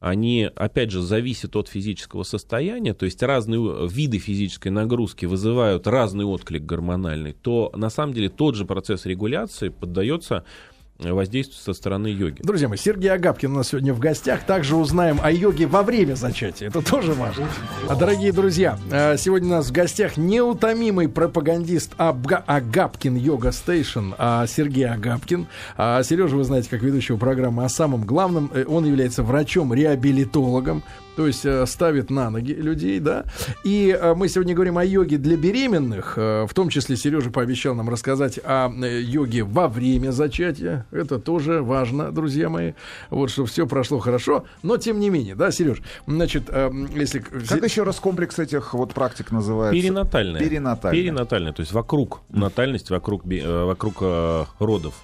они, 0.00 0.50
опять 0.54 0.90
же, 0.90 1.00
зависят 1.00 1.56
от 1.56 1.68
физического 1.68 2.22
состояния, 2.22 2.94
то 2.94 3.04
есть 3.04 3.22
разные 3.22 3.88
виды 3.88 4.18
физической 4.18 4.68
нагрузки 4.68 5.26
вызывают 5.26 5.86
разный 5.86 6.24
отклик 6.24 6.64
гормональный, 6.64 7.32
то 7.32 7.72
на 7.74 7.90
самом 7.90 8.12
деле 8.12 8.28
тот 8.28 8.54
же 8.54 8.64
процесс 8.64 9.06
регуляции 9.06 9.68
поддается 9.68 10.44
воздействию 10.98 11.58
со 11.60 11.72
стороны 11.74 12.06
йоги. 12.06 12.40
Друзья 12.42 12.68
мои, 12.68 12.78
Сергей 12.78 13.10
Агапкин 13.12 13.52
у 13.52 13.56
нас 13.56 13.68
сегодня 13.68 13.92
в 13.92 13.98
гостях. 13.98 14.44
Также 14.46 14.76
узнаем 14.76 15.18
о 15.22 15.30
йоге 15.30 15.66
во 15.66 15.82
время 15.82 16.14
зачатия. 16.14 16.68
Это 16.68 16.82
тоже 16.82 17.12
важно. 17.14 17.48
А, 17.88 17.96
дорогие 17.96 18.32
друзья, 18.32 18.78
э, 18.90 19.16
сегодня 19.18 19.48
у 19.48 19.52
нас 19.52 19.66
в 19.68 19.72
гостях 19.72 20.16
неутомимый 20.16 21.08
пропагандист 21.08 21.92
Абга- 21.98 22.44
Агапкин 22.46 23.16
Yoga 23.16 23.50
Station 23.52 24.12
а, 24.18 24.46
Сергей 24.46 24.88
Агапкин. 24.88 25.46
А, 25.76 26.02
Сережа, 26.04 26.36
вы 26.36 26.44
знаете, 26.44 26.70
как 26.70 26.82
ведущего 26.82 27.16
программы 27.16 27.64
о 27.64 27.68
самом 27.68 28.04
главном. 28.04 28.50
э, 28.54 28.64
Он 28.66 28.84
является 28.86 29.22
врачом-реабилитологом. 29.22 30.82
То 31.16 31.26
есть 31.26 31.44
э, 31.44 31.64
ставит 31.66 32.10
на 32.10 32.30
ноги 32.30 32.52
людей, 32.52 32.98
да. 33.00 33.24
И 33.62 33.96
э, 33.98 34.14
мы 34.14 34.28
сегодня 34.28 34.54
говорим 34.54 34.78
о 34.78 34.84
йоге 34.84 35.18
для 35.18 35.36
беременных. 35.36 36.14
Э, 36.16 36.46
в 36.48 36.54
том 36.54 36.68
числе 36.68 36.96
Сережа 36.96 37.30
пообещал 37.30 37.74
нам 37.74 37.88
рассказать 37.88 38.40
о 38.44 38.70
э, 38.70 39.00
йоге 39.00 39.44
во 39.44 39.68
время 39.68 40.10
зачатия. 40.10 40.86
Это 40.90 41.18
тоже 41.18 41.62
важно, 41.62 42.10
друзья 42.10 42.48
мои. 42.48 42.72
Вот, 43.10 43.30
чтобы 43.30 43.48
все 43.48 43.66
прошло 43.66 43.98
хорошо. 43.98 44.44
Но 44.62 44.76
тем 44.76 44.98
не 44.98 45.10
менее, 45.10 45.34
да, 45.34 45.50
Сереж, 45.50 45.78
значит, 46.06 46.44
э, 46.48 46.70
если... 46.94 47.20
Как 47.20 47.64
еще 47.64 47.84
раз 47.84 48.00
комплекс 48.00 48.38
этих 48.38 48.74
вот 48.74 48.92
практик 48.92 49.30
называется? 49.30 49.80
Перинатальная. 49.80 50.40
Перинатальная. 50.40 51.02
Перинатальная, 51.02 51.52
то 51.52 51.60
есть 51.60 51.72
вокруг 51.72 52.22
натальность, 52.28 52.90
вокруг, 52.90 53.24
э, 53.26 53.64
вокруг 53.64 53.98
э, 54.00 54.44
родов. 54.58 54.94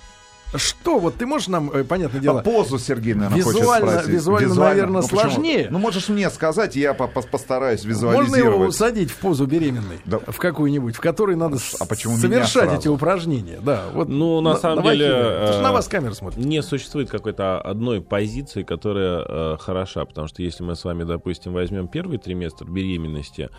Что, 0.54 0.98
вот 0.98 1.14
ты 1.16 1.26
можешь 1.26 1.46
нам, 1.48 1.70
э, 1.70 1.84
понятное 1.84 2.18
А 2.18 2.22
дело... 2.22 2.40
позу 2.42 2.78
Сергей, 2.78 3.14
наверное, 3.14 3.38
Визуально- 3.38 3.80
хочет 3.86 3.92
спросить. 3.92 4.08
визуально, 4.14 4.54
наверное, 4.56 5.02
Ну, 5.02 5.08
почему? 5.08 5.20
сложнее. 5.20 5.68
Ну, 5.70 5.78
можешь 5.78 6.08
мне 6.08 6.28
сказать, 6.30 6.74
я 6.76 6.92
по- 6.92 7.06
по- 7.06 7.22
постараюсь 7.22 7.84
Можно 7.84 7.96
его 8.08 8.10
визуализировать. 8.24 8.68
усадить 8.70 9.10
в 9.12 9.16
позу 9.18 9.46
беременной, 9.46 10.00
Да. 10.06 10.18
в 10.26 10.38
какую-нибудь, 10.38 10.96
в 10.96 11.00
которой 11.00 11.36
надо 11.36 11.58
А 11.78 11.84
почему 11.86 12.16
совершать 12.16 12.72
эти 12.72 12.88
упражнения. 12.88 13.58
Да, 13.62 13.84
вот 13.94 14.08
Ну, 14.08 14.40
на 14.40 14.54
на- 14.54 14.56
самом 14.58 14.76
давайте, 14.78 15.04
деле, 15.04 15.14
э, 15.14 15.60
на 15.62 15.72
вас 15.72 15.86
камера 15.86 16.14
смотрит. 16.14 16.44
Не 16.44 16.62
существует 16.62 17.10
какой-то 17.10 17.60
одной 17.60 18.00
позиции, 18.00 18.62
которая 18.64 19.24
э, 19.26 19.56
хороша, 19.60 20.04
потому 20.04 20.26
что 20.26 20.42
если 20.42 20.64
мы 20.64 20.74
с 20.74 20.84
вами, 20.84 21.04
допустим, 21.04 21.52
возьмем 21.52 21.86
первый 21.86 22.18
триместр 22.18 22.64
беременности, 22.64 23.50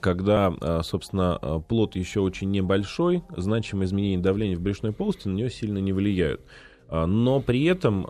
когда, 0.00 0.54
э, 0.60 0.80
собственно, 0.84 1.38
э, 1.40 1.60
плод 1.66 1.96
еще 1.96 2.20
очень 2.20 2.50
небольшой, 2.50 3.22
значимые 3.36 3.86
изменения 3.86 4.22
давления 4.22 4.56
в 4.56 4.60
брюшной 4.60 4.92
полости 4.92 5.26
на 5.26 5.32
нее 5.32 5.50
сильно 5.50 5.78
не 5.78 5.92
влияют. 5.92 6.42
А, 6.88 7.06
Но 7.06 7.40
при 7.40 7.64
этом 7.64 8.04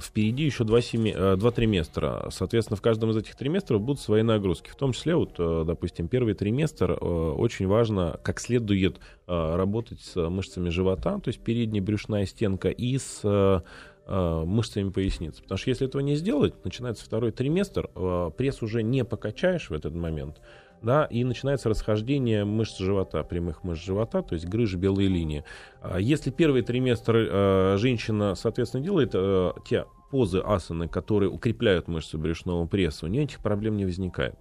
впереди 0.00 0.44
еще 0.44 0.64
два, 0.64 0.80
семи- 0.80 1.36
два 1.36 1.50
триместра. 1.50 2.28
Соответственно, 2.30 2.76
в 2.78 2.80
каждом 2.80 3.10
из 3.10 3.18
этих 3.18 3.36
триместров 3.36 3.82
будут 3.82 4.00
свои 4.00 4.22
нагрузки. 4.22 4.70
В 4.70 4.74
том 4.74 4.92
числе, 4.92 5.14
вот, 5.14 5.34
допустим, 5.36 6.08
первый 6.08 6.32
триместр 6.34 6.92
очень 6.92 7.66
важно 7.68 8.18
как 8.22 8.40
следует 8.40 8.98
работать 9.26 10.00
с 10.00 10.16
мышцами 10.28 10.70
живота, 10.70 11.20
то 11.20 11.28
есть 11.28 11.40
передняя 11.40 11.84
брюшная 11.84 12.24
стенка, 12.24 12.70
и 12.70 12.96
с 12.96 13.62
мышцами 14.08 14.90
поясницы. 14.90 15.42
Потому 15.42 15.58
что 15.58 15.70
если 15.70 15.86
этого 15.86 16.00
не 16.02 16.16
сделать, 16.16 16.54
начинается 16.64 17.04
второй 17.04 17.32
триместр, 17.32 17.88
пресс 18.36 18.62
уже 18.62 18.82
не 18.82 19.04
покачаешь 19.04 19.68
в 19.68 19.74
этот 19.74 19.94
момент, 19.94 20.40
да, 20.82 21.04
и 21.04 21.24
начинается 21.24 21.68
расхождение 21.68 22.44
мышц 22.44 22.78
живота, 22.78 23.22
прямых 23.22 23.64
мышц 23.64 23.82
живота, 23.84 24.22
то 24.22 24.34
есть 24.34 24.46
грыжи, 24.46 24.76
белые 24.76 25.08
линии. 25.08 25.44
А 25.82 25.98
Если 26.00 26.30
первый 26.30 26.62
триместр 26.62 27.16
э, 27.16 27.76
женщина, 27.78 28.34
соответственно, 28.34 28.82
делает 28.82 29.10
э, 29.14 29.52
те 29.68 29.86
позы 30.10 30.38
асаны, 30.38 30.88
которые 30.88 31.30
укрепляют 31.30 31.86
мышцы 31.88 32.18
брюшного 32.18 32.66
пресса, 32.66 33.06
у 33.06 33.08
нее 33.08 33.24
этих 33.24 33.38
проблем 33.40 33.76
не 33.76 33.84
возникает. 33.84 34.34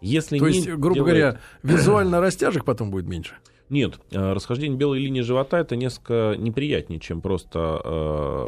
Если 0.00 0.38
То 0.38 0.48
не 0.48 0.56
есть, 0.56 0.68
грубо 0.68 0.94
делает- 0.94 1.14
говоря, 1.14 1.40
визуально 1.62 2.20
растяжек 2.20 2.64
потом 2.64 2.90
будет 2.90 3.06
меньше. 3.06 3.34
Нет, 3.68 3.98
э, 4.12 4.32
расхождение 4.32 4.78
белой 4.78 5.00
линии 5.00 5.22
живота 5.22 5.58
это 5.58 5.74
несколько 5.76 6.36
неприятнее, 6.38 7.00
чем 7.00 7.20
просто 7.20 7.80
э, 7.84 8.46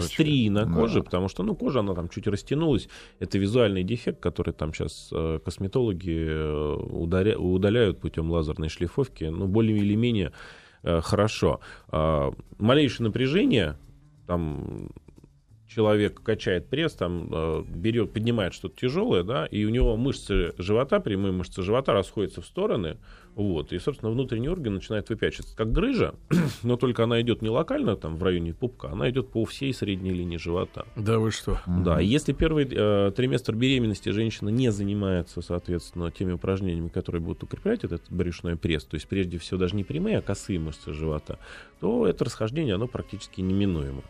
стрии 0.00 0.48
на 0.48 0.64
Да. 0.64 0.72
коже, 0.72 1.02
потому 1.02 1.28
что, 1.28 1.42
ну, 1.42 1.56
кожа, 1.56 1.80
она 1.80 1.94
там 1.94 2.08
чуть 2.08 2.26
растянулась. 2.28 2.88
Это 3.18 3.38
визуальный 3.38 3.82
дефект, 3.82 4.20
который 4.20 4.54
там 4.54 4.72
сейчас 4.72 5.12
косметологи 5.44 6.26
э, 6.28 6.76
ударя- 6.92 7.36
удаляют 7.36 8.00
путем 8.00 8.30
лазерной 8.30 8.68
шлифовки, 8.68 9.24
ну, 9.24 9.46
более 9.48 9.76
или 9.78 9.94
менее 9.96 10.32
э, 10.82 11.00
хорошо. 11.00 11.60
А, 11.88 12.32
малейшее 12.58 13.06
напряжение, 13.08 13.76
там 14.26 14.90
человек 15.70 16.20
качает 16.22 16.68
пресс, 16.68 16.94
там 16.94 17.28
э, 17.30 17.64
берет, 17.68 18.12
поднимает 18.12 18.54
что-то 18.54 18.76
тяжелое, 18.80 19.22
да, 19.22 19.46
и 19.46 19.64
у 19.64 19.70
него 19.70 19.96
мышцы 19.96 20.52
живота, 20.58 21.00
прямые 21.00 21.32
мышцы 21.32 21.62
живота 21.62 21.92
расходятся 21.92 22.42
в 22.42 22.46
стороны, 22.46 22.96
вот, 23.36 23.72
и, 23.72 23.78
собственно, 23.78 24.10
внутренний 24.10 24.48
орган 24.48 24.74
начинает 24.74 25.08
выпячиваться, 25.08 25.56
как 25.56 25.70
грыжа, 25.70 26.14
но 26.64 26.76
только 26.76 27.04
она 27.04 27.20
идет 27.20 27.40
не 27.40 27.48
локально, 27.48 27.96
там, 27.96 28.16
в 28.16 28.22
районе 28.22 28.52
пупка, 28.52 28.90
она 28.90 29.08
идет 29.10 29.30
по 29.30 29.44
всей 29.44 29.72
средней 29.72 30.12
линии 30.12 30.38
живота. 30.38 30.86
Да 30.96 31.18
вы 31.18 31.30
что? 31.30 31.60
Да, 31.66 32.00
и 32.00 32.06
если 32.06 32.32
первый 32.32 32.68
э, 32.68 33.12
триместр 33.14 33.54
беременности 33.54 34.08
женщина 34.08 34.48
не 34.48 34.72
занимается, 34.72 35.40
соответственно, 35.40 36.10
теми 36.10 36.32
упражнениями, 36.32 36.88
которые 36.88 37.22
будут 37.22 37.44
укреплять 37.44 37.84
этот 37.84 38.02
брюшной 38.10 38.56
пресс, 38.56 38.84
то 38.84 38.96
есть 38.96 39.06
прежде 39.06 39.38
всего 39.38 39.58
даже 39.58 39.76
не 39.76 39.84
прямые, 39.84 40.18
а 40.18 40.22
косые 40.22 40.58
мышцы 40.58 40.92
живота, 40.92 41.38
то 41.78 42.06
это 42.08 42.24
расхождение, 42.24 42.74
оно 42.74 42.88
практически 42.88 43.40
неминуемо. 43.40 44.02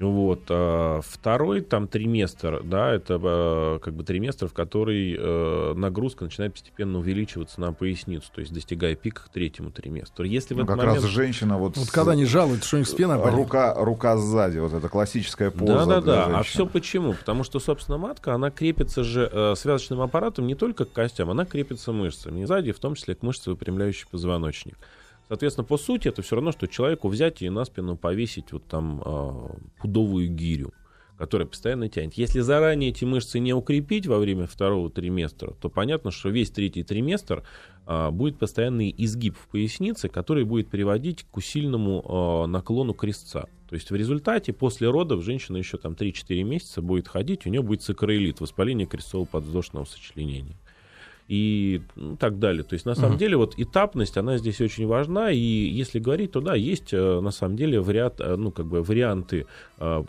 Вот. 0.00 0.42
а 0.48 1.00
второй 1.04 1.60
там 1.60 1.88
триместр, 1.88 2.62
да, 2.62 2.92
это 2.92 3.20
э, 3.22 3.78
как 3.82 3.94
бы 3.94 4.04
триместр, 4.04 4.46
в 4.46 4.52
который 4.52 5.16
э, 5.18 5.74
нагрузка 5.74 6.24
начинает 6.24 6.52
постепенно 6.52 6.98
увеличиваться 6.98 7.60
на 7.60 7.72
поясницу, 7.72 8.30
то 8.32 8.40
есть 8.40 8.52
достигая 8.52 8.94
пика 8.94 9.24
к 9.24 9.28
третьему 9.30 9.70
триместру. 9.70 10.24
Если 10.24 10.54
в 10.54 10.58
Ну, 10.58 10.62
этот 10.64 10.76
как 10.76 10.84
момент... 10.86 11.02
раз 11.04 11.10
женщина 11.10 11.58
вот, 11.58 11.76
Вот 11.76 11.86
с- 11.86 11.90
когда 11.90 12.12
они 12.12 12.24
жалуют, 12.26 12.62
что 12.64 12.76
у 12.76 12.78
них 12.78 12.88
спина 12.88 13.18
болит. 13.18 13.36
рука, 13.36 13.74
рука 13.74 14.16
сзади, 14.16 14.58
вот 14.58 14.72
это 14.72 14.88
классическая 14.88 15.50
поза 15.50 15.84
Да, 15.84 15.86
да, 15.86 16.00
для 16.00 16.12
да. 16.26 16.38
А 16.38 16.42
все 16.42 16.66
почему? 16.66 17.14
Потому 17.14 17.42
что, 17.42 17.58
собственно, 17.58 17.98
матка, 17.98 18.34
она 18.34 18.50
крепится 18.50 19.02
же 19.02 19.28
э, 19.32 19.54
связочным 19.56 20.00
аппаратом 20.00 20.46
не 20.46 20.54
только 20.54 20.84
к 20.84 20.92
костям, 20.92 21.30
она 21.30 21.44
крепится 21.44 21.92
мышцами. 21.92 22.42
И 22.42 22.44
сзади, 22.44 22.72
в 22.72 22.78
том 22.78 22.94
числе, 22.94 23.14
к 23.16 23.22
мышце, 23.22 23.50
выпрямляющей 23.50 24.06
позвоночник. 24.10 24.76
Соответственно, 25.28 25.66
по 25.66 25.76
сути, 25.76 26.08
это 26.08 26.22
все 26.22 26.36
равно, 26.36 26.52
что 26.52 26.66
человеку 26.66 27.08
взять 27.08 27.42
и 27.42 27.50
на 27.50 27.64
спину 27.64 27.96
повесить 27.96 28.52
вот 28.52 28.64
там 28.66 29.02
э, 29.04 29.48
пудовую 29.80 30.28
гирю 30.30 30.72
которая 31.18 31.48
постоянно 31.48 31.88
тянет. 31.88 32.14
Если 32.14 32.40
заранее 32.40 32.90
эти 32.90 33.04
мышцы 33.04 33.40
не 33.40 33.52
укрепить 33.52 34.06
во 34.06 34.18
время 34.18 34.46
второго 34.46 34.88
триместра, 34.88 35.52
то 35.60 35.68
понятно, 35.68 36.12
что 36.12 36.28
весь 36.28 36.50
третий 36.50 36.84
триместр 36.84 37.42
а, 37.86 38.12
будет 38.12 38.38
постоянный 38.38 38.94
изгиб 38.96 39.36
в 39.36 39.48
пояснице, 39.48 40.08
который 40.08 40.44
будет 40.44 40.68
приводить 40.68 41.26
к 41.28 41.36
усиленному 41.36 42.04
а, 42.04 42.46
наклону 42.46 42.94
крестца. 42.94 43.48
То 43.68 43.74
есть 43.74 43.90
в 43.90 43.96
результате 43.96 44.52
после 44.52 44.88
родов 44.88 45.24
женщина 45.24 45.56
еще 45.56 45.76
там 45.76 45.94
3-4 45.94 46.42
месяца 46.44 46.82
будет 46.82 47.08
ходить, 47.08 47.46
у 47.46 47.50
нее 47.50 47.62
будет 47.62 47.82
сакроилит, 47.82 48.40
воспаление 48.40 48.86
крестцово-подвздошного 48.86 49.86
сочленения 49.86 50.56
и 51.28 51.82
ну, 51.94 52.16
так 52.16 52.38
далее. 52.38 52.64
То 52.64 52.72
есть, 52.72 52.86
на 52.86 52.94
самом 52.94 53.10
Мгм. 53.10 53.18
деле, 53.18 53.36
вот 53.36 53.54
этапность, 53.58 54.16
она 54.16 54.38
здесь 54.38 54.62
очень 54.62 54.86
важна, 54.86 55.30
и 55.30 55.36
если 55.38 55.98
говорить, 55.98 56.32
то 56.32 56.40
да, 56.40 56.54
есть, 56.54 56.92
э, 56.92 57.20
на 57.20 57.30
самом 57.30 57.56
деле, 57.56 57.80
вариант, 57.80 58.14
э, 58.18 58.34
ну, 58.36 58.50
как 58.50 58.66
бы 58.66 58.82
варианты 58.82 59.46
э, 59.78 60.04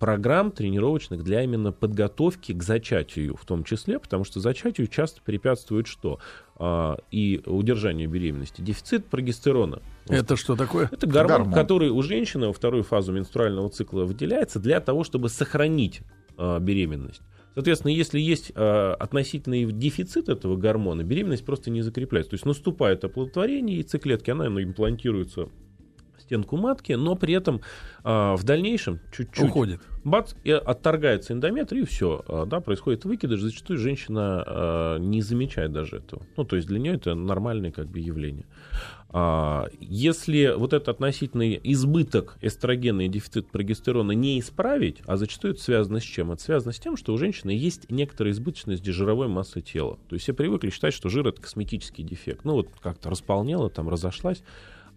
программ 0.00 0.50
тренировочных 0.50 1.22
для 1.22 1.42
именно 1.44 1.70
подготовки 1.70 2.52
к 2.52 2.62
зачатию 2.62 3.36
в 3.36 3.44
том 3.46 3.62
числе, 3.62 4.00
потому 4.00 4.24
что 4.24 4.40
зачатию 4.40 4.88
часто 4.88 5.22
препятствует 5.22 5.86
что? 5.86 6.18
А, 6.56 6.98
и 7.10 7.40
удержанию 7.46 8.08
беременности. 8.08 8.60
Дефицит 8.60 9.06
прогестерона. 9.06 9.80
Это 10.08 10.36
что 10.36 10.54
такое? 10.54 10.88
Это 10.92 11.06
гормон, 11.06 11.38
Гормон. 11.38 11.52
который 11.54 11.90
у 11.90 12.00
женщины 12.02 12.46
во 12.46 12.52
вторую 12.52 12.84
фазу 12.84 13.12
менструального 13.12 13.70
цикла 13.70 14.04
выделяется 14.04 14.60
для 14.60 14.80
того, 14.80 15.02
чтобы 15.02 15.30
сохранить 15.30 16.02
беременность. 16.38 17.22
Соответственно, 17.54 17.92
если 17.92 18.18
есть 18.18 18.52
а, 18.54 18.94
относительный 18.98 19.70
дефицит 19.70 20.28
этого 20.28 20.56
гормона, 20.56 21.02
беременность 21.02 21.44
просто 21.44 21.70
не 21.70 21.82
закрепляется. 21.82 22.30
То 22.30 22.34
есть 22.34 22.46
наступает 22.46 23.04
оплодотворение 23.04 23.76
яйцеклетки, 23.76 24.30
она 24.30 24.48
ну, 24.48 24.62
имплантируется 24.62 25.48
в 26.16 26.22
стенку 26.22 26.56
матки, 26.56 26.92
но 26.92 27.14
при 27.14 27.34
этом 27.34 27.60
а, 28.02 28.36
в 28.36 28.44
дальнейшем 28.44 29.00
чуть-чуть 29.12 29.44
Уходит. 29.44 29.80
Бац, 30.04 30.34
и 30.44 30.50
отторгается 30.50 31.32
эндометр, 31.32 31.76
и 31.76 31.84
все, 31.84 32.24
да, 32.46 32.60
происходит 32.60 33.04
выкидыш. 33.04 33.40
Зачастую 33.40 33.78
женщина 33.78 34.44
а, 34.46 34.98
не 34.98 35.22
замечает 35.22 35.72
даже 35.72 35.96
этого. 35.96 36.22
Ну, 36.36 36.44
то 36.44 36.56
есть 36.56 36.68
для 36.68 36.78
нее 36.78 36.94
это 36.94 37.14
нормальное 37.14 37.72
как 37.72 37.88
бы 37.88 37.98
явление. 37.98 38.46
А, 39.10 39.68
Если 39.80 40.52
вот 40.56 40.72
этот 40.72 40.88
относительный 40.88 41.60
избыток 41.62 42.36
эстрогена 42.40 43.06
и 43.06 43.08
дефицит 43.08 43.48
прогестерона 43.48 44.12
не 44.12 44.40
исправить, 44.40 44.98
а 45.06 45.16
зачастую 45.16 45.54
это 45.54 45.62
связано 45.62 46.00
с 46.00 46.04
чем? 46.04 46.32
Это 46.32 46.42
связано 46.42 46.72
с 46.72 46.78
тем, 46.78 46.96
что 46.96 47.14
у 47.14 47.18
женщины 47.18 47.50
есть 47.50 47.90
некоторая 47.90 48.32
избыточность 48.32 48.84
жировой 48.84 49.28
массы 49.28 49.60
тела. 49.60 49.98
То 50.08 50.14
есть 50.14 50.24
все 50.24 50.34
привыкли 50.34 50.70
считать, 50.70 50.94
что 50.94 51.08
жир 51.08 51.28
это 51.28 51.40
косметический 51.40 52.04
дефект. 52.04 52.44
Ну 52.44 52.54
вот 52.54 52.68
как-то 52.82 53.08
располнела, 53.08 53.70
там 53.70 53.88
разошлась. 53.88 54.42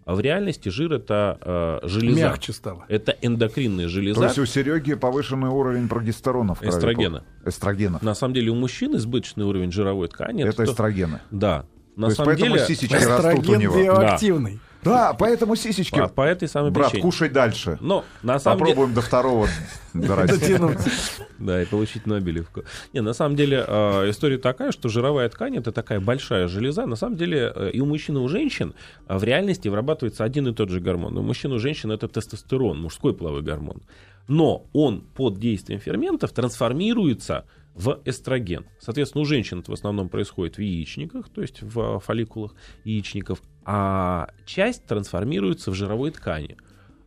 А 0.08 0.14
в 0.14 0.20
реальности 0.20 0.70
жир 0.70 0.94
это 0.94 1.38
э, 1.82 1.86
железа. 1.86 2.20
Мягче 2.20 2.54
стало. 2.54 2.86
Это 2.88 3.14
эндокринная 3.20 3.84
То 3.84 3.90
железа. 3.90 4.24
есть 4.24 4.38
у 4.38 4.46
Сереги 4.46 4.94
повышенный 4.94 5.50
уровень 5.50 5.86
прогестерона 5.86 6.54
в 6.54 6.60
крови. 6.60 6.70
Эстрогена. 6.74 7.24
Эстрогена. 7.44 7.98
На 8.00 8.14
самом 8.14 8.32
деле 8.32 8.50
у 8.50 8.54
мужчин 8.54 8.96
избыточный 8.96 9.44
уровень 9.44 9.70
жировой 9.70 10.08
ткани. 10.08 10.44
Это 10.44 10.56
то- 10.56 10.64
эстрогены. 10.64 11.20
Да. 11.30 11.66
На 11.94 12.04
То 12.04 12.06
есть 12.06 12.16
самом 12.16 12.26
поэтому 12.30 12.54
деле, 12.54 12.66
сисечки 12.66 12.94
растут 12.94 13.10
у 13.10 13.28
Эстроген 13.42 13.60
него. 13.60 13.76
биоактивный. 13.82 14.52
Да, 14.54 14.58
поэтому 14.82 15.56
сисечки. 15.56 15.98
по, 15.98 16.08
по 16.08 16.22
этой 16.22 16.48
самой 16.48 16.70
Брат, 16.70 16.90
причине. 16.90 17.02
кушай 17.02 17.28
дальше. 17.28 17.78
Но 17.80 18.04
на 18.22 18.38
самом 18.38 18.58
деле... 18.58 18.70
Попробуем 18.70 18.94
до 18.94 19.00
второго. 19.00 19.48
Дотянуться. 19.94 20.90
Да, 21.38 21.62
и 21.62 21.66
получить 21.66 22.06
Нобелевку. 22.06 22.64
Не, 22.92 23.00
на 23.00 23.12
самом 23.12 23.36
деле 23.36 23.64
э, 23.66 24.10
история 24.10 24.38
такая, 24.38 24.72
что 24.72 24.88
жировая 24.88 25.28
ткань 25.28 25.56
это 25.56 25.72
такая 25.72 26.00
большая 26.00 26.48
железа. 26.48 26.86
На 26.86 26.96
самом 26.96 27.16
деле 27.16 27.52
э, 27.54 27.70
и 27.72 27.80
у 27.80 27.86
мужчин, 27.86 28.16
и 28.16 28.20
у 28.20 28.28
женщин 28.28 28.74
э, 29.08 29.16
в 29.16 29.24
реальности 29.24 29.68
вырабатывается 29.68 30.24
один 30.24 30.48
и 30.48 30.54
тот 30.54 30.70
же 30.70 30.80
гормон. 30.80 31.16
У 31.16 31.22
мужчин 31.22 31.52
и 31.52 31.56
у 31.56 31.58
женщин 31.58 31.90
это 31.90 32.08
тестостерон, 32.08 32.80
мужской 32.80 33.14
половой 33.14 33.42
гормон. 33.42 33.82
Но 34.28 34.66
он 34.72 35.00
под 35.00 35.38
действием 35.38 35.80
ферментов 35.80 36.32
трансформируется 36.32 37.44
в 37.78 38.00
эстроген. 38.04 38.66
Соответственно, 38.80 39.22
у 39.22 39.24
женщин 39.24 39.60
это 39.60 39.70
в 39.70 39.74
основном 39.74 40.08
происходит 40.08 40.56
в 40.56 40.60
яичниках, 40.60 41.28
то 41.28 41.40
есть 41.40 41.62
в 41.62 41.80
э, 41.80 42.00
фолликулах 42.00 42.54
яичников, 42.84 43.40
а 43.64 44.30
часть 44.44 44.84
трансформируется 44.86 45.70
в 45.70 45.74
жировой 45.74 46.10
ткани. 46.10 46.56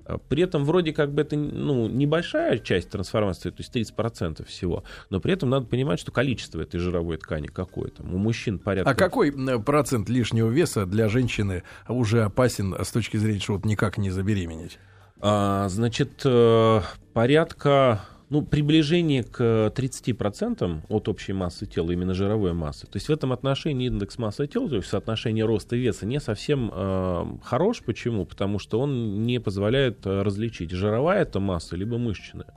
Э, 0.05 0.17
При 0.29 0.43
этом 0.43 0.63
вроде 0.63 0.93
как 0.93 1.13
бы 1.13 1.23
это 1.23 1.35
ну, 1.35 1.89
небольшая 1.89 2.57
часть 2.57 2.89
трансформации, 2.89 3.49
то 3.49 3.57
есть 3.59 3.75
30% 3.75 4.45
всего, 4.45 4.85
но 5.09 5.19
при 5.19 5.33
этом 5.33 5.49
надо 5.49 5.65
понимать, 5.65 5.99
что 5.99 6.13
количество 6.13 6.61
этой 6.61 6.79
жировой 6.79 7.17
ткани 7.17 7.47
какое 7.47 7.89
там. 7.89 8.15
У 8.15 8.17
мужчин 8.17 8.57
порядка... 8.57 8.89
А 8.89 8.95
какой 8.95 9.33
процент 9.61 10.07
лишнего 10.07 10.49
веса 10.49 10.85
для 10.85 11.09
женщины 11.09 11.63
уже 11.89 12.23
опасен 12.23 12.73
с 12.81 12.91
точки 12.93 13.17
зрения, 13.17 13.41
что 13.41 13.53
вот 13.55 13.65
никак 13.65 13.97
не 13.97 14.09
забеременеть? 14.09 14.79
А, 15.19 15.67
значит, 15.67 16.21
э, 16.23 16.81
порядка, 17.13 18.01
ну, 18.31 18.41
приближение 18.43 19.23
к 19.23 19.73
30% 19.75 20.83
от 20.87 21.07
общей 21.09 21.33
массы 21.33 21.65
тела, 21.65 21.91
именно 21.91 22.13
жировой 22.13 22.53
массы. 22.53 22.87
То 22.87 22.95
есть 22.95 23.09
в 23.09 23.11
этом 23.11 23.33
отношении 23.33 23.87
индекс 23.87 24.17
массы 24.17 24.47
тела, 24.47 24.69
то 24.69 24.77
есть 24.77 24.87
соотношение 24.87 25.43
роста 25.43 25.75
и 25.75 25.79
веса, 25.79 26.05
не 26.05 26.21
совсем 26.21 26.71
э, 26.73 27.25
хорош. 27.43 27.81
Почему? 27.85 28.25
Потому 28.25 28.57
что 28.57 28.79
он 28.79 29.25
не 29.25 29.39
позволяет 29.39 30.05
э, 30.05 30.21
различить, 30.21 30.71
жировая 30.71 31.23
это 31.23 31.41
масса, 31.41 31.75
либо 31.75 31.97
мышечная. 31.97 32.53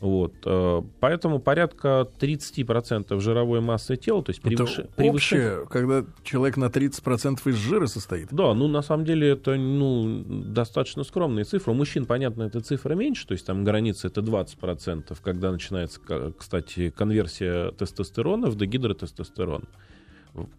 Вот, 0.00 0.32
э, 0.46 0.82
поэтому 0.98 1.40
порядка 1.40 2.08
30% 2.18 3.20
жировой 3.20 3.60
массы 3.60 3.96
тела, 3.96 4.22
то 4.22 4.30
есть 4.30 4.40
превыше, 4.40 4.82
Это 4.82 4.90
превыше- 4.96 5.14
общее, 5.14 5.66
когда 5.68 6.06
человек 6.24 6.56
на 6.56 6.70
30% 6.70 7.46
из 7.46 7.56
жира 7.56 7.86
состоит. 7.86 8.28
Да, 8.32 8.54
ну 8.54 8.66
на 8.66 8.80
самом 8.80 9.04
деле 9.04 9.28
это 9.28 9.56
ну, 9.56 10.24
достаточно 10.26 11.04
скромные 11.04 11.44
цифры. 11.44 11.72
У 11.72 11.74
мужчин, 11.74 12.06
понятно, 12.06 12.44
эта 12.44 12.60
цифра 12.60 12.94
меньше, 12.94 13.26
то 13.26 13.32
есть 13.32 13.44
там 13.44 13.62
граница 13.62 14.06
это 14.08 14.22
20%, 14.22 15.18
когда 15.22 15.52
начинается, 15.52 16.00
кстати, 16.38 16.88
конверсия 16.88 17.70
тестостерона 17.72 18.48
в 18.48 18.56
дегидротестостерон. 18.56 19.64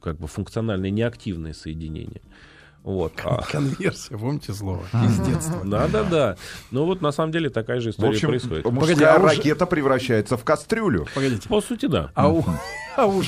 Как 0.01 0.19
бы 0.19 0.27
функциональное 0.27 0.91
неактивное 0.91 1.53
соединение. 1.53 2.21
Вот. 2.83 3.13
А- 3.23 3.43
Конверсия, 3.43 4.17
помните 4.17 4.53
слово? 4.53 4.83
Из 5.05 5.19
детства. 5.19 5.61
Да, 5.63 5.87
да, 5.87 6.03
да. 6.03 6.35
Ну 6.71 6.85
вот 6.85 7.01
на 7.01 7.11
самом 7.11 7.31
деле 7.31 7.49
такая 7.49 7.79
же 7.79 7.89
В 7.89 7.93
история 7.93 8.09
общем, 8.13 8.27
происходит. 8.29 8.65
мужская 8.65 8.95
Погоди, 8.95 9.03
а 9.03 9.17
уже- 9.17 9.35
ракета 9.37 9.65
превращается 9.67 10.35
в 10.35 10.43
кастрюлю. 10.43 11.05
Погодите. 11.13 11.47
По 11.47 11.61
сути, 11.61 11.85
да. 11.85 12.09
А 12.15 12.29
у, 12.29 12.43
А 13.01 13.07
у 13.07 13.23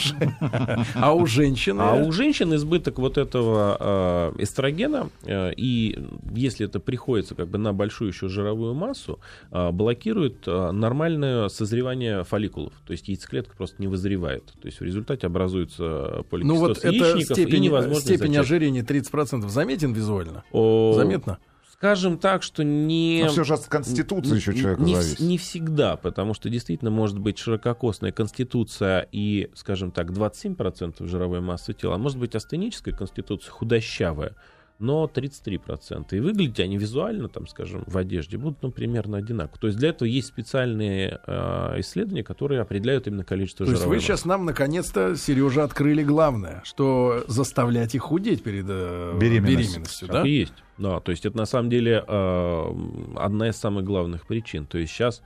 а 0.95 1.13
у 1.13 1.25
женщины? 1.25 1.81
А 1.81 1.95
у 1.95 2.11
женщин 2.11 2.53
избыток 2.55 2.99
вот 2.99 3.17
этого 3.17 4.31
э, 4.37 4.43
эстрогена, 4.43 5.09
э, 5.23 5.53
и 5.55 5.99
если 6.35 6.67
это 6.67 6.79
приходится 6.79 7.33
как 7.35 7.47
бы 7.47 7.57
на 7.57 7.73
большую 7.73 8.09
еще 8.09 8.27
жировую 8.27 8.73
массу, 8.73 9.19
э, 9.51 9.71
блокирует 9.71 10.47
э, 10.47 10.71
нормальное 10.71 11.49
созревание 11.49 12.23
фолликулов. 12.23 12.73
То 12.85 12.91
есть 12.91 13.07
яйцеклетка 13.07 13.55
просто 13.55 13.81
не 13.81 13.87
вызревает. 13.87 14.45
То 14.61 14.67
есть 14.67 14.79
в 14.79 14.83
результате 14.83 15.27
образуется 15.27 16.23
поликистоз 16.29 16.59
Ну 16.59 16.67
вот 16.67 16.77
эта 16.77 16.87
яичников 16.89 17.37
и 17.37 17.41
степень, 17.41 17.63
невозможность 17.63 18.05
степень 18.05 18.37
ожирения 18.37 18.81
30% 18.81 19.47
заметен 19.49 19.93
визуально? 19.93 20.43
О, 20.51 20.93
Заметно? 20.95 21.39
Скажем 21.83 22.17
так, 22.17 22.43
что 22.43 22.63
не... 22.63 23.23
Но 23.25 23.29
все 23.29 23.43
же 23.43 23.55
от 23.55 23.65
конституции 23.65 24.37
еще 24.37 24.55
человека 24.55 24.81
не, 24.81 24.95
зависит. 24.95 25.19
не 25.19 25.37
всегда, 25.37 25.97
потому 25.97 26.33
что 26.33 26.47
действительно 26.47 26.91
может 26.91 27.19
быть 27.19 27.37
ширококосная 27.37 28.13
конституция 28.13 29.05
и, 29.11 29.51
скажем 29.53 29.91
так, 29.91 30.11
27% 30.11 31.05
жировой 31.05 31.41
массы 31.41 31.73
тела, 31.73 31.95
а 31.95 31.97
может 31.97 32.17
быть 32.17 32.35
астеническая 32.35 32.93
конституция 32.93 33.51
худощавая, 33.51 34.33
но 34.83 35.09
33%. 35.11 36.07
И 36.11 36.19
выглядеть 36.19 36.59
они 36.59 36.77
визуально, 36.77 37.29
там, 37.29 37.47
скажем, 37.47 37.83
в 37.87 37.97
одежде 37.97 38.37
будут, 38.37 38.61
ну, 38.61 38.71
примерно 38.71 39.17
одинаково. 39.17 39.57
То 39.57 39.67
есть 39.67 39.79
для 39.79 39.89
этого 39.89 40.07
есть 40.07 40.27
специальные 40.27 41.21
э, 41.25 41.79
исследования, 41.79 42.23
которые 42.23 42.59
определяют 42.59 43.07
именно 43.07 43.23
количество 43.23 43.65
То 43.65 43.71
есть 43.71 43.81
жировой 43.81 43.97
вы 43.97 44.03
сейчас 44.03 44.25
нам 44.25 44.43
наконец-то, 44.45 45.15
Сережа, 45.15 45.63
открыли 45.63 46.03
главное, 46.03 46.61
что 46.65 47.23
заставлять 47.27 47.95
их 47.95 48.01
худеть 48.01 48.43
перед 48.43 48.65
э, 48.67 49.17
Беременностью. 49.17 49.57
беременностью, 49.57 50.07
Так 50.09 50.23
да? 50.23 50.27
и 50.27 50.31
есть. 50.31 50.53
Да, 50.77 50.99
то 50.99 51.11
есть 51.11 51.25
это 51.25 51.37
на 51.37 51.45
самом 51.45 51.69
деле 51.69 52.03
э, 52.05 52.75
одна 53.15 53.49
из 53.49 53.55
самых 53.55 53.85
главных 53.85 54.27
причин. 54.27 54.65
То 54.65 54.77
есть 54.77 54.91
сейчас 54.91 55.21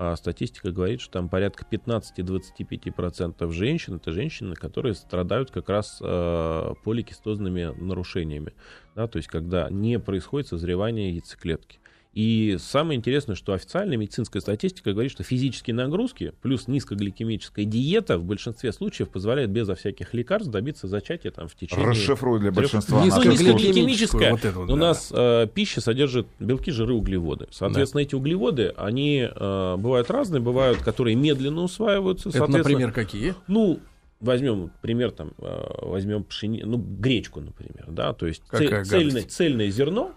э, 0.00 0.16
статистика 0.16 0.72
говорит, 0.72 1.00
что 1.00 1.12
там 1.12 1.28
порядка 1.28 1.64
15-25% 1.70 3.52
женщин 3.52 3.96
это 3.96 4.12
женщины, 4.12 4.54
которые 4.54 4.94
страдают 4.94 5.50
как 5.50 5.68
раз 5.68 5.98
э, 6.00 6.74
поликистозными 6.82 7.74
нарушениями. 7.78 8.54
Да, 8.94 9.06
то 9.06 9.18
есть 9.18 9.28
когда 9.28 9.68
не 9.70 9.98
происходит 9.98 10.48
созревание 10.48 11.12
яйцеклетки. 11.12 11.79
И 12.12 12.56
самое 12.58 12.98
интересное, 12.98 13.36
что 13.36 13.52
официальная 13.52 13.96
медицинская 13.96 14.40
статистика 14.40 14.92
говорит, 14.92 15.12
что 15.12 15.22
физические 15.22 15.76
нагрузки 15.76 16.32
плюс 16.42 16.66
низкогликемическая 16.66 17.64
диета 17.64 18.18
в 18.18 18.24
большинстве 18.24 18.72
случаев 18.72 19.10
позволяет 19.10 19.50
безо 19.50 19.76
всяких 19.76 20.12
лекарств 20.12 20.50
добиться 20.50 20.88
зачатия 20.88 21.30
там, 21.30 21.46
в 21.46 21.54
течение 21.54 21.86
Расшифруй 21.86 22.40
для 22.40 22.50
трех- 22.50 22.56
большинства 22.64 23.04
Низко- 23.04 23.16
наших 23.18 23.32
низко- 23.32 23.44
слушателей. 23.50 23.72
гликемическая. 23.72 24.30
вот 24.32 24.44
это 24.44 24.58
вот, 24.58 24.64
У 24.70 24.74
да. 24.74 24.76
нас 24.76 25.12
э, 25.14 25.46
пища 25.54 25.80
содержит 25.80 26.26
белки, 26.40 26.72
жиры, 26.72 26.94
углеводы. 26.94 27.46
Соответственно, 27.52 28.00
эти 28.02 28.16
углеводы, 28.16 28.74
они 28.76 29.28
э, 29.32 29.76
бывают 29.78 30.10
разные, 30.10 30.40
бывают, 30.40 30.78
которые 30.78 31.14
медленно 31.14 31.62
усваиваются. 31.62 32.30
Это, 32.30 32.38
соответственно, 32.38 32.58
например, 32.78 32.92
какие? 32.92 33.34
ну, 33.46 33.78
возьмем 34.20 34.72
пример, 34.82 35.12
там, 35.12 35.30
э, 35.38 35.64
возьмем 35.82 36.24
пшени... 36.24 36.62
ну, 36.64 36.76
гречку, 36.76 37.40
например, 37.40 37.86
да, 37.88 38.12
то 38.14 38.26
есть 38.26 38.42
цель- 38.50 38.84
цельное, 38.84 39.22
цельное 39.22 39.70
зерно, 39.70 40.12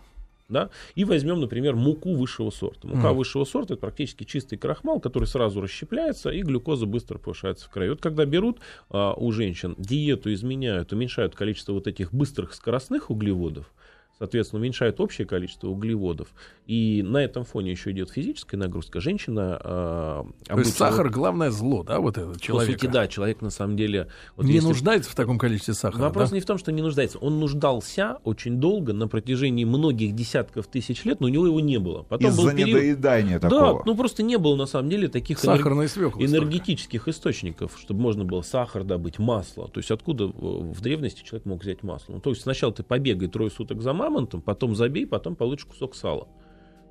да, 0.54 0.70
и 0.96 1.04
возьмем, 1.04 1.42
например, 1.42 1.76
муку 1.76 2.16
высшего 2.16 2.50
сорта. 2.52 2.88
Мука 2.88 3.08
Мгм. 3.10 3.18
высшего 3.18 3.44
сорта 3.44 3.74
это 3.74 3.82
практически 3.82 4.24
чистый 4.24 4.58
крахмал, 4.58 5.02
который 5.02 5.26
сразу 5.26 5.60
расщепляется, 5.60 6.30
и 6.30 6.42
глюкоза 6.42 6.86
быстро 6.86 7.18
повышается 7.18 7.66
в 7.66 7.70
крови. 7.70 7.90
Вот 7.90 8.02
когда 8.02 8.26
берут 8.26 8.60
а, 8.90 9.14
у 9.14 9.32
женщин 9.32 9.76
диету, 9.78 10.32
изменяют, 10.32 10.94
уменьшают 10.94 11.36
количество 11.36 11.74
вот 11.74 11.88
этих 11.88 12.14
быстрых 12.14 12.54
скоростных 12.54 13.10
углеводов, 13.10 13.72
соответственно, 14.20 14.62
уменьшают 14.62 15.00
общее 15.00 15.26
количество 15.28 15.68
углеводов, 15.68 16.30
и 16.68 17.04
на 17.06 17.18
этом 17.18 17.44
фоне 17.44 17.72
еще 17.72 17.92
идет 17.92 18.10
физическая 18.12 18.60
нагрузка, 18.60 19.02
женщина... 19.02 19.60
а, 19.62 20.22
То 20.24 20.28
есть 20.40 20.50
обычно 20.52 20.72
сахар 20.74 21.06
вот- 21.08 21.14
главное 21.14 21.52
зло, 21.52 21.84
да, 21.84 22.00
вот 22.00 22.18
этот 22.18 22.36
по 22.36 22.40
человек. 22.42 22.80
сути, 22.80 22.90
да, 22.92 23.08
человек 23.08 23.42
на 23.42 23.50
самом 23.50 23.76
деле... 23.76 24.08
вот 24.38 24.46
не 24.46 24.54
если- 24.54 24.68
нуждается 24.68 25.10
в 25.12 25.16
таком 25.16 25.38
количестве 25.38 25.74
сахара. 25.74 26.02
Вопрос 26.04 26.30
да? 26.30 26.36
не 26.36 26.42
в 26.42 26.46
том, 26.46 26.58
что 26.58 26.72
не 26.72 26.82
нуждается. 26.82 27.18
Он 27.20 27.40
нуждался 27.40 28.18
очень 28.24 28.58
долго, 28.60 28.94
на 28.94 29.08
протяжении 29.08 29.66
многих 29.66 30.16
десятков 30.16 30.68
тысяч 30.68 31.04
лет, 31.06 31.20
но 31.20 31.28
у 31.28 31.30
него 31.30 31.46
его 31.48 31.60
не 31.60 31.78
было. 31.80 32.04
Потом 32.04 32.36
был 32.36 32.48
Из-за 32.48 32.56
период... 32.56 32.82
недоедания 32.82 33.40
Да, 33.40 33.50
такого. 33.50 33.84
ну 33.86 33.96
просто 33.96 34.24
не 34.24 34.38
было 34.38 34.56
на 34.56 34.66
самом 34.66 34.90
деле 34.90 35.08
таких 35.10 35.38
энерг- 35.44 35.58
Сахарная 35.58 35.88
свекла. 35.88 36.24
энергетических 36.24 37.08
источников, 37.08 37.78
чтобы 37.80 38.00
можно 38.02 38.24
было 38.24 38.42
сахар 38.42 38.84
добыть, 38.84 39.20
масло. 39.20 39.68
То 39.68 39.80
есть 39.80 39.92
откуда 39.92 40.26
э, 40.26 40.30
в 40.32 40.80
древности 40.82 41.24
человек 41.24 41.46
мог 41.46 41.62
взять 41.62 41.84
масло? 41.84 42.14
Ну, 42.14 42.20
то 42.20 42.30
есть 42.30 42.42
сначала 42.44 42.72
ты 42.74 42.84
побегай 42.84 43.28
трое 43.28 43.50
суток 43.52 43.82
за 43.82 43.94
мамонтом, 44.14 44.42
потом 44.42 44.76
забей, 44.76 45.08
потом 45.08 45.36
получишь 45.36 45.66
кусок 45.66 45.96
сала. 45.96 46.28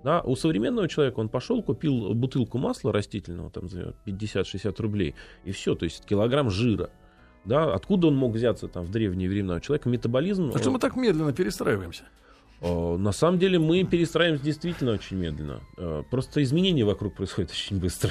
Да, 0.04 0.20
у 0.22 0.34
современного 0.34 0.88
человека 0.88 1.20
он 1.20 1.28
пошел, 1.28 1.62
купил 1.62 2.12
бутылку 2.14 2.58
масла 2.58 2.92
растительного 2.92 3.50
там 3.50 3.68
за 3.68 3.94
50-60 4.04 4.74
рублей, 4.82 5.14
и 5.44 5.52
все, 5.52 5.76
то 5.76 5.84
есть 5.84 6.04
килограмм 6.04 6.50
жира. 6.50 6.90
Да, 7.44 7.72
откуда 7.72 8.08
он 8.08 8.16
мог 8.16 8.32
взяться 8.34 8.68
там 8.68 8.84
в 8.84 8.90
древние 8.90 9.28
времена? 9.28 9.56
У 9.56 9.60
человека 9.60 9.88
метаболизм... 9.88 10.52
А 10.54 10.58
что 10.58 10.70
мы 10.70 10.78
так 10.78 10.96
медленно 10.96 11.32
перестраиваемся? 11.32 12.04
Э, 12.60 12.96
На 12.96 13.10
самом 13.12 13.38
деле 13.40 13.58
мы 13.58 13.82
перестраиваемся 13.84 14.44
действительно 14.44 14.92
очень 14.92 15.16
медленно. 15.16 15.60
Э, 15.76 16.02
Просто 16.08 16.42
изменения 16.42 16.84
вокруг 16.84 17.14
происходят 17.14 17.50
очень 17.52 17.80
быстро. 17.80 18.10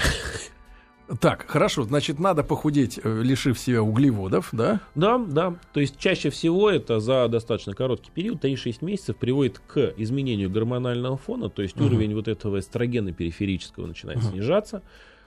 Так, 1.19 1.45
хорошо, 1.47 1.83
значит, 1.83 2.19
надо 2.19 2.43
похудеть, 2.43 2.99
э, 3.03 3.21
лишив 3.23 3.59
себя 3.59 3.81
углеводов, 3.83 4.49
да? 4.51 4.79
Да, 4.95 5.17
да. 5.17 5.55
То 5.73 5.79
есть 5.79 5.97
чаще 5.97 6.29
всего 6.29 6.69
это 6.69 6.99
за 6.99 7.27
достаточно 7.27 7.73
короткий 7.73 8.11
период, 8.11 8.39
3-6 8.43 8.81
месяцев, 8.81 9.17
приводит 9.17 9.59
к 9.59 9.93
изменению 9.97 10.49
гормонального 10.49 11.17
фона, 11.17 11.49
то 11.49 11.61
есть 11.61 11.75
Мгм. 11.75 11.85
уровень 11.85 12.15
вот 12.15 12.27
этого 12.27 12.59
эстрогена 12.59 13.11
периферического 13.11 13.87
начинает 13.87 14.19
Мгм. 14.19 14.29
снижаться, 14.31 14.83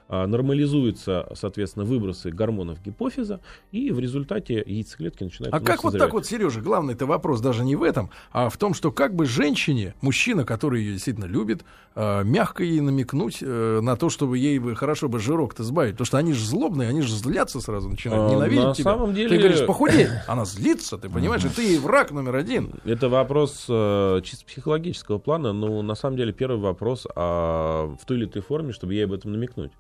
нормализуются, 0.09 1.29
соответственно, 1.35 1.85
выбросы 1.85 2.31
гормонов 2.31 2.83
гипофиза, 2.83 3.41
и 3.73 3.91
в 3.91 3.99
результате 4.01 4.63
яйцеклетки 4.65 5.25
начинают 5.25 5.55
А 5.55 5.61
как 5.61 5.83
вот 5.85 5.93
созревать. 5.93 6.07
так 6.09 6.13
вот, 6.15 6.27
Сережа, 6.27 6.61
главный-то 6.61 7.07
вопрос 7.07 7.41
даже 7.41 7.65
не 7.65 7.77
в 7.77 7.83
этом, 7.83 8.11
а 8.33 8.49
в 8.49 8.57
том, 8.57 8.75
что 8.75 8.93
как 8.93 9.15
бы 9.15 9.27
женщине, 9.27 9.95
мужчина, 10.01 10.45
который 10.45 10.83
ее 10.83 10.93
действительно 10.93 11.25
любит, 11.27 11.65
э, 11.95 12.23
мягко 12.25 12.65
ей 12.65 12.81
намекнуть 12.81 13.39
э, 13.41 13.81
на 13.83 13.97
то, 13.97 14.09
чтобы 14.11 14.39
ей 14.39 14.59
бы 14.59 14.75
хорошо 14.75 15.09
бы 15.09 15.19
жирок-то 15.19 15.63
сбавить. 15.65 15.93
Потому 15.95 16.07
что 16.07 16.19
они 16.19 16.33
же 16.33 16.45
злобные, 16.45 16.89
они 16.89 17.03
же 17.03 17.15
злятся 17.15 17.61
сразу, 17.61 17.89
начинают 17.89 18.31
А, 18.31 18.35
ненавидеть 18.35 18.65
на 18.65 18.75
тебя. 18.75 18.85
самом 18.93 19.15
деле- 19.15 19.29
Ты 19.29 19.39
говоришь, 19.39 19.67
похудей. 19.67 20.07
Она 20.29 20.45
злится, 20.45 20.99
ты 20.99 21.09
понимаешь, 21.09 21.45
и 21.45 21.49
ты 21.49 21.63
ей 21.63 21.79
враг 21.79 22.11
номер 22.11 22.37
один. 22.37 22.73
Это 22.85 23.09
вопрос 23.09 23.67
э, 23.69 24.21
чисто 24.25 24.45
психологического 24.45 25.19
плана, 25.19 25.53
но 25.53 25.83
на 25.83 25.95
самом 25.95 26.17
деле 26.17 26.33
первый 26.33 26.61
вопрос 26.61 27.07
а 27.17 27.95
в 28.01 28.05
той 28.07 28.19
или 28.19 28.25
иной 28.27 28.43
форме, 28.43 28.73
чтобы 28.73 28.95
ей 28.95 29.05
об 29.05 29.13
этом 29.13 29.33
намекнуть. 29.33 29.73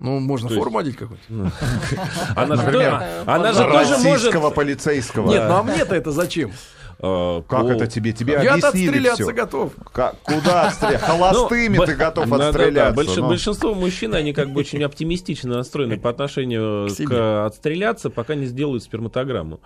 Ну, 0.00 0.20
можно 0.20 0.48
То 0.48 0.54
есть- 0.54 0.62
форму 0.64 0.78
одеть 0.78 0.96
какую-нибудь. 0.96 1.52
Она 2.36 2.54
же 2.56 2.62
Например, 2.62 2.90
тоже- 2.92 3.22
она 3.26 3.52
же 3.52 3.58
тоже 3.64 3.96
может... 3.98 4.04
Российского 4.04 4.50
полицейского. 4.50 5.28
Нет, 5.28 5.42
ну 5.48 5.56
а 5.56 5.62
мне-то 5.64 5.96
это 5.96 6.12
зачем? 6.12 6.52
э, 7.00 7.42
Как 7.48 7.62
по- 7.62 7.68
это 7.72 7.86
тебе? 7.88 8.12
Тебе 8.12 8.38
Я 8.42 8.54
отстреляться 8.54 9.24
все. 9.24 9.32
готов. 9.32 9.72
Куда 10.22 10.68
отстрелять? 10.68 11.00
Холостыми 11.00 11.78
Ну, 11.78 11.84
ты 11.84 11.94
готов 11.96 12.32
отстреляться. 12.32 13.20
Ну. 13.20 13.26
Большинство 13.28 13.74
мужчин, 13.74 14.14
они 14.14 14.32
как 14.32 14.50
бы 14.50 14.60
очень 14.60 14.84
оптимистично 14.84 15.56
настроены 15.56 15.98
по 15.98 16.10
отношению 16.10 16.88
К 17.04 17.46
отстреляться, 17.46 18.08
пока 18.08 18.36
не 18.36 18.46
сделают 18.46 18.84
сперматограмму. 18.84 19.60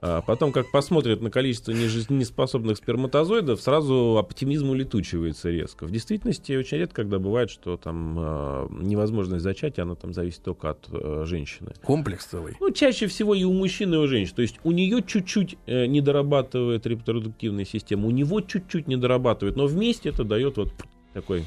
А 0.00 0.20
потом, 0.20 0.52
как 0.52 0.70
посмотрят 0.70 1.20
на 1.22 1.30
количество 1.30 1.72
нежизнеспособных 1.72 2.76
сперматозоидов, 2.76 3.60
сразу 3.60 4.16
оптимизм 4.18 4.70
улетучивается 4.70 5.50
резко. 5.50 5.86
В 5.86 5.90
действительности 5.90 6.52
очень 6.52 6.78
редко, 6.78 6.96
когда 6.96 7.18
бывает, 7.18 7.50
что 7.50 7.76
там 7.76 8.16
э, 8.18 8.68
невозможность 8.82 9.42
зачатия, 9.42 9.82
она 9.84 9.94
там 9.94 10.12
зависит 10.12 10.42
только 10.42 10.70
от 10.70 10.86
э, 10.90 11.24
женщины. 11.26 11.72
Комплекс 11.82 12.26
целый. 12.26 12.56
Ну, 12.60 12.70
чаще 12.70 13.06
всего 13.06 13.34
и 13.34 13.44
у 13.44 13.52
мужчин, 13.52 13.94
и 13.94 13.96
у 13.96 14.06
женщин. 14.06 14.34
То 14.34 14.42
есть 14.42 14.60
у 14.62 14.72
нее 14.72 15.02
чуть-чуть 15.02 15.56
э, 15.66 15.86
не 15.86 16.00
дорабатывает 16.00 16.86
репродуктивная 16.86 17.64
система, 17.64 18.06
у 18.06 18.10
него 18.10 18.40
чуть-чуть 18.40 18.88
не 18.88 18.96
дорабатывает, 18.96 19.56
но 19.56 19.66
вместе 19.66 20.10
это 20.10 20.24
дает 20.24 20.56
вот 20.56 20.72
такой 21.14 21.44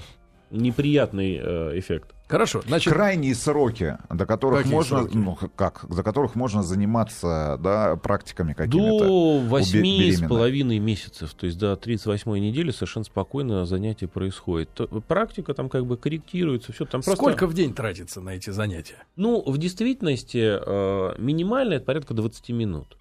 неприятный 0.51 1.39
э, 1.41 1.79
эффект. 1.79 2.13
Хорошо, 2.27 2.61
значит, 2.67 2.91
крайние 2.93 3.33
сроки, 3.33 3.97
до 4.09 4.25
которых 4.25 4.63
Какие 4.63 4.73
можно, 4.73 4.99
сроки? 4.99 5.15
ну 5.15 5.37
как, 5.55 5.85
за 5.87 6.03
которых 6.03 6.35
можно 6.35 6.61
заниматься, 6.61 7.57
да, 7.61 7.95
практиками 7.95 8.51
какими-то. 8.51 9.05
До 9.05 9.39
восьми 9.39 10.11
с 10.11 10.21
половиной 10.21 10.79
месяцев, 10.79 11.33
то 11.33 11.45
есть 11.45 11.57
до 11.57 11.77
38 11.77 12.29
недели 12.39 12.71
совершенно 12.71 13.05
спокойно 13.05 13.65
занятие 13.65 14.07
происходит. 14.07 14.69
Практика 15.07 15.53
там 15.53 15.69
как 15.69 15.85
бы 15.85 15.95
корректируется, 15.95 16.73
все 16.73 16.83
там 16.83 17.01
просто... 17.01 17.15
сколько 17.15 17.47
в 17.47 17.53
день 17.53 17.73
тратится 17.73 18.19
на 18.19 18.31
эти 18.31 18.49
занятия? 18.49 19.05
Ну, 19.15 19.41
в 19.49 19.57
действительности 19.57 20.59
э, 20.59 21.15
минимально 21.17 21.75
это 21.75 21.85
порядка 21.85 22.13
20 22.13 22.49
минут. 22.49 22.97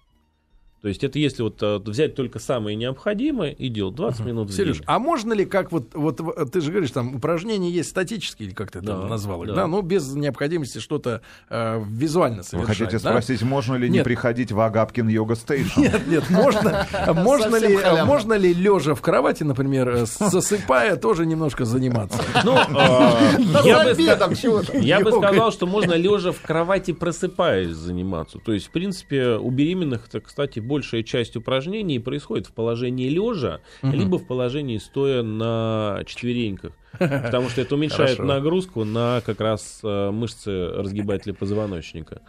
То 0.87 0.89
есть 0.89 1.03
это 1.03 1.19
если 1.19 1.43
вот 1.43 1.61
э, 1.61 1.79
взять 1.79 2.15
только 2.15 2.39
самое 2.39 2.77
необходимое 2.77 3.51
и 3.51 3.67
делать 3.67 3.95
20 3.95 4.25
минут 4.25 4.49
в 4.49 4.55
Сереж, 4.55 4.77
день. 4.77 4.83
а 4.87 4.99
можно 4.99 5.33
ли, 5.33 5.43
как 5.43 5.73
вот, 5.73 5.89
вот 5.93 6.21
в- 6.21 6.45
ты 6.45 6.61
же 6.61 6.71
говоришь, 6.71 6.91
там 6.91 7.13
упражнения 7.15 7.69
есть 7.69 7.89
статические, 7.89 8.47
или 8.47 8.55
как 8.55 8.71
ты 8.71 8.79
там 8.79 9.01
Да, 9.01 9.07
назвал 9.09 9.43
их, 9.43 9.49
да. 9.49 9.55
да, 9.55 9.67
ну 9.67 9.81
без 9.81 10.13
необходимости 10.15 10.77
что-то 10.77 11.19
э, 11.49 11.83
визуально 11.89 12.37
Вы 12.37 12.43
совершать. 12.43 12.77
хотите 12.77 12.99
да? 13.03 13.09
спросить, 13.09 13.41
можно 13.41 13.75
ли 13.75 13.89
не 13.89 13.95
Нет. 13.95 14.05
приходить 14.05 14.53
в 14.53 14.59
Агапкин 14.61 15.09
йога 15.09 15.35
стейшн? 15.35 15.81
Нет, 15.81 16.07
нет, 16.07 16.29
можно, 16.29 16.87
можно 17.13 17.51
Совсем 17.51 17.69
ли, 17.69 17.75
халявно. 17.75 18.05
можно 18.05 18.33
ли 18.35 18.53
лежа 18.53 18.95
в 18.95 19.01
кровати, 19.01 19.43
например, 19.43 19.89
э, 19.89 20.05
засыпая, 20.05 20.95
тоже 20.95 21.25
немножко 21.25 21.65
заниматься? 21.65 22.17
Ну, 22.45 22.55
э, 22.55 23.41
я 24.81 24.99
бы 25.01 25.11
сказал, 25.11 25.51
что 25.51 25.67
можно 25.67 25.93
лежа 25.95 26.31
в 26.31 26.39
кровати 26.41 26.93
просыпаясь 26.93 27.75
заниматься. 27.75 28.39
То 28.39 28.53
есть, 28.53 28.67
в 28.67 28.71
принципе, 28.71 29.31
у 29.35 29.49
беременных, 29.51 30.07
это, 30.07 30.21
кстати, 30.21 30.59
большая 30.77 31.01
часть 31.01 31.35
упражнений 31.35 31.97
происходит 31.97 32.45
в 32.45 32.51
положении 32.51 33.09
лежа, 33.09 33.61
либо 33.81 34.19
в 34.19 34.27
положении 34.27 34.77
стоя 34.77 35.23
на 35.23 36.03
четвереньках. 36.05 36.73
Потому 36.99 37.49
что 37.49 37.61
это 37.61 37.75
уменьшает 37.75 38.17
Хорошо. 38.17 38.23
нагрузку 38.23 38.83
на 38.83 39.21
как 39.25 39.39
раз 39.41 39.81
э, 39.83 40.11
мышцы 40.11 40.67
разгибателя 40.69 41.33
позвоночника. 41.33 42.21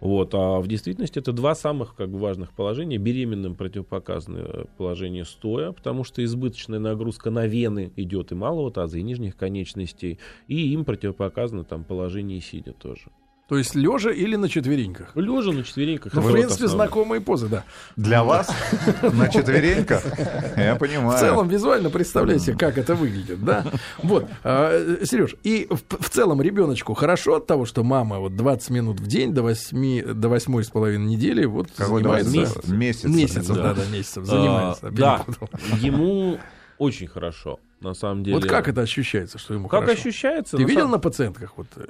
Вот. 0.00 0.34
А 0.34 0.60
в 0.60 0.66
действительности 0.66 1.18
это 1.18 1.32
два 1.32 1.54
самых 1.54 1.94
как 1.94 2.08
бы, 2.10 2.18
важных 2.18 2.52
положения. 2.52 2.98
Беременным 2.98 3.54
противопоказано 3.54 4.38
э, 4.38 4.64
положение 4.76 5.24
стоя, 5.24 5.72
потому 5.72 6.04
что 6.04 6.24
избыточная 6.24 6.78
нагрузка 6.78 7.30
на 7.30 7.46
вены 7.46 7.92
идет 7.96 8.32
и 8.32 8.34
малого 8.34 8.70
таза, 8.72 8.98
и 8.98 9.02
нижних 9.02 9.36
конечностей. 9.36 10.18
И 10.48 10.72
им 10.72 10.84
противопоказано 10.84 11.64
там 11.64 11.84
положение 11.84 12.40
сидя 12.40 12.72
тоже. 12.72 13.10
То 13.48 13.56
есть 13.56 13.74
лежа 13.74 14.10
или 14.10 14.36
на 14.36 14.46
четвереньках? 14.48 15.12
Лежа 15.16 15.52
на 15.52 15.64
четвереньках. 15.64 16.12
Ну, 16.12 16.20
в 16.20 16.30
принципе, 16.32 16.68
знакомые 16.68 17.22
позы, 17.22 17.48
да. 17.48 17.64
Для 17.96 18.22
вас? 18.22 18.50
На 19.02 19.28
четвереньках? 19.28 20.04
Я 20.56 20.74
В 20.74 20.78
понимаю. 20.78 21.18
целом, 21.18 21.48
визуально 21.48 21.88
представляете, 21.88 22.54
как 22.54 22.76
это 22.76 22.94
выглядит, 22.94 23.42
да? 23.42 23.64
Вот, 24.02 24.26
Сереж, 24.44 25.34
и 25.44 25.66
в, 25.70 25.80
в 26.02 26.10
целом 26.10 26.42
ребеночку 26.42 26.92
хорошо 26.92 27.36
от 27.36 27.46
того, 27.46 27.64
что 27.64 27.82
мама 27.84 28.18
вот 28.18 28.36
20 28.36 28.68
минут 28.70 29.00
в 29.00 29.06
день 29.06 29.32
до 29.32 29.42
8, 29.42 30.12
до 30.14 30.28
8 30.28 30.62
с 30.62 30.68
половиной 30.68 31.06
недели 31.06 31.46
вот 31.46 31.68
занимается... 31.76 32.30
месяц? 32.36 32.68
Месяц. 32.68 33.04
Месяцев, 33.04 33.56
Да. 33.56 33.62
да, 33.62 33.74
да, 33.74 33.82
месяцев 33.90 34.24
А, 34.24 34.26
занимается. 34.26 34.90
да, 34.90 35.18
перепутал. 35.26 35.48
ему 35.78 36.38
очень 36.76 37.06
хорошо, 37.06 37.60
на 37.80 37.94
самом 37.94 38.24
деле. 38.24 38.36
Вот 38.36 38.44
как 38.46 38.68
это 38.68 38.80
ощущается, 38.80 39.38
что 39.38 39.54
ему 39.54 39.68
Как 39.68 39.84
хорошо? 39.84 40.00
ощущается? 40.00 40.56
Ты 40.56 40.62
на 40.64 40.66
видел 40.66 40.80
самом- 40.82 40.92
на 40.92 40.98
пациентках 40.98 41.52
вот 41.56 41.66
э, 41.76 41.86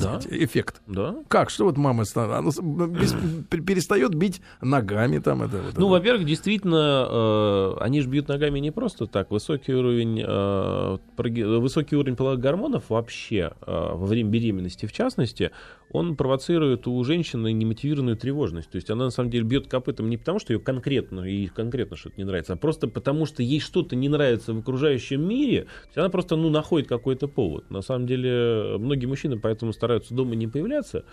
Да. 0.00 0.20
эффект? 0.30 0.82
Да. 0.86 1.16
Как? 1.28 1.50
Что 1.50 1.64
вот 1.64 1.76
мама 1.76 2.04
она 2.14 2.50
без- 2.86 3.12
пер- 3.50 3.62
перестает 3.64 4.14
бить 4.14 4.40
ногами 4.60 5.18
там 5.18 5.42
это 5.42 5.56
вот 5.56 5.74
Ну, 5.76 5.86
это. 5.86 5.86
во-первых, 5.86 6.24
действительно, 6.26 7.06
э, 7.10 7.74
они 7.80 8.00
же 8.00 8.08
бьют 8.08 8.28
ногами 8.28 8.60
не 8.60 8.70
просто 8.70 9.06
так. 9.06 9.30
Высокий 9.30 9.74
уровень, 9.74 10.22
э, 10.24 10.98
проги- 11.16 11.42
высокий 11.42 11.96
уровень 11.96 12.16
половых 12.16 12.38
гормонов 12.40 12.84
вообще 12.90 13.52
э, 13.66 13.70
во 13.94 14.06
время 14.06 14.30
беременности, 14.30 14.86
в 14.86 14.92
частности, 14.92 15.50
он 15.90 16.16
провоцирует 16.16 16.86
у 16.86 17.04
женщины 17.04 17.52
немотивированную 17.52 18.16
тревожность. 18.16 18.70
То 18.70 18.76
есть 18.76 18.88
она 18.90 19.04
на 19.06 19.10
самом 19.10 19.28
деле 19.30 19.44
бьет 19.44 19.66
копытом 19.66 20.08
не 20.08 20.16
потому, 20.16 20.38
что 20.38 20.52
ее 20.54 20.58
конкретно 20.60 21.20
и 21.24 21.48
конкретно 21.48 21.96
что-то 21.96 22.14
не 22.16 22.24
нравится, 22.24 22.54
а 22.54 22.56
просто 22.56 22.86
потому, 22.88 23.26
что 23.26 23.42
ей 23.42 23.60
что-то 23.60 23.94
не 23.96 24.08
нравится 24.08 24.54
в 24.54 24.58
окружающем 24.60 25.20
мире. 25.20 25.31
То 25.32 25.86
есть 25.86 25.98
она 25.98 26.08
просто 26.08 26.36
ну 26.36 26.50
находит 26.50 26.88
какой-то 26.88 27.28
повод. 27.28 27.70
На 27.70 27.82
самом 27.82 28.06
деле 28.06 28.76
многие 28.78 29.06
мужчины 29.06 29.38
поэтому 29.38 29.72
стараются 29.72 30.14
дома 30.14 30.34
не 30.34 30.46
появляться. 30.46 31.04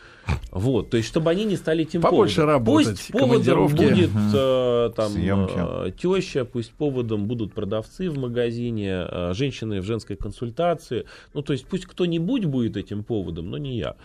Вот, 0.52 0.90
то 0.90 0.98
есть 0.98 1.10
чтобы 1.10 1.30
они 1.32 1.46
не 1.46 1.56
стали 1.56 1.84
этим 1.84 2.02
Побольше 2.02 2.38
поводом. 2.38 2.54
работать, 2.54 2.88
Пусть 2.88 3.12
поводом 3.12 3.68
будет 3.68 4.10
э, 4.34 4.92
там 4.96 5.12
э, 5.16 5.92
теща, 5.98 6.46
пусть 6.46 6.72
поводом 6.74 7.28
будут 7.28 7.54
продавцы 7.54 8.10
в 8.10 8.18
магазине, 8.18 9.06
э, 9.10 9.34
женщины 9.34 9.82
в 9.82 9.86
женской 9.86 10.16
консультации. 10.16 11.06
Ну, 11.34 11.42
то 11.42 11.54
есть 11.54 11.66
пусть 11.66 11.86
кто-нибудь 11.86 12.46
будет 12.46 12.78
этим 12.78 13.04
поводом, 13.04 13.50
но 13.50 13.58
не 13.58 13.78
я. 13.78 13.96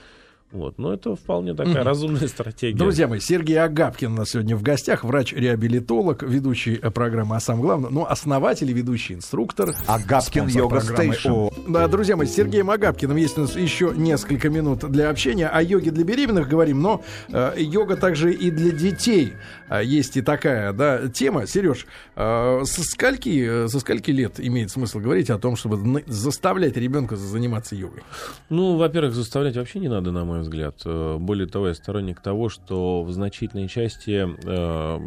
Вот. 0.54 0.78
Но 0.78 0.94
это 0.94 1.16
вполне 1.16 1.52
такая 1.52 1.74
Мгм. 1.74 1.82
разумная 1.82 2.28
стратегия. 2.28 2.78
Друзья 2.78 3.08
мои, 3.08 3.18
Сергей 3.20 3.60
Агапкин 3.60 4.12
у 4.12 4.16
нас 4.18 4.30
сегодня 4.30 4.56
в 4.56 4.62
гостях, 4.62 5.02
врач-реабилитолог, 5.04 6.22
ведущий 6.22 6.78
э, 6.80 6.90
программы, 6.90 7.36
а 7.36 7.40
самое 7.40 7.64
главное, 7.64 7.90
ну, 7.90 8.04
основатель 8.08 8.70
и 8.70 8.72
ведущий 8.72 9.14
инструктор. 9.14 9.74
Агапкин 9.86 10.46
йога 10.48 10.76
программы. 10.80 11.14
стейшн. 11.14 11.72
Да, 11.72 11.88
друзья 11.88 12.16
мои, 12.16 12.26
с 12.28 12.34
Сергеем 12.34 12.70
Агапкиным 12.70 13.16
есть 13.16 13.36
у 13.36 13.42
нас 13.42 13.56
еще 13.56 13.92
несколько 13.96 14.48
минут 14.48 14.88
для 14.90 15.10
общения. 15.10 15.48
О 15.48 15.60
йоге 15.60 15.90
для 15.90 16.04
беременных 16.04 16.48
говорим, 16.48 16.80
но 16.80 17.02
э, 17.28 17.54
йога 17.58 17.96
также 17.96 18.32
и 18.32 18.50
для 18.50 18.70
детей. 18.70 19.32
А, 19.68 19.82
есть 19.82 20.16
и 20.16 20.22
такая, 20.22 20.72
да, 20.72 21.08
тема. 21.08 21.46
Сереж, 21.48 21.86
э, 22.14 22.60
со 22.64 22.82
скольки, 22.84 23.64
э, 23.64 23.68
со 23.68 23.80
скольки 23.80 24.12
лет 24.12 24.38
имеет 24.38 24.70
смысл 24.70 25.00
говорить 25.00 25.30
о 25.30 25.38
том, 25.38 25.56
чтобы 25.56 25.78
на- 25.78 26.02
заставлять 26.06 26.76
ребенка 26.76 27.16
заниматься 27.16 27.74
йогой? 27.74 28.02
Ну, 28.50 28.76
во-первых, 28.76 29.14
заставлять 29.14 29.56
вообще 29.56 29.80
не 29.80 29.88
надо, 29.88 30.12
на 30.12 30.24
мой 30.24 30.43
взгляд. 30.44 30.80
Э, 30.84 31.16
Более 31.18 31.46
того, 31.46 31.68
я 31.68 31.74
сторонник 31.74 32.20
того, 32.20 32.48
что 32.48 33.02
в 33.02 33.10
значительной 33.10 33.68
части 33.68 34.26
э, 34.44 35.00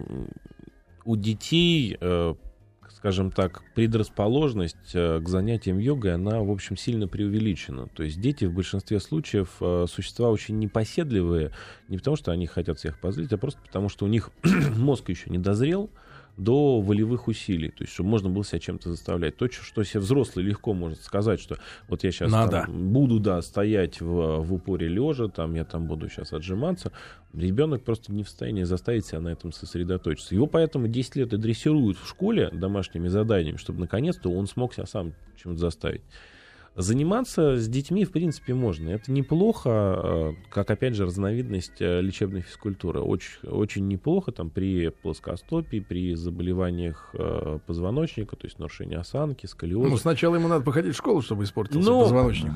у 1.05 1.15
детей, 1.15 1.97
э, 1.99 2.35
скажем 2.89 3.31
так, 3.31 3.63
предрасположенность 3.75 4.91
к 4.93 5.23
занятиям 5.25 5.77
йогой, 5.77 6.13
она, 6.13 6.41
в 6.41 6.51
общем, 6.51 6.75
сильно 6.75 7.07
преувеличена. 7.07 7.87
То 7.87 8.03
есть 8.03 8.19
дети 8.19 8.45
в 8.45 8.53
большинстве 8.53 8.99
случаев 8.99 9.61
существа 9.89 10.29
очень 10.29 10.57
непоседливые, 10.59 11.51
не 11.89 11.97
потому 11.97 12.17
что 12.17 12.31
они 12.31 12.47
хотят 12.47 12.79
всех 12.79 12.99
позлить, 12.99 13.31
а 13.31 13.37
просто 13.37 13.61
потому 13.61 13.89
что 13.89 14.05
у 14.05 14.07
них 14.07 14.31
мозг 14.75 15.09
еще 15.09 15.29
не 15.29 15.37
дозрел, 15.37 15.91
до 16.37 16.79
волевых 16.79 17.27
усилий, 17.27 17.69
то 17.69 17.83
есть 17.83 17.93
чтобы 17.93 18.09
можно 18.09 18.29
было 18.29 18.45
себя 18.45 18.59
чем-то 18.59 18.91
заставлять. 18.91 19.35
То, 19.37 19.49
что 19.51 19.83
себе 19.83 19.99
взрослый 19.99 20.45
легко 20.45 20.73
может 20.73 21.01
сказать, 21.01 21.39
что 21.39 21.57
вот 21.87 22.03
я 22.03 22.11
сейчас 22.11 22.31
Надо. 22.31 22.65
буду, 22.69 23.19
да, 23.19 23.41
стоять 23.41 23.99
в, 23.99 24.39
в 24.41 24.53
упоре 24.53 24.87
лежа, 24.87 25.27
там 25.27 25.55
я 25.55 25.65
там 25.65 25.87
буду 25.87 26.09
сейчас 26.09 26.33
отжиматься, 26.33 26.91
ребенок 27.33 27.83
просто 27.83 28.13
не 28.13 28.23
в 28.23 28.29
состоянии 28.29 28.63
заставить 28.63 29.05
себя 29.05 29.19
на 29.19 29.29
этом 29.29 29.51
сосредоточиться. 29.51 30.35
Его 30.35 30.45
поэтому 30.45 30.87
10 30.87 31.15
лет 31.15 31.33
и 31.33 31.37
дрессируют 31.37 31.97
в 31.97 32.07
школе 32.07 32.49
домашними 32.51 33.07
заданиями, 33.07 33.57
чтобы 33.57 33.79
наконец-то 33.79 34.29
он 34.29 34.47
смог 34.47 34.73
себя 34.73 34.85
сам 34.85 35.13
чем-то 35.37 35.59
заставить. 35.59 36.01
Заниматься 36.79 37.57
с 37.57 37.67
детьми, 37.67 38.05
в 38.05 38.11
принципе, 38.11 38.53
можно. 38.53 38.89
Это 38.89 39.11
неплохо, 39.11 39.69
э, 40.03 40.33
как, 40.51 40.69
опять 40.69 40.93
же, 40.93 41.05
разновидность 41.07 41.81
э, 41.81 42.01
лечебной 42.01 42.41
физкультуры. 42.41 42.99
Очень, 43.01 43.49
очень 43.49 43.87
неплохо 43.87 44.31
там, 44.31 44.51
при 44.51 44.89
плоскостопии, 44.89 45.79
при 45.79 46.13
заболеваниях 46.13 47.09
э, 47.13 47.57
позвоночника, 47.65 48.35
то 48.35 48.45
есть 48.45 48.59
нарушении 48.59 48.95
осанки, 48.95 49.47
сколиоза. 49.47 49.89
Ну, 49.89 49.97
сначала 49.97 50.35
ему 50.35 50.47
надо 50.47 50.63
походить 50.63 50.93
в 50.93 50.97
школу, 50.97 51.23
чтобы 51.23 51.45
испортился 51.45 51.89
Ну, 51.89 52.01
позвоночник. 52.01 52.51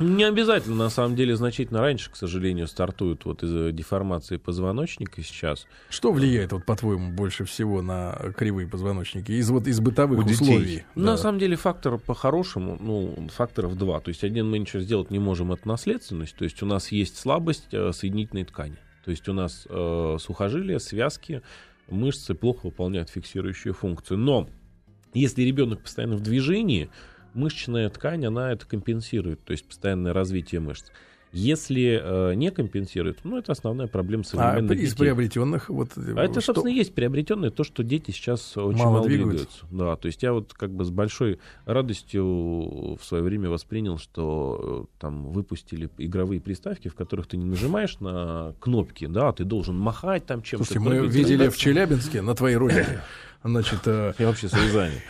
Не 0.00 0.24
обязательно, 0.24 0.76
на 0.76 0.88
самом 0.88 1.14
деле, 1.14 1.36
значительно 1.36 1.80
раньше, 1.80 2.10
к 2.10 2.16
сожалению, 2.16 2.68
стартуют 2.68 3.26
вот 3.26 3.42
из-за 3.42 3.72
деформации 3.72 4.38
позвоночника 4.38 5.22
сейчас. 5.22 5.66
Что 5.90 6.12
влияет, 6.12 6.52
вот, 6.52 6.64
по-твоему, 6.64 7.12
больше 7.12 7.44
всего 7.44 7.82
на 7.82 8.18
кривые 8.38 8.66
позвоночники? 8.68 9.32
Из, 9.32 9.50
вот, 9.50 9.66
из 9.66 9.80
бытовых 9.80 10.20
У 10.20 10.22
детей. 10.22 10.44
условий. 10.44 10.84
На 10.94 11.12
Да. 11.12 11.16
самом 11.18 11.38
деле 11.38 11.56
фактор 11.56 11.98
по-хорошему, 11.98 12.78
ну, 12.80 13.28
факторов 13.66 13.76
два. 13.76 14.00
То 14.00 14.08
есть 14.08 14.24
один 14.24 14.48
мы 14.50 14.58
ничего 14.58 14.82
сделать 14.82 15.10
не 15.10 15.18
можем, 15.18 15.52
это 15.52 15.66
наследственность. 15.68 16.36
То 16.36 16.44
есть 16.44 16.62
у 16.62 16.66
нас 16.66 16.92
есть 16.92 17.18
слабость 17.18 17.68
э, 17.72 17.92
соединительной 17.92 18.44
ткани. 18.44 18.76
То 19.04 19.10
есть 19.10 19.28
у 19.28 19.32
нас 19.32 19.66
э, 19.68 20.16
сухожилия, 20.20 20.78
связки, 20.78 21.42
мышцы 21.88 22.34
плохо 22.34 22.66
выполняют 22.66 23.10
фиксирующую 23.10 23.74
функцию. 23.74 24.18
Но 24.18 24.48
если 25.14 25.42
ребенок 25.42 25.82
постоянно 25.82 26.16
в 26.16 26.22
движении, 26.22 26.88
мышечная 27.34 27.88
ткань, 27.90 28.26
она 28.26 28.52
это 28.52 28.66
компенсирует, 28.66 29.44
то 29.44 29.52
есть 29.52 29.66
постоянное 29.66 30.12
развитие 30.12 30.60
мышц. 30.60 30.90
Если 31.36 32.00
э, 32.02 32.34
не 32.34 32.50
компенсирует, 32.50 33.18
ну, 33.24 33.38
это 33.38 33.52
основная 33.52 33.86
проблема 33.86 34.22
А 34.26 34.26
современных 34.26 34.78
из 34.78 34.90
детей. 34.92 34.96
приобретенных 35.04 35.68
вот 35.68 35.90
А 35.96 36.24
это, 36.24 36.40
что- 36.40 36.54
собственно, 36.54 36.72
и 36.72 36.76
есть 36.76 36.94
приобретенное 36.94 37.50
то, 37.50 37.62
что 37.64 37.82
дети 37.82 38.10
сейчас 38.10 38.56
очень 38.56 38.78
Мало 38.78 38.94
мало, 38.96 39.06
двигаются. 39.06 39.44
двигаются. 39.60 39.66
Да, 39.70 39.96
то 39.96 40.06
есть 40.06 40.22
я 40.22 40.32
вот 40.32 40.52
как 40.54 40.70
бы 40.72 40.84
с 40.84 40.90
большой 40.90 41.38
радостью 41.66 42.24
в 42.96 43.00
свое 43.02 43.22
время 43.22 43.48
воспринял, 43.50 43.98
что 43.98 44.86
э, 44.90 45.00
там 45.00 45.30
выпустили 45.32 45.88
игровые 45.98 46.40
приставки, 46.40 46.88
в 46.88 46.94
которых 46.94 47.26
ты 47.26 47.36
не 47.36 47.44
нажимаешь 47.44 47.98
на 48.00 48.54
кнопки, 48.60 49.06
да, 49.06 49.28
а 49.28 49.32
ты 49.32 49.44
должен 49.44 49.76
махать 49.78 50.26
там 50.26 50.42
чем-то. 50.42 50.64
Слушайте, 50.64 50.88
мы 51.02 51.06
видели 51.06 51.48
в. 51.48 51.56
Челябинске, 51.56 52.22
на 52.22 52.34
твоей 52.34 52.56
родине, 52.56 52.86
значит, 53.48 53.80
э, 53.86 54.12
Я 54.18 54.26
вообще 54.26 54.48
с 54.48 54.54
Рязани. 54.54 55.02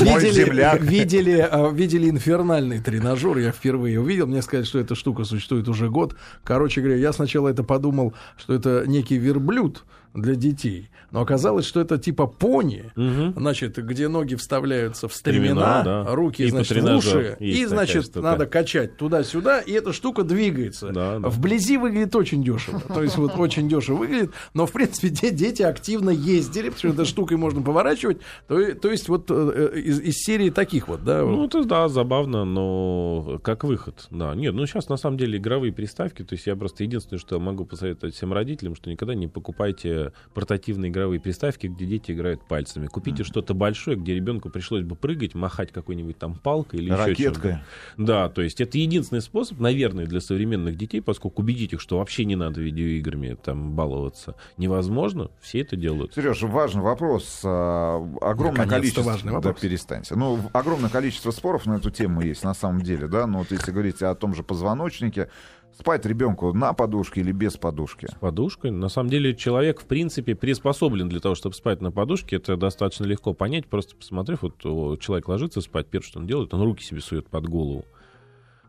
Видели, 0.20 0.78
видели, 0.80 1.48
э, 1.50 1.72
видели 1.72 2.10
инфернальный 2.10 2.80
тренажер, 2.80 3.38
я 3.38 3.52
впервые 3.52 4.00
увидел, 4.00 4.26
мне 4.26 4.42
сказали, 4.42 4.64
что 4.64 4.78
эта 4.78 4.94
штука 4.94 5.24
существует 5.24 5.68
уже 5.68 5.88
год. 5.90 6.16
Короче 6.44 6.80
говоря, 6.80 6.98
я 6.98 7.12
сначала 7.12 7.48
это 7.48 7.62
подумал, 7.62 8.14
что 8.36 8.54
это 8.54 8.84
некий 8.86 9.16
верблюд 9.16 9.84
для 10.16 10.34
детей, 10.34 10.88
но 11.10 11.20
оказалось, 11.20 11.64
что 11.66 11.80
это 11.80 11.98
типа 11.98 12.26
пони, 12.26 12.84
Мгм. 12.96 13.34
значит, 13.36 13.76
где 13.76 14.08
ноги 14.08 14.34
вставляются 14.34 15.08
в 15.08 15.14
стремена, 15.14 15.80
Стремена, 15.80 16.04
да. 16.04 16.14
руки, 16.14 16.42
И 16.42 16.50
значит, 16.50 16.78
в 16.82 16.96
уши, 16.96 17.36
и, 17.40 17.64
значит, 17.66 18.04
штука. 18.04 18.20
надо 18.20 18.46
качать 18.46 18.96
туда-сюда, 18.96 19.60
и 19.60 19.72
эта 19.72 19.92
штука 19.92 20.22
двигается. 20.24 20.88
Да, 20.88 21.18
да. 21.18 21.28
Вблизи 21.28 21.76
выглядит 21.76 22.14
очень 22.16 22.42
дешево. 22.42 22.80
То 22.80 23.02
есть 23.02 23.16
вот 23.16 23.38
очень 23.38 23.68
дешево 23.68 23.96
выглядит, 23.98 24.30
но 24.54 24.66
в 24.66 24.72
принципе 24.72 25.08
де- 25.10 25.30
дети 25.30 25.62
активно 25.62 26.10
ездили, 26.10 26.70
потому 26.70 26.78
что 26.78 26.88
этой 26.88 27.04
штукой 27.04 27.36
можно 27.36 27.62
поворачивать. 27.62 28.18
То, 28.48 28.74
то 28.74 28.90
есть 28.90 29.08
вот 29.08 29.26
э, 29.30 29.70
э, 29.74 29.78
из, 29.80 30.00
из 30.00 30.14
серии 30.16 30.50
таких 30.50 30.88
вот, 30.88 31.04
да. 31.04 31.22
Ну, 31.22 31.46
это 31.46 31.64
да, 31.64 31.88
забавно, 31.88 32.44
но 32.44 33.38
как 33.42 33.64
выход, 33.64 34.06
да. 34.10 34.34
Нет, 34.34 34.54
ну 34.54 34.66
сейчас 34.66 34.88
на 34.88 34.96
самом 34.96 35.16
деле 35.18 35.38
игровые 35.38 35.72
приставки, 35.72 36.22
то 36.22 36.34
есть 36.34 36.46
я 36.46 36.56
просто 36.56 36.84
единственное, 36.84 37.20
что 37.20 37.38
могу 37.38 37.64
посоветовать 37.64 38.14
всем 38.14 38.32
родителям, 38.32 38.74
что 38.74 38.90
никогда 38.90 39.14
не 39.14 39.28
покупайте 39.28 40.05
портативные 40.34 40.90
игровые 40.90 41.20
приставки, 41.20 41.66
где 41.66 41.86
дети 41.86 42.12
играют 42.12 42.46
пальцами. 42.46 42.86
Купите 42.86 43.24
что-то 43.24 43.54
большое, 43.54 43.96
где 43.96 44.14
ребенку 44.14 44.50
пришлось 44.50 44.82
бы 44.82 44.94
прыгать, 44.96 45.34
махать 45.34 45.72
какой-нибудь 45.72 46.18
там 46.18 46.34
палкой 46.34 46.80
или 46.80 46.86
еще 46.92 46.96
Ракеткой. 46.96 47.52
чем-то. 47.52 47.64
Да, 47.96 48.28
то 48.28 48.42
есть 48.42 48.60
это 48.60 48.78
единственный 48.78 49.20
способ, 49.20 49.58
наверное, 49.60 50.06
для 50.06 50.20
современных 50.20 50.76
детей, 50.76 51.00
поскольку 51.00 51.42
убедить 51.42 51.72
их, 51.72 51.80
что 51.80 51.98
вообще 51.98 52.24
не 52.24 52.36
надо 52.36 52.60
видеоиграми 52.60 53.36
там 53.42 53.74
баловаться, 53.74 54.34
невозможно, 54.56 55.30
все 55.40 55.60
это 55.60 55.76
делают. 55.76 56.14
Сереж, 56.14 56.42
важный 56.42 56.82
вопрос. 56.82 57.40
А, 57.44 57.96
Огромное 58.20 58.64
Наконец-то 58.64 58.74
количество... 58.76 59.02
важный 59.02 59.30
Да, 59.32 59.36
вопрос. 59.36 59.60
перестаньте. 59.60 60.14
Ну, 60.14 60.40
огромное 60.52 60.90
количество 60.90 61.30
споров 61.30 61.66
на 61.66 61.74
эту 61.74 61.90
тему 61.90 62.22
есть 62.22 62.44
на 62.44 62.54
самом 62.54 62.82
деле, 62.82 63.06
да. 63.08 63.26
Но 63.26 63.38
вот 63.38 63.50
если 63.50 63.70
говорить 63.70 64.02
о 64.02 64.14
том 64.14 64.34
же 64.34 64.42
позвоночнике, 64.42 65.28
спать 65.72 66.06
ребенку 66.06 66.52
на 66.52 66.72
подушке 66.72 67.20
или 67.20 67.32
без 67.32 67.56
подушки? 67.56 68.08
подушкой. 68.20 68.70
На 68.70 68.88
самом 68.88 69.10
деле 69.10 69.34
человек, 69.34 69.80
в 69.80 69.84
принципе, 69.84 70.34
приспособлен 70.34 71.08
для 71.08 71.20
того, 71.20 71.34
чтобы 71.34 71.54
спать 71.54 71.80
на 71.80 71.92
подушке. 71.92 72.36
Это 72.36 72.56
достаточно 72.56 73.04
легко 73.04 73.34
понять, 73.34 73.66
просто 73.66 73.96
посмотрев, 73.96 74.42
вот 74.42 75.00
человек 75.00 75.28
ложится 75.28 75.60
спать, 75.60 75.86
первое, 75.86 76.06
что 76.06 76.18
он 76.18 76.26
делает, 76.26 76.52
он 76.54 76.62
руки 76.62 76.84
себе 76.84 77.00
сует 77.00 77.28
под 77.28 77.46
голову. 77.46 77.84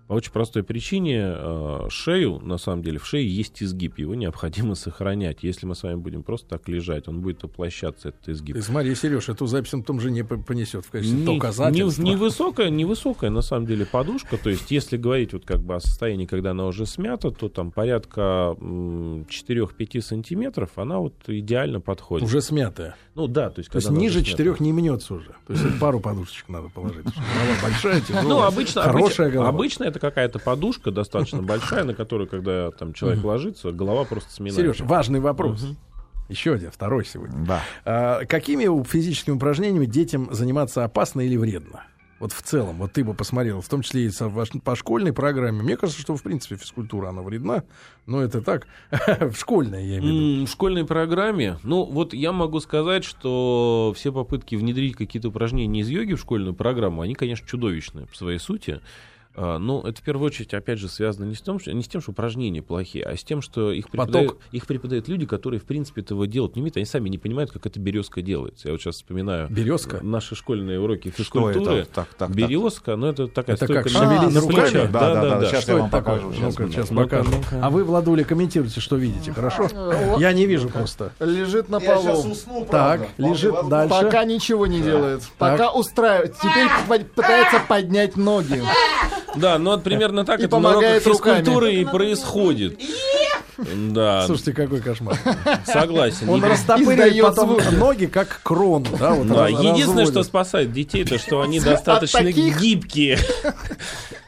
По 0.08 0.14
очень 0.14 0.32
простой 0.32 0.64
причине 0.64 1.22
э, 1.36 1.88
шею, 1.90 2.40
на 2.40 2.58
самом 2.58 2.82
деле, 2.82 2.98
в 2.98 3.06
шее 3.06 3.28
есть 3.28 3.62
изгиб, 3.62 3.98
его 4.00 4.16
необходимо 4.16 4.76
сохранять. 4.76 5.40
Если 5.44 5.66
мы 5.66 5.76
с 5.76 5.84
вами 5.84 5.96
будем 5.96 6.24
просто 6.24 6.48
так 6.48 6.68
лежать, 6.70 7.08
он 7.10 7.20
будет 7.20 7.44
уплощаться, 7.44 8.10
этот 8.10 8.30
изгиб. 8.30 8.56
Ты 8.56 8.62
смотри, 8.62 8.96
Сереж, 8.96 9.28
эту 9.28 9.48
запись 9.48 9.74
он 9.74 9.82
потом 9.82 10.00
же 10.00 10.10
не 10.10 10.24
понесет 10.24 10.86
в 10.86 10.90
качестве 10.92 11.18
Не- 11.20 11.26
доказательства. 11.36 12.02
не- 12.04 12.12
невысокая, 12.12 12.70
невысокая, 12.70 13.30
на 13.30 13.42
самом 13.42 13.66
деле, 13.66 13.86
подушка. 13.86 14.38
То 14.38 14.50
есть, 14.50 14.72
если 14.72 14.96
говорить 14.96 15.34
вот 15.34 15.46
как 15.46 15.60
бы 15.62 15.76
о 15.76 15.80
состоянии, 15.82 16.26
когда 16.26 16.52
она 16.52 16.68
уже 16.68 16.86
смята, 16.86 17.30
то 17.32 17.50
там 17.50 17.72
порядка 17.72 18.56
м, 18.62 19.26
4-5 19.30 20.02
сантиметров, 20.02 20.70
она 20.78 21.00
вот 21.00 21.16
идеально 21.28 21.82
подходит. 21.82 22.26
Уже 22.26 22.42
смятая. 22.42 22.96
Ну 23.16 23.28
да, 23.28 23.50
то 23.50 23.60
есть, 23.60 23.72
То 23.72 23.78
есть 23.80 23.90
ниже 23.90 24.06
уже 24.06 24.12
смята. 24.20 24.30
четырех 24.32 24.60
не 24.62 24.72
мнется 24.72 25.16
уже. 25.16 25.36
То 25.48 25.54
есть 25.54 25.80
пару 25.80 26.00
подушечек 26.00 26.48
надо 26.50 26.70
положить. 26.70 27.04
Голова 27.04 27.62
большая, 27.62 28.00
тяжелая. 28.02 28.24
Ну, 28.24 28.42
обычно, 28.44 28.82
Хорошая 28.84 29.04
обычно, 29.28 29.30
голова. 29.32 29.50
обычно 29.50 29.84
это 29.86 29.97
какая-то 30.00 30.40
подушка 30.40 30.92
достаточно 30.92 31.42
большая, 31.42 31.84
на 31.84 31.94
которую, 31.94 32.28
когда 32.28 32.72
там 32.72 32.94
человек 32.94 33.24
ложится, 33.24 33.72
голова 33.72 34.04
просто 34.04 34.32
сминается. 34.32 34.62
Сереж, 34.62 34.82
важный 34.82 35.20
вопрос. 35.20 35.66
Еще 36.30 36.54
один, 36.54 36.72
второй 36.72 37.06
сегодня. 37.06 37.38
Да. 37.46 37.64
А, 37.86 38.26
какими 38.26 38.84
физическими 38.84 39.36
упражнениями 39.36 39.86
детям 39.86 40.28
заниматься 40.34 40.84
опасно 40.84 41.22
или 41.22 41.38
вредно? 41.38 41.84
Вот 42.20 42.32
в 42.34 42.42
целом, 42.42 42.78
вот 42.78 42.94
ты 42.94 43.04
бы 43.04 43.14
посмотрел, 43.14 43.62
в 43.62 43.70
том 43.70 43.84
числе 43.84 44.08
и 44.08 44.12
по 44.64 44.76
школьной 44.76 45.14
программе. 45.14 45.62
Мне 45.62 45.78
кажется, 45.78 46.02
что 46.02 46.16
в 46.16 46.24
принципе 46.24 46.56
физкультура, 46.56 47.10
она 47.10 47.22
вредна, 47.22 47.64
но 48.08 48.22
это 48.24 48.42
так, 48.42 48.68
в 49.20 49.36
школьной, 49.36 49.86
я 49.86 50.00
имею 50.00 50.14
в 50.14 50.36
виду. 50.38 50.46
В 50.48 50.50
школьной 50.50 50.86
программе, 50.86 51.60
ну 51.62 51.84
вот 51.84 52.16
я 52.16 52.32
могу 52.32 52.60
сказать, 52.60 53.04
что 53.04 53.94
все 53.96 54.12
попытки 54.12 54.56
внедрить 54.56 54.96
какие-то 54.96 55.30
упражнения 55.30 55.82
из 55.82 55.90
йоги 55.90 56.16
в 56.16 56.20
школьную 56.20 56.56
программу, 56.56 57.02
они, 57.02 57.14
конечно, 57.14 57.48
чудовищные 57.48 58.08
по 58.08 58.16
своей 58.16 58.40
сути. 58.40 58.82
А, 59.40 59.60
Но 59.60 59.82
это 59.88 60.02
в 60.02 60.04
первую 60.04 60.26
очередь, 60.26 60.54
опять 60.56 60.80
же, 60.80 60.90
связано 60.90 61.26
не 61.26 61.36
с, 61.36 61.42
тем, 61.42 61.60
что, 61.60 61.72
не 61.72 61.84
с 61.84 61.88
тем, 61.88 62.02
что 62.02 62.10
упражнения 62.12 62.64
плохие, 62.64 63.04
а 63.06 63.16
с 63.16 63.24
тем, 63.24 63.42
что 63.44 63.72
их 63.72 63.90
преподают, 63.90 64.30
Поток. 64.32 64.42
их 64.52 64.66
преподают 64.66 65.08
люди, 65.08 65.28
которые, 65.28 65.60
в 65.60 65.64
принципе, 65.66 66.02
этого 66.02 66.26
делать 66.26 66.56
не 66.56 66.62
умеют. 66.62 66.76
Они 66.78 66.86
сами 66.86 67.08
не 67.10 67.20
понимают, 67.20 67.52
как 67.52 67.66
эта 67.68 67.80
березка 67.80 68.24
делается. 68.24 68.68
Я 68.68 68.72
вот 68.74 68.82
сейчас 68.82 68.96
вспоминаю 68.96 69.48
Березка? 69.50 70.00
наши 70.02 70.36
школьные 70.36 70.80
уроки 70.80 71.10
Что 71.10 71.18
физкультуры. 71.18 71.76
это? 71.82 71.92
Так, 71.94 72.08
так, 72.08 72.18
так. 72.18 72.32
Березка, 72.36 72.96
ну 72.96 73.08
это 73.08 73.28
такая 73.28 73.56
Это 73.56 73.66
стойка 73.66 73.84
как 73.84 73.94
на- 73.94 74.00
шевелить 74.00 74.34
на 74.34 74.42
руками? 74.42 74.62
плечах. 74.70 74.92
Да, 74.92 75.14
да, 75.14 75.40
да, 75.40 75.46
сейчас 75.46 75.64
Что 75.64 75.72
я 75.74 75.78
вам 75.78 75.90
покажу. 75.92 76.34
Сейчас 76.34 76.42
Ну-ка, 76.54 76.64
будет. 76.64 76.74
сейчас 76.76 76.90
Ну-ка, 76.90 77.04
покажем. 77.18 77.32
ну-ка. 77.38 77.60
А 77.66 77.70
вы, 77.70 77.84
Владуля, 77.84 78.24
комментируйте, 78.24 78.80
что 78.82 78.96
видите, 78.96 79.34
хорошо? 79.34 79.70
Я 80.18 80.34
не 80.34 80.48
вижу 80.48 80.70
просто. 80.70 81.12
Лежит 81.20 81.70
на 81.70 81.80
полу. 81.80 82.32
усну, 82.32 82.66
Так, 82.66 83.08
лежит 83.18 83.54
дальше. 83.70 83.94
Пока 84.04 84.24
ничего 84.26 84.66
не 84.66 84.82
делает. 84.82 85.22
Пока 85.38 85.72
устраивает. 85.72 86.36
Теперь 86.38 87.04
пытается 87.06 87.62
поднять 87.68 88.18
ноги. 88.18 88.64
Да, 89.40 89.58
ну 89.58 89.72
вот 89.72 89.84
примерно 89.84 90.26
так 90.26 90.40
И 90.40 90.44
это 90.44 90.58
на 90.60 90.70
уроках 90.72 91.02
физкультуры 91.02 91.74
и 91.76 91.86
происходит. 91.86 92.80
Да, 93.58 94.26
Слушайте, 94.28 94.54
какой 94.54 94.82
кошмар. 94.82 95.18
согласен. 95.66 96.30
Он 96.30 96.40
Издает 96.44 97.22
потом 97.22 97.58
ноги, 97.72 98.06
как 98.06 98.42
крону. 98.44 98.86
Да, 99.00 99.14
вот 99.14 99.28
Да, 99.28 99.44
раз- 99.48 99.52
единственное, 99.52 100.06
что 100.06 100.22
спасает 100.24 100.72
детей, 100.72 101.04
то 101.04 101.18
что 101.18 101.42
они 101.42 101.60
достаточно 101.60 102.20
таких? 102.20 102.60
гибкие. 102.60 103.18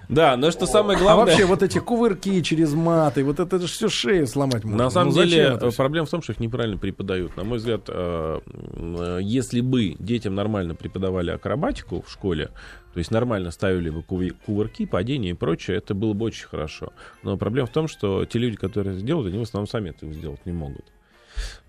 Да, 0.09 0.35
но 0.37 0.49
что 0.49 0.65
самое 0.65 0.97
А 0.97 1.01
главное... 1.01 1.25
вообще 1.25 1.45
вот 1.45 1.61
эти 1.61 1.77
кувырки 1.77 2.41
через 2.41 2.73
маты, 2.73 3.23
вот 3.23 3.39
это 3.39 3.59
же 3.59 3.67
все 3.67 3.89
шею 3.89 4.25
сломать 4.25 4.63
можно. 4.63 4.85
На 4.85 4.89
самом 4.89 5.13
Ну, 5.13 5.23
деле 5.23 5.57
э, 5.61 5.71
проблема 5.77 6.07
в 6.07 6.09
том, 6.09 6.23
что 6.23 6.33
их 6.33 6.39
неправильно 6.39 6.77
преподают. 6.77 7.37
На 7.37 7.43
мой 7.43 7.59
взгляд, 7.59 7.83
э, 7.87 8.39
э, 8.43 9.19
если 9.21 9.61
бы 9.61 9.95
детям 9.99 10.33
нормально 10.33 10.73
преподавали 10.73 11.29
акробатику 11.29 12.01
в 12.01 12.11
школе, 12.11 12.49
то 12.93 12.97
есть 12.97 13.11
нормально 13.11 13.51
ставили 13.51 13.91
бы 13.91 14.01
кувырки, 14.01 14.87
падения 14.87 15.29
и 15.29 15.33
прочее, 15.33 15.77
это 15.77 15.93
было 15.93 16.13
бы 16.13 16.25
очень 16.25 16.47
хорошо. 16.47 16.91
Но 17.21 17.37
проблема 17.37 17.67
в 17.67 17.71
том, 17.71 17.87
что 17.87 18.25
те 18.25 18.39
люди, 18.39 18.57
которые 18.57 18.95
это 18.95 19.05
делают, 19.05 19.27
они 19.27 19.37
в 19.37 19.43
основном 19.43 19.67
сами 19.67 19.89
этого 19.91 20.11
сделать 20.11 20.43
не 20.45 20.53
могут. 20.53 20.85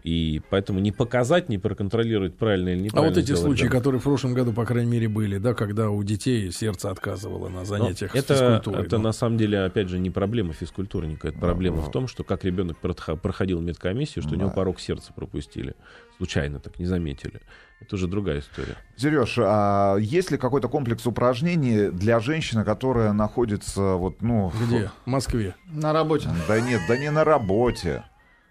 И 0.03 0.41
поэтому 0.51 0.79
не 0.81 0.93
показать, 0.93 1.49
не 1.49 1.59
проконтролировать 1.59 2.37
правильно 2.37 2.71
или 2.71 2.79
А 2.79 2.83
неправильно. 2.85 3.11
вот 3.15 3.19
эти 3.19 3.27
сделать 3.27 3.43
случаи, 3.43 3.63
ребенок. 3.65 3.79
которые 3.79 4.01
в 4.01 4.05
прошлом 4.05 4.35
году, 4.35 4.53
по 4.53 4.65
крайней 4.65 4.91
мере, 4.91 5.09
были, 5.09 5.39
да, 5.39 5.55
когда 5.55 5.91
у 5.91 6.03
детей 6.03 6.51
сердце 6.53 6.91
отказывало 6.91 7.49
на 7.49 7.61
Ну, 7.61 7.65
занятиях 7.67 8.13
с 8.13 8.15
это, 8.15 8.35
физкультурой. 8.35 8.87
это 8.87 8.97
ну. 8.99 9.05
на 9.05 9.13
самом 9.13 9.37
деле, 9.39 9.61
опять 9.65 9.89
же, 9.89 9.99
не 9.99 10.11
проблема 10.11 10.53
физкультурника. 10.53 11.29
Это 11.29 11.39
проблема 11.39 11.83
в 11.83 11.91
том, 11.91 12.09
что 12.09 12.25
как 12.25 12.45
ребенок 12.45 12.79
проходил 12.79 13.61
медкомиссию, 13.61 14.23
что 14.23 14.35
у 14.35 14.39
него 14.39 14.49
Да. 14.49 14.55
порог 14.55 14.81
сердца 14.81 15.13
пропустили. 15.15 15.75
Случайно 16.17 16.61
так 16.61 16.79
не 16.79 16.87
заметили. 16.87 17.41
Это 17.81 17.95
уже 17.97 18.07
другая 18.09 18.41
история. 18.41 18.77
Сереж, 18.97 19.37
а 19.39 19.97
есть 19.97 20.31
ли 20.31 20.37
какой-то 20.37 20.69
комплекс 20.69 21.07
упражнений 21.07 21.91
для 21.91 22.21
женщины, 22.21 22.63
которая 22.63 23.13
находится 23.15 23.95
вот, 23.95 24.21
ну... 24.21 24.53
Где? 24.67 24.91
В 25.05 25.07
Москве. 25.09 25.55
На 25.73 25.95
работе. 25.95 26.29
Да 26.47 26.61
нет, 26.61 26.83
да 26.89 26.99
не 26.99 27.11
на 27.11 27.25
работе. 27.25 28.05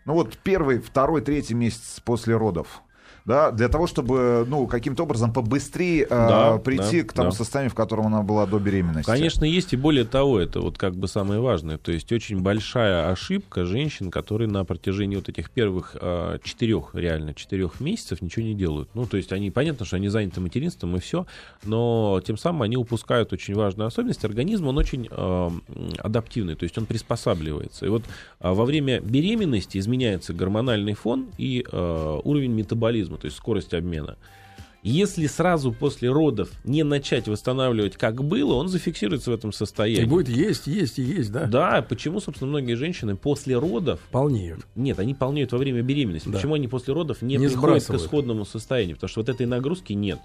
Ну 0.09 0.15
вот 0.15 0.39
первый, 0.39 0.79
второй, 0.79 1.21
третий 1.21 1.53
месяц 1.53 1.99
после 2.03 2.35
родов. 2.35 2.81
Да, 3.29 3.51
для 3.51 3.69
того, 3.69 3.85
чтобы, 3.85 4.43
ну, 4.47 4.65
каким-то 4.65 5.03
образом 5.03 5.31
побыстрее 5.31 6.01
э, 6.03 6.07
Да, 6.09 6.57
прийти 6.57 7.03
да, 7.03 7.07
к 7.07 7.13
тому 7.13 7.29
да. 7.29 7.35
состоянию, 7.37 7.69
в 7.69 7.75
котором 7.75 8.07
она 8.07 8.23
была 8.23 8.47
до 8.47 8.57
беременности. 8.57 9.05
Конечно, 9.05 9.45
есть 9.45 9.71
и 9.71 9.77
более 9.77 10.03
того, 10.03 10.39
это 10.39 10.61
вот 10.61 10.79
как 10.79 10.95
бы 10.95 11.07
самое 11.07 11.39
важное. 11.39 11.77
То 11.77 11.91
есть 11.91 12.11
очень 12.11 12.39
большая 12.41 13.11
ошибка 13.11 13.65
женщин, 13.65 14.09
которые 14.09 14.49
на 14.49 14.65
протяжении 14.65 15.15
вот 15.15 15.29
этих 15.29 15.51
первых 15.51 15.95
а, 16.01 16.39
четырех, 16.43 16.95
реально 16.95 17.35
четырех 17.35 17.79
месяцев 17.79 18.19
ничего 18.23 18.45
не 18.45 18.55
делают. 18.55 18.89
Ну, 18.95 19.05
то 19.05 19.15
есть 19.15 19.31
они, 19.31 19.51
понятно, 19.51 19.85
что 19.85 19.97
они 19.97 20.07
заняты 20.07 20.41
материнством 20.41 20.95
и 20.95 20.99
все, 20.99 21.27
но 21.63 22.19
тем 22.25 22.35
самым 22.35 22.63
они 22.63 22.77
упускают 22.77 23.31
очень 23.31 23.53
важную 23.53 23.89
особенность. 23.89 24.25
Организм, 24.25 24.65
он 24.69 24.79
очень 24.79 25.07
м, 25.11 25.61
адаптивный, 25.99 26.55
то 26.55 26.63
есть 26.63 26.79
он 26.79 26.87
приспосабливается. 26.87 27.85
И 27.85 27.89
вот 27.89 28.01
а, 28.39 28.55
во 28.55 28.65
время 28.65 29.01
беременности 29.01 29.77
изменяется 29.77 30.33
гормональный 30.33 30.95
фон 30.95 31.27
и 31.37 31.63
а, 31.71 32.19
уровень 32.23 32.53
метаболизма, 32.53 33.18
то 33.19 33.25
есть 33.25 33.37
скорость 33.37 33.73
обмена. 33.73 34.17
Если 34.81 35.27
сразу 35.27 35.73
после 35.73 36.09
родов 36.09 36.49
не 36.63 36.83
начать 36.83 37.27
восстанавливать, 37.27 37.97
как 37.97 38.23
было, 38.23 38.53
он 38.53 38.69
зафиксируется 38.69 39.29
в 39.29 39.33
этом 39.33 39.49
И 39.49 39.53
состоянии. 39.53 40.05
будет 40.05 40.29
есть, 40.29 40.67
есть 40.67 40.99
и 40.99 41.01
есть, 41.01 41.33
да? 41.33 41.47
Да, 41.47 41.81
почему, 41.81 42.21
собственно, 42.21 42.49
многие 42.49 42.75
женщины 42.75 43.17
после 43.17 43.57
родов, 43.57 43.99
Полнеют. 44.09 44.61
нет, 44.75 44.97
они 44.99 45.13
полнеют 45.13 45.51
во 45.51 45.57
время 45.57 45.81
беременности. 45.81 46.29
Да. 46.29 46.35
Почему 46.37 46.53
они 46.53 46.69
после 46.69 46.93
родов 46.93 47.21
не, 47.21 47.35
Не 47.35 47.47
приходят 47.49 47.83
к 47.85 47.93
исходному 47.93 48.45
состоянию? 48.45 48.95
Потому 48.95 49.09
что 49.09 49.19
вот 49.19 49.27
этой 49.27 49.45
нагрузки 49.45 49.91
нет. 49.91 50.19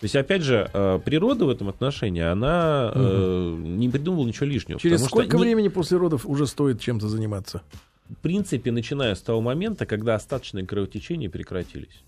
То 0.00 0.04
есть, 0.04 0.16
опять 0.16 0.42
же, 0.42 0.70
э, 0.72 0.98
природа 1.02 1.46
в 1.46 1.48
этом 1.50 1.68
отношении, 1.70 2.22
она 2.22 2.92
э, 2.94 3.54
не 3.58 3.88
придумывала 3.88 4.26
ничего 4.26 4.46
лишнего. 4.46 4.78
Через 4.80 5.00
что 5.00 5.08
сколько 5.08 5.36
не- 5.38 5.42
времени 5.44 5.68
после 5.68 5.96
родов 5.96 6.26
уже 6.26 6.46
стоит 6.46 6.80
чем-то 6.80 7.08
заниматься? 7.08 7.62
В 8.10 8.22
принципе, 8.22 8.72
начиная 8.72 9.14
с 9.14 9.20
того 9.20 9.40
момента, 9.40 9.86
когда 9.86 10.16
остаточные 10.16 10.66
кровотечения 10.66 11.30
прекратились. 11.30 12.02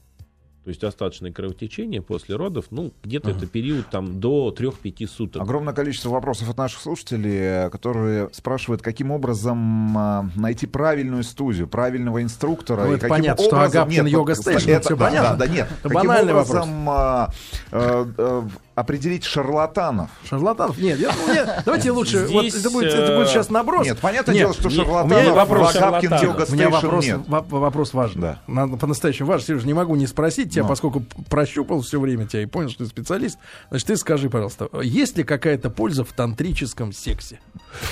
То 0.64 0.68
есть 0.68 0.84
остаточное 0.84 1.32
кровотечение 1.32 2.02
после 2.02 2.36
родов, 2.36 2.66
ну, 2.70 2.92
где-то 3.02 3.30
это 3.30 3.48
период 3.48 3.88
там 3.90 4.20
до 4.20 4.54
3-5 4.56 5.08
суток. 5.08 5.42
Огромное 5.42 5.74
количество 5.74 6.10
вопросов 6.10 6.50
от 6.50 6.56
наших 6.56 6.80
слушателей, 6.80 7.68
которые 7.68 8.28
спрашивают, 8.32 8.80
каким 8.80 9.10
образом 9.10 9.98
а, 9.98 10.30
найти 10.36 10.68
правильную 10.68 11.24
студию, 11.24 11.66
правильного 11.66 12.22
инструктора. 12.22 12.84
Ну, 12.84 12.92
и 12.92 12.94
это 12.94 13.08
каким 13.08 13.16
понятно, 13.16 13.44
что 13.44 13.56
образом... 13.56 13.80
Агапкин 13.82 14.04
Нет, 14.04 14.12
Йога 14.12 14.34
Стейшн, 14.36 14.70
это- 14.70 14.80
всё 14.86 14.96
да, 14.96 15.04
понятно. 15.04 15.30
Да, 15.30 15.46
да, 15.46 15.52
нет. 15.52 15.68
Это 15.80 15.88
каким 15.88 16.08
банальный 16.08 16.32
образом 16.32 16.88
а, 16.88 17.30
э, 17.72 18.06
э, 18.16 18.42
определить 18.74 19.24
шарлатанов? 19.24 20.10
Шарлатанов? 20.28 20.78
Нет, 20.78 20.98
я, 20.98 21.10
ну, 21.26 21.32
нет, 21.34 21.62
давайте 21.64 21.90
лучше. 21.90 22.26
вот 22.26 22.44
Здесь, 22.46 22.54
это, 22.60 22.70
будет, 22.70 22.92
это 22.94 23.14
будет 23.16 23.28
э, 23.28 23.30
сейчас 23.30 23.50
наброс. 23.50 23.86
Нет, 23.86 23.98
понятное 23.98 24.34
Нет, 24.34 24.42
дело, 24.44 24.54
что 24.54 24.68
не- 24.68 24.74
у 24.76 24.78
меня 24.78 24.84
шарлатанов 24.86 25.34
вопрос 25.36 25.72
в 25.72 25.76
Агапкин 25.76 26.08
шарлатанов. 26.10 26.22
Йога 26.22 26.46
У 26.50 26.54
меня 26.54 26.70
вопрос, 26.70 27.04
нет. 27.04 27.20
во- 27.28 27.40
вопрос 27.40 27.94
важный. 27.94 28.22
Да. 28.22 28.38
Надо 28.46 28.76
по-настоящему 28.76 29.28
важный. 29.28 29.46
Сереж, 29.46 29.64
не 29.64 29.74
могу 29.74 29.94
не 29.96 30.06
спросить 30.06 30.50
тебя, 30.52 30.62
Ну. 30.62 30.68
поскольку 30.68 31.02
прощупал 31.28 31.80
все 31.82 32.00
время 32.00 32.26
тебя 32.26 32.42
и 32.42 32.46
понял, 32.46 32.70
что 32.70 32.84
ты 32.84 32.90
специалист. 32.90 33.38
Значит, 33.70 33.86
ты 33.88 33.96
скажи, 33.96 34.30
пожалуйста, 34.30 34.68
есть 34.82 35.16
ли 35.18 35.24
какая-то 35.24 35.68
польза 35.70 36.04
в 36.04 36.12
тантрическом 36.12 36.92
сексе? 36.92 37.40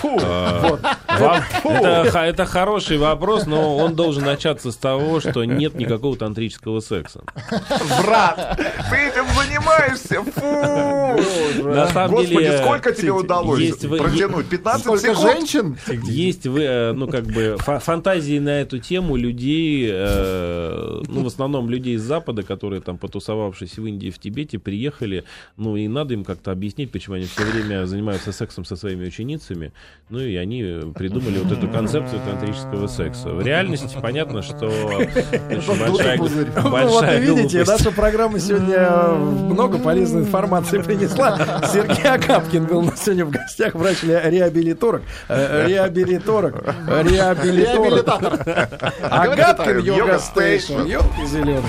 Вот. 0.02 0.80
Ха- 1.06 2.26
это 2.26 2.46
хороший 2.46 2.98
вопрос, 2.98 3.46
но 3.46 3.76
он 3.76 3.94
должен 3.94 4.24
начаться 4.24 4.72
с 4.72 4.76
того, 4.76 5.20
что 5.20 5.44
нет 5.44 5.74
никакого 5.74 6.16
тантрического 6.16 6.80
секса. 6.80 7.20
Брат, 8.02 8.58
ты 8.90 8.96
этим 8.96 9.24
занимаешься? 9.36 10.22
Фу! 10.22 10.69
На 11.62 11.86
самом 11.88 12.10
Господи, 12.16 12.34
деле, 12.34 12.58
сколько 12.58 12.92
тебе 12.92 13.12
удалось 13.12 13.72
протянуть? 13.76 14.46
15 14.46 14.82
Сколько 14.82 15.00
секунд? 15.14 15.20
женщин? 15.20 15.76
Есть 16.04 16.46
вы, 16.46 16.62
э, 16.62 16.92
ну 16.92 17.06
как 17.08 17.24
бы 17.24 17.56
фа- 17.58 17.78
фантазии 17.78 18.38
на 18.38 18.60
эту 18.60 18.78
тему 18.78 19.16
людей, 19.16 19.88
э, 19.92 21.02
ну 21.08 21.22
в 21.22 21.26
основном 21.26 21.68
людей 21.70 21.94
из 21.94 22.02
Запада, 22.02 22.42
которые 22.42 22.80
там 22.80 22.98
потусовавшись 22.98 23.78
в 23.78 23.86
Индии, 23.86 24.10
в 24.10 24.18
Тибете, 24.18 24.58
приехали, 24.58 25.24
ну 25.56 25.76
и 25.76 25.86
надо 25.88 26.14
им 26.14 26.24
как-то 26.24 26.50
объяснить, 26.52 26.90
почему 26.90 27.16
они 27.16 27.26
все 27.26 27.44
время 27.44 27.86
занимаются 27.86 28.32
сексом 28.32 28.64
со 28.64 28.76
своими 28.76 29.06
ученицами, 29.06 29.72
ну 30.08 30.20
и 30.20 30.36
они 30.36 30.62
придумали 30.94 31.38
вот 31.38 31.52
эту 31.56 31.68
концепцию 31.68 32.20
тантрического 32.24 32.86
секса. 32.86 33.30
В 33.30 33.42
реальности 33.44 33.96
понятно, 34.00 34.42
что 34.42 34.66
очень 35.50 35.78
большая, 35.78 36.18
пузырь. 36.18 36.48
Ну, 36.56 36.62
вот 36.62 36.72
большая 36.72 37.20
вы 37.20 37.26
видите, 37.36 37.64
наша 37.64 37.90
программа 37.90 38.38
сегодня 38.38 38.90
много 39.12 39.78
полезной 39.78 40.22
информации 40.22 40.59
принесла. 40.60 41.62
Сергей 41.72 42.10
Агапкин 42.10 42.64
был 42.64 42.78
у 42.78 42.82
нас 42.82 43.02
сегодня 43.02 43.24
в 43.24 43.30
гостях, 43.30 43.74
врач-реабилиторг. 43.74 45.02
Э, 45.28 45.66
Реабилиторг. 45.66 46.64
Реабилиторг. 46.86 47.84
Реабилитатор. 47.86 48.68
Агапкин 49.02 49.78
Yoga. 49.80 50.18
Station. 50.18 50.82
Елки 50.82 51.26
зеленые. 51.26 51.62